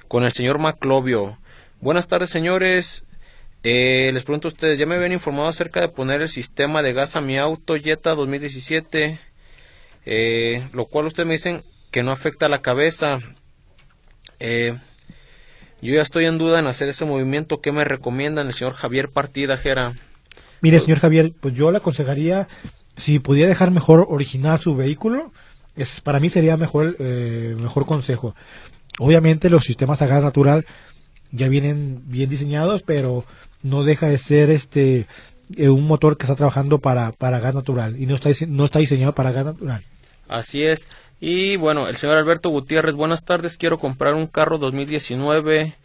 con 0.08 0.24
el 0.24 0.32
señor 0.32 0.58
Maclovio. 0.58 1.38
Buenas 1.80 2.06
tardes, 2.06 2.30
señores. 2.30 3.04
Eh, 3.64 4.10
les 4.12 4.24
pregunto 4.24 4.48
a 4.48 4.50
ustedes, 4.50 4.76
ya 4.78 4.86
me 4.86 4.96
habían 4.96 5.12
informado 5.12 5.48
acerca 5.48 5.80
de 5.80 5.88
poner 5.88 6.20
el 6.20 6.28
sistema 6.28 6.82
de 6.82 6.92
gas 6.92 7.14
a 7.14 7.20
mi 7.20 7.38
auto 7.38 7.76
Jetta 7.76 8.16
2017, 8.16 9.20
eh, 10.04 10.68
lo 10.72 10.86
cual 10.86 11.06
ustedes 11.06 11.28
me 11.28 11.34
dicen 11.34 11.62
que 11.92 12.02
no 12.02 12.10
afecta 12.10 12.46
a 12.46 12.48
la 12.48 12.60
cabeza. 12.60 13.20
Eh, 14.40 14.76
yo 15.80 15.94
ya 15.94 16.02
estoy 16.02 16.26
en 16.26 16.38
duda 16.38 16.58
en 16.58 16.66
hacer 16.66 16.88
ese 16.88 17.04
movimiento. 17.04 17.60
¿Qué 17.60 17.70
me 17.70 17.84
recomiendan 17.84 18.48
el 18.48 18.52
señor 18.52 18.74
Javier 18.74 19.10
Partida, 19.10 19.56
Jera? 19.56 19.94
Mire, 20.62 20.80
señor 20.80 21.00
Javier, 21.00 21.32
pues 21.40 21.54
yo 21.54 21.70
le 21.70 21.78
aconsejaría, 21.78 22.48
si 22.96 23.18
pudiera 23.18 23.48
dejar 23.48 23.70
mejor 23.72 24.06
original 24.08 24.60
su 24.60 24.74
vehículo, 24.74 25.32
es, 25.76 26.00
para 26.00 26.20
mí 26.20 26.28
sería 26.28 26.56
mejor, 26.56 26.96
eh, 26.98 27.56
mejor 27.60 27.84
consejo. 27.84 28.34
Obviamente 28.98 29.50
los 29.50 29.64
sistemas 29.64 30.00
a 30.02 30.06
gas 30.06 30.22
natural 30.22 30.64
ya 31.32 31.48
vienen 31.48 32.02
bien 32.06 32.30
diseñados, 32.30 32.82
pero 32.82 33.24
no 33.62 33.84
deja 33.84 34.08
de 34.08 34.18
ser 34.18 34.50
este 34.50 35.06
eh, 35.56 35.68
un 35.68 35.86
motor 35.86 36.16
que 36.16 36.24
está 36.24 36.36
trabajando 36.36 36.78
para, 36.78 37.12
para 37.12 37.40
gas 37.40 37.54
natural 37.54 38.00
y 38.00 38.06
no 38.06 38.14
está, 38.14 38.30
no 38.46 38.64
está 38.64 38.78
diseñado 38.78 39.14
para 39.14 39.32
gas 39.32 39.46
natural. 39.46 39.82
Así 40.28 40.62
es. 40.62 40.88
Y 41.20 41.56
bueno, 41.56 41.88
el 41.88 41.96
señor 41.96 42.18
Alberto 42.18 42.50
Gutiérrez, 42.50 42.94
buenas 42.94 43.24
tardes, 43.24 43.56
quiero 43.56 43.78
comprar 43.78 44.14
un 44.14 44.26
carro 44.26 44.58
2019, 44.58 45.76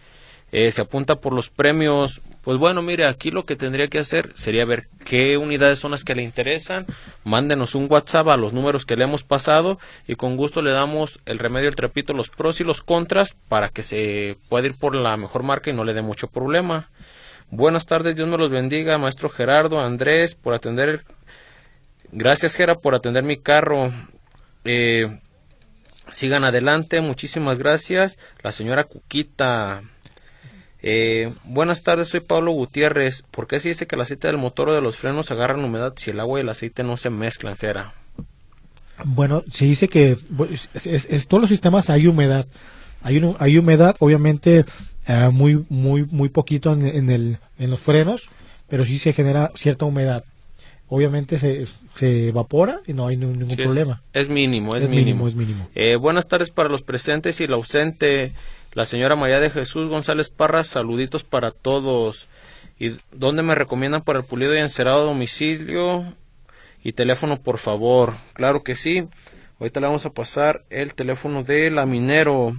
eh, 0.51 0.71
se 0.71 0.81
apunta 0.81 1.15
por 1.17 1.33
los 1.33 1.49
premios. 1.49 2.21
Pues 2.41 2.57
bueno, 2.57 2.81
mire, 2.81 3.05
aquí 3.05 3.31
lo 3.31 3.45
que 3.45 3.55
tendría 3.55 3.87
que 3.89 3.99
hacer 3.99 4.31
sería 4.33 4.65
ver 4.65 4.87
qué 5.05 5.37
unidades 5.37 5.79
son 5.79 5.91
las 5.91 6.03
que 6.03 6.15
le 6.15 6.23
interesan, 6.23 6.85
mándenos 7.25 7.75
un 7.75 7.87
WhatsApp 7.89 8.29
a 8.29 8.37
los 8.37 8.53
números 8.53 8.85
que 8.85 8.95
le 8.95 9.03
hemos 9.03 9.23
pasado 9.23 9.79
y 10.07 10.15
con 10.15 10.37
gusto 10.37 10.61
le 10.61 10.71
damos 10.71 11.19
el 11.25 11.39
remedio, 11.39 11.67
el 11.67 11.75
trepito, 11.75 12.13
los 12.13 12.29
pros 12.29 12.61
y 12.61 12.63
los 12.63 12.81
contras 12.81 13.35
para 13.49 13.69
que 13.69 13.83
se 13.83 14.37
pueda 14.47 14.67
ir 14.67 14.75
por 14.75 14.95
la 14.95 15.17
mejor 15.17 15.43
marca 15.43 15.69
y 15.69 15.73
no 15.73 15.83
le 15.83 15.93
dé 15.93 16.01
mucho 16.01 16.27
problema. 16.27 16.89
Buenas 17.49 17.85
tardes, 17.85 18.15
Dios 18.15 18.27
me 18.27 18.37
los 18.37 18.49
bendiga, 18.49 18.97
maestro 18.97 19.29
Gerardo, 19.29 19.79
Andrés, 19.79 20.35
por 20.35 20.53
atender. 20.53 21.03
Gracias, 22.11 22.55
Gera, 22.55 22.75
por 22.75 22.95
atender 22.95 23.23
mi 23.23 23.37
carro. 23.37 23.93
Eh, 24.63 25.19
sigan 26.09 26.43
adelante, 26.43 27.01
muchísimas 27.01 27.57
gracias. 27.57 28.17
La 28.43 28.51
señora 28.51 28.85
Cuquita. 28.85 29.83
Eh, 30.81 31.33
buenas 31.43 31.81
tardes, 31.83 32.09
soy 32.09 32.19
Pablo 32.19 32.51
Gutiérrez. 32.51 33.23
¿Por 33.31 33.47
qué 33.47 33.59
se 33.59 33.69
dice 33.69 33.87
que 33.87 33.95
el 33.95 34.01
aceite 34.01 34.27
del 34.27 34.37
motor 34.37 34.69
o 34.69 34.73
de 34.75 34.81
los 34.81 34.97
frenos 34.97 35.31
agarran 35.31 35.63
humedad 35.63 35.93
si 35.95 36.11
el 36.11 36.19
agua 36.19 36.39
y 36.39 36.43
el 36.43 36.49
aceite 36.49 36.83
no 36.83 36.97
se 36.97 37.09
mezclan, 37.09 37.57
Jera? 37.57 37.93
Bueno, 39.03 39.43
se 39.51 39.65
dice 39.65 39.87
que 39.87 40.17
es, 40.83 41.27
todos 41.27 41.41
los 41.41 41.49
sistemas 41.49 41.89
hay 41.89 42.07
humedad. 42.07 42.47
Hay, 43.01 43.21
hay 43.39 43.57
humedad, 43.57 43.95
obviamente, 43.99 44.65
eh, 45.07 45.29
muy, 45.31 45.65
muy, 45.69 46.03
muy 46.05 46.29
poquito 46.29 46.73
en, 46.73 47.09
el, 47.09 47.37
en 47.59 47.69
los 47.69 47.79
frenos, 47.79 48.29
pero 48.67 48.85
sí 48.85 48.97
se 48.97 49.13
genera 49.13 49.51
cierta 49.55 49.85
humedad. 49.85 50.23
Obviamente 50.89 51.37
se, 51.37 51.65
se 51.95 52.29
evapora 52.29 52.81
y 52.87 52.93
no 52.93 53.07
hay 53.07 53.17
ningún 53.17 53.55
problema. 53.55 54.01
Es, 54.13 54.29
mínimo, 54.29 54.75
es, 54.75 54.89
mínimo. 54.89 55.27
es 55.27 55.35
mínimo. 55.35 55.69
Eh, 55.75 55.97
buenas 55.97 56.27
tardes 56.27 56.49
para 56.49 56.69
los 56.69 56.81
presentes 56.81 57.39
y 57.41 57.43
el 57.43 57.53
ausente. 57.53 58.33
La 58.77 58.85
señora 58.85 59.15
María 59.15 59.39
de 59.39 59.49
Jesús 59.49 59.89
González 59.89 60.29
Parra, 60.29 60.63
saluditos 60.63 61.23
para 61.23 61.49
todos. 61.49 62.27
¿Y 62.77 62.91
dónde 63.11 63.41
me 63.41 63.55
recomiendan 63.55 64.03
para 64.03 64.19
el 64.19 64.25
pulido 64.25 64.55
y 64.55 64.59
encerado 64.59 65.07
domicilio? 65.07 66.13
Y 66.83 66.91
teléfono, 66.93 67.41
por 67.41 67.57
favor. 67.57 68.17
Claro 68.33 68.61
que 68.61 68.75
sí. 68.75 69.07
Ahorita 69.59 69.79
le 69.79 69.87
vamos 69.87 70.05
a 70.05 70.11
pasar 70.11 70.63
el 70.69 70.93
teléfono 70.93 71.41
de 71.43 71.71
la 71.71 71.87
minero. 71.87 72.55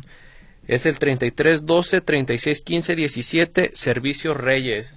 Es 0.67 0.87
el 0.87 0.99
3312 0.99 2.01
3615 2.01 2.97
17 2.97 3.71
Servicios 3.75 4.37
Reyes. 4.37 4.95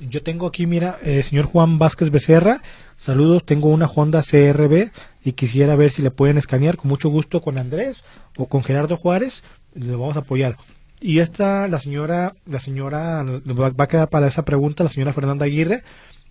Yo 0.00 0.20
tengo 0.24 0.48
aquí, 0.48 0.66
mira, 0.66 0.98
eh, 1.04 1.22
señor 1.22 1.44
Juan 1.44 1.78
Vázquez 1.78 2.10
Becerra. 2.10 2.60
Saludos, 2.96 3.44
tengo 3.44 3.68
una 3.68 3.86
Honda 3.86 4.22
CRB 4.22 4.90
y 5.24 5.32
quisiera 5.32 5.76
ver 5.76 5.90
si 5.90 6.02
le 6.02 6.10
pueden 6.10 6.38
escanear 6.38 6.76
con 6.76 6.88
mucho 6.88 7.08
gusto 7.08 7.40
con 7.40 7.56
Andrés 7.56 7.98
o 8.36 8.46
con 8.46 8.64
Gerardo 8.64 8.96
Juárez. 8.96 9.44
Le 9.74 9.92
vamos 9.92 10.16
a 10.16 10.20
apoyar. 10.20 10.56
Y 11.00 11.20
esta, 11.20 11.66
la 11.68 11.78
señora, 11.78 12.34
la 12.46 12.60
señora, 12.60 13.22
va 13.24 13.84
a 13.84 13.88
quedar 13.88 14.08
para 14.08 14.28
esa 14.28 14.44
pregunta, 14.44 14.84
la 14.84 14.90
señora 14.90 15.14
Fernanda 15.14 15.46
Aguirre, 15.46 15.82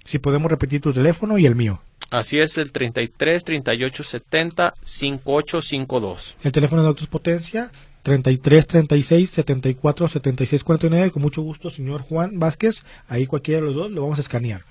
si 0.06 0.20
podemos 0.20 0.52
repetir 0.52 0.82
tu 0.82 0.94
teléfono 0.94 1.38
y 1.38 1.46
el 1.46 1.56
mío. 1.56 1.82
Así 2.12 2.40
es, 2.40 2.58
el 2.58 2.72
33 2.72 3.44
38 3.44 4.04
70 4.04 4.74
5852. 4.82 6.38
El 6.44 6.52
teléfono 6.52 6.82
de 6.82 6.88
Autos 6.88 7.08
Potencia 7.08 7.72
33 8.04 8.68
36 8.68 9.30
74 9.30 10.08
76 10.08 10.64
49 10.64 11.12
con 11.12 11.22
mucho 11.22 11.42
gusto 11.42 11.70
señor 11.70 12.02
Juan 12.02 12.40
Vázquez 12.40 12.82
ahí 13.08 13.28
cualquiera 13.28 13.62
de 13.62 13.68
los 13.68 13.76
dos 13.76 13.92
lo 13.92 14.02
vamos 14.02 14.20
a 14.20 14.22
escanear 14.22 14.64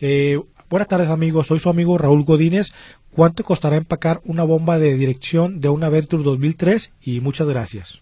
eh, 0.00 0.40
buenas 0.70 0.88
tardes 0.88 1.08
amigos 1.08 1.46
soy 1.46 1.58
su 1.58 1.68
amigo 1.68 1.98
Raúl 1.98 2.24
Godínez 2.24 2.72
¿cuánto 3.10 3.44
costará 3.44 3.76
empacar 3.76 4.20
una 4.24 4.44
bomba 4.44 4.78
de 4.78 4.96
dirección 4.96 5.60
de 5.60 5.68
una 5.68 5.90
Venture 5.90 6.22
2003? 6.22 6.94
y 7.02 7.20
muchas 7.20 7.46
gracias 7.46 8.01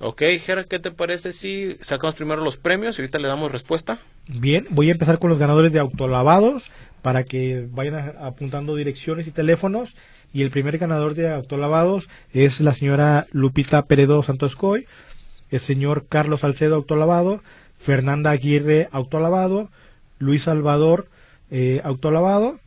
Ok, 0.00 0.22
Jera, 0.40 0.64
¿qué 0.64 0.78
te 0.78 0.92
parece 0.92 1.32
si 1.32 1.76
sacamos 1.80 2.14
primero 2.14 2.42
los 2.42 2.56
premios 2.56 2.98
y 2.98 3.02
ahorita 3.02 3.18
le 3.18 3.26
damos 3.26 3.50
respuesta? 3.50 3.98
Bien, 4.28 4.66
voy 4.70 4.88
a 4.88 4.92
empezar 4.92 5.18
con 5.18 5.28
los 5.28 5.38
ganadores 5.38 5.72
de 5.72 5.80
autolavados 5.80 6.70
para 7.02 7.24
que 7.24 7.66
vayan 7.70 8.14
apuntando 8.20 8.76
direcciones 8.76 9.26
y 9.26 9.32
teléfonos 9.32 9.94
y 10.32 10.42
el 10.42 10.50
primer 10.50 10.78
ganador 10.78 11.14
de 11.14 11.32
autolavados 11.32 12.08
es 12.32 12.60
la 12.60 12.74
señora 12.74 13.26
Lupita 13.32 13.86
Peredo 13.86 14.22
Santoscoy, 14.22 14.86
el 15.50 15.60
señor 15.60 16.06
Carlos 16.08 16.40
Salcedo 16.40 16.76
autolavado, 16.76 17.42
Fernanda 17.78 18.30
Aguirre 18.30 18.88
autolavado, 18.92 19.68
Luis 20.18 20.42
Salvador 20.42 21.08
eh, 21.50 21.80
autolavado, 21.82 22.60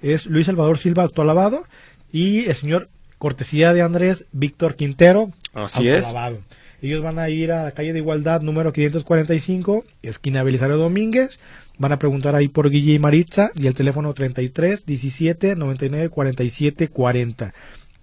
es 0.00 0.24
Luis 0.24 0.46
Salvador 0.46 0.78
Silva 0.78 1.02
autolavado 1.02 1.64
y 2.12 2.46
el 2.46 2.54
señor 2.54 2.88
cortesía 3.18 3.74
de 3.74 3.82
Andrés 3.82 4.24
Víctor 4.32 4.76
Quintero 4.76 5.32
Así 5.52 5.90
autolavado. 5.90 6.38
Ellos 6.80 7.02
van 7.02 7.18
a 7.18 7.28
ir 7.28 7.50
a 7.52 7.64
la 7.64 7.72
calle 7.72 7.92
de 7.92 7.98
Igualdad 7.98 8.42
número 8.42 8.72
545, 8.72 9.84
esquina 10.02 10.42
Belisario 10.42 10.76
Domínguez, 10.76 11.38
Van 11.78 11.92
a 11.92 11.98
preguntar 11.98 12.34
ahí 12.34 12.48
por 12.48 12.70
Guille 12.70 12.94
y 12.94 12.98
Maritza 12.98 13.52
y 13.54 13.68
el 13.68 13.74
teléfono 13.74 14.12
33 14.12 14.84
17 14.84 15.54
99 15.54 16.08
47 16.08 16.88
40. 16.88 17.54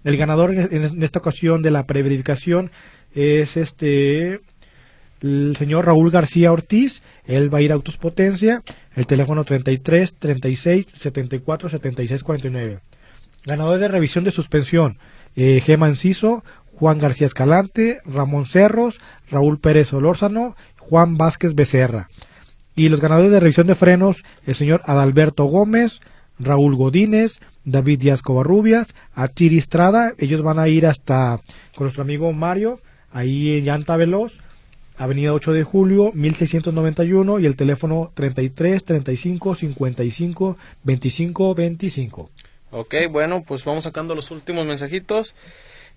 El 0.04 0.16
ganador 0.16 0.54
en, 0.54 1.02
esta 1.02 1.18
ocasión 1.18 1.60
de 1.60 1.70
la 1.70 1.86
preverificación 1.86 2.70
es 3.14 3.58
este 3.58 4.40
el 5.20 5.56
señor 5.58 5.86
Raúl 5.86 6.10
García 6.10 6.52
Ortiz, 6.52 7.02
él 7.26 7.52
va 7.52 7.58
a 7.58 7.62
ir 7.62 7.70
a 7.72 7.74
Autos 7.74 7.96
Potencia, 7.98 8.62
el 8.94 9.06
teléfono 9.06 9.44
33 9.44 10.14
36 10.14 10.86
74 10.92 11.68
76 11.68 12.22
49. 12.22 12.78
Ganador 13.44 13.78
de 13.78 13.88
revisión 13.88 14.24
de 14.24 14.30
suspensión, 14.30 14.98
eh, 15.36 15.62
Enciso, 15.66 16.44
Juan 16.78 16.98
García 16.98 17.26
Escalante, 17.26 18.00
Ramón 18.04 18.46
Cerros, 18.46 19.00
Raúl 19.30 19.58
Pérez 19.58 19.92
Olórzano, 19.92 20.56
Juan 20.78 21.16
Vázquez 21.16 21.54
Becerra. 21.54 22.08
Y 22.74 22.90
los 22.90 23.00
ganadores 23.00 23.30
de 23.30 23.40
revisión 23.40 23.66
de 23.66 23.74
frenos, 23.74 24.22
el 24.46 24.54
señor 24.54 24.82
Adalberto 24.84 25.44
Gómez, 25.44 26.00
Raúl 26.38 26.76
Godínez, 26.76 27.40
David 27.64 28.00
Díaz 28.00 28.20
Covarrubias, 28.20 28.88
Atiri 29.14 29.56
Estrada, 29.56 30.12
ellos 30.18 30.42
van 30.42 30.58
a 30.58 30.68
ir 30.68 30.86
hasta 30.86 31.40
con 31.74 31.86
nuestro 31.86 32.02
amigo 32.02 32.32
Mario, 32.32 32.80
ahí 33.10 33.56
en 33.56 33.64
Llanta 33.64 33.96
Veloz, 33.96 34.34
Avenida 34.98 35.32
8 35.32 35.52
de 35.52 35.64
Julio, 35.64 36.12
1691 36.12 37.38
y 37.38 37.46
el 37.46 37.56
teléfono 37.56 38.12
33 38.14 38.84
35 38.84 39.54
55 39.54 40.56
25 40.84 41.54
25. 41.54 42.30
Ok, 42.70 42.94
bueno, 43.10 43.42
pues 43.46 43.64
vamos 43.64 43.84
sacando 43.84 44.14
los 44.14 44.30
últimos 44.30 44.66
mensajitos. 44.66 45.34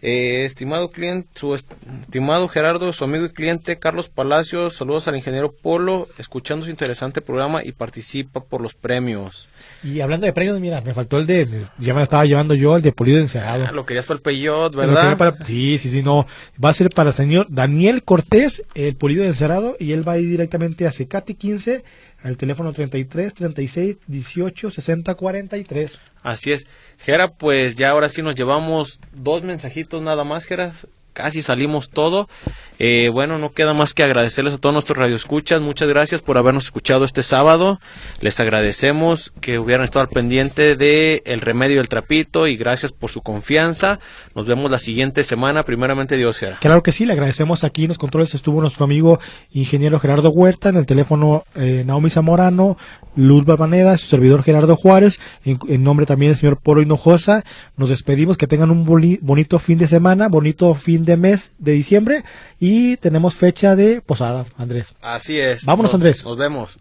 Eh, 0.01 0.45
estimado 0.45 0.91
cliente, 0.91 1.27
su 1.35 1.55
estimado 1.55 2.47
Gerardo, 2.47 2.93
su 2.93 3.03
amigo 3.03 3.25
y 3.25 3.29
cliente 3.29 3.79
Carlos 3.79 4.07
Palacios, 4.07 4.75
saludos 4.75 5.09
al 5.09 5.17
ingeniero 5.17 5.51
Polo, 5.51 6.07
escuchando 6.17 6.63
su 6.63 6.71
interesante 6.71 7.19
programa 7.19 7.65
y 7.65 7.73
participa 7.73 8.39
por 8.39 8.61
los 8.61 8.73
premios. 8.73 9.49
Y 9.83 9.99
hablando 9.99 10.25
de 10.25 10.31
premios, 10.31 10.57
mira, 10.61 10.79
me 10.79 10.93
faltó 10.93 11.17
el 11.17 11.27
de, 11.27 11.47
ya 11.79 11.93
me 11.93 11.99
lo 11.99 12.03
estaba 12.03 12.25
llevando 12.25 12.53
yo, 12.53 12.77
el 12.77 12.81
de 12.81 12.93
Polido 12.93 13.19
Encerrado. 13.19 13.65
Ah, 13.67 13.73
lo 13.73 13.85
querías 13.85 14.05
para 14.05 14.15
el 14.15 14.21
Peyot, 14.21 14.73
¿verdad? 14.73 15.35
sí, 15.45 15.77
sí, 15.77 15.89
sí, 15.89 16.01
no. 16.01 16.25
Va 16.63 16.69
a 16.69 16.73
ser 16.73 16.89
para 16.91 17.09
el 17.09 17.15
señor 17.15 17.47
Daniel 17.49 18.01
Cortés, 18.03 18.63
el 18.75 18.95
Polido 18.95 19.25
Encerrado, 19.25 19.75
y 19.79 19.91
él 19.91 20.07
va 20.07 20.13
a 20.13 20.17
ir 20.17 20.29
directamente 20.29 20.87
a 20.87 20.93
Secati 20.93 21.35
15 21.35 21.83
al 22.23 22.37
teléfono 22.37 22.73
33 22.73 23.33
36 23.33 23.97
18 24.07 24.71
60 24.71 25.15
43. 25.15 25.99
Así 26.21 26.51
es. 26.51 26.67
Gera, 26.97 27.31
pues 27.31 27.75
ya 27.75 27.89
ahora 27.89 28.09
sí 28.09 28.21
nos 28.21 28.35
llevamos 28.35 28.99
dos 29.13 29.43
mensajitos 29.43 30.01
nada 30.01 30.23
más, 30.23 30.45
Gera. 30.45 30.73
Casi 31.13 31.41
salimos 31.41 31.89
todo. 31.89 32.29
Eh, 32.77 33.09
bueno, 33.11 33.37
no 33.37 33.51
queda 33.51 33.73
más 33.73 33.93
que 33.93 34.03
agradecerles 34.03 34.53
a 34.53 34.57
todos 34.57 34.73
nuestros 34.73 34.97
radioescuchas. 34.97 35.61
Muchas 35.61 35.89
gracias 35.89 36.21
por 36.21 36.37
habernos 36.37 36.65
escuchado 36.65 37.03
este 37.03 37.23
sábado. 37.23 37.79
Les 38.21 38.39
agradecemos 38.39 39.33
que 39.41 39.59
hubieran 39.59 39.83
estado 39.83 40.03
al 40.03 40.09
pendiente 40.09 40.75
de 40.77 41.21
El 41.25 41.41
Remedio 41.41 41.77
del 41.77 41.89
Trapito 41.89 42.47
y 42.47 42.55
gracias 42.55 42.93
por 42.93 43.09
su 43.09 43.21
confianza. 43.21 43.99
Nos 44.33 44.45
vemos 44.45 44.71
la 44.71 44.79
siguiente 44.79 45.23
semana. 45.23 45.63
Primeramente, 45.63 46.15
Dios, 46.15 46.37
Gera. 46.37 46.57
Claro 46.61 46.81
que 46.83 46.91
sí, 46.91 47.05
le 47.05 47.13
agradecemos 47.13 47.63
aquí 47.63 47.83
en 47.83 47.89
los 47.89 47.97
controles. 47.97 48.33
Estuvo 48.33 48.61
nuestro 48.61 48.85
amigo 48.85 49.19
ingeniero 49.51 49.99
Gerardo 49.99 50.29
Huerta, 50.29 50.69
en 50.69 50.77
el 50.77 50.85
teléfono 50.85 51.43
eh, 51.55 51.83
Naomi 51.85 52.09
Zamorano, 52.09 52.77
Luz 53.15 53.43
Barbaneda, 53.43 53.97
su 53.97 54.07
servidor 54.07 54.43
Gerardo 54.43 54.75
Juárez, 54.75 55.19
en, 55.43 55.83
nombre 55.83 56.05
también 56.05 56.31
del 56.31 56.39
señor 56.39 56.57
Polo 56.61 56.81
Hinojosa. 56.81 57.43
Nos 57.75 57.89
despedimos, 57.89 58.37
que 58.37 58.47
tengan 58.47 58.71
un 58.71 58.85
bonito 58.85 59.59
fin 59.59 59.77
de 59.77 59.87
semana, 59.87 60.29
bonito 60.29 60.73
fin 60.75 60.98
de 61.05 61.17
mes 61.17 61.51
de 61.57 61.73
diciembre 61.73 62.23
y 62.59 62.97
tenemos 62.97 63.35
fecha 63.35 63.75
de 63.75 64.01
posada, 64.01 64.45
Andrés. 64.57 64.95
Así 65.01 65.39
es. 65.39 65.65
Vámonos, 65.65 65.93
Andrés. 65.93 66.23
Nos 66.23 66.37
vemos. 66.37 66.79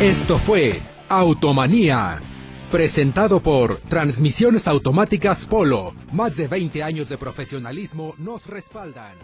Esto 0.00 0.38
fue 0.38 0.80
Automanía, 1.08 2.20
presentado 2.70 3.40
por 3.40 3.78
Transmisiones 3.80 4.66
Automáticas 4.66 5.44
Polo. 5.44 5.94
Más 6.12 6.36
de 6.36 6.48
20 6.48 6.82
años 6.82 7.08
de 7.08 7.18
profesionalismo 7.18 8.14
nos 8.16 8.46
respaldan. 8.46 9.16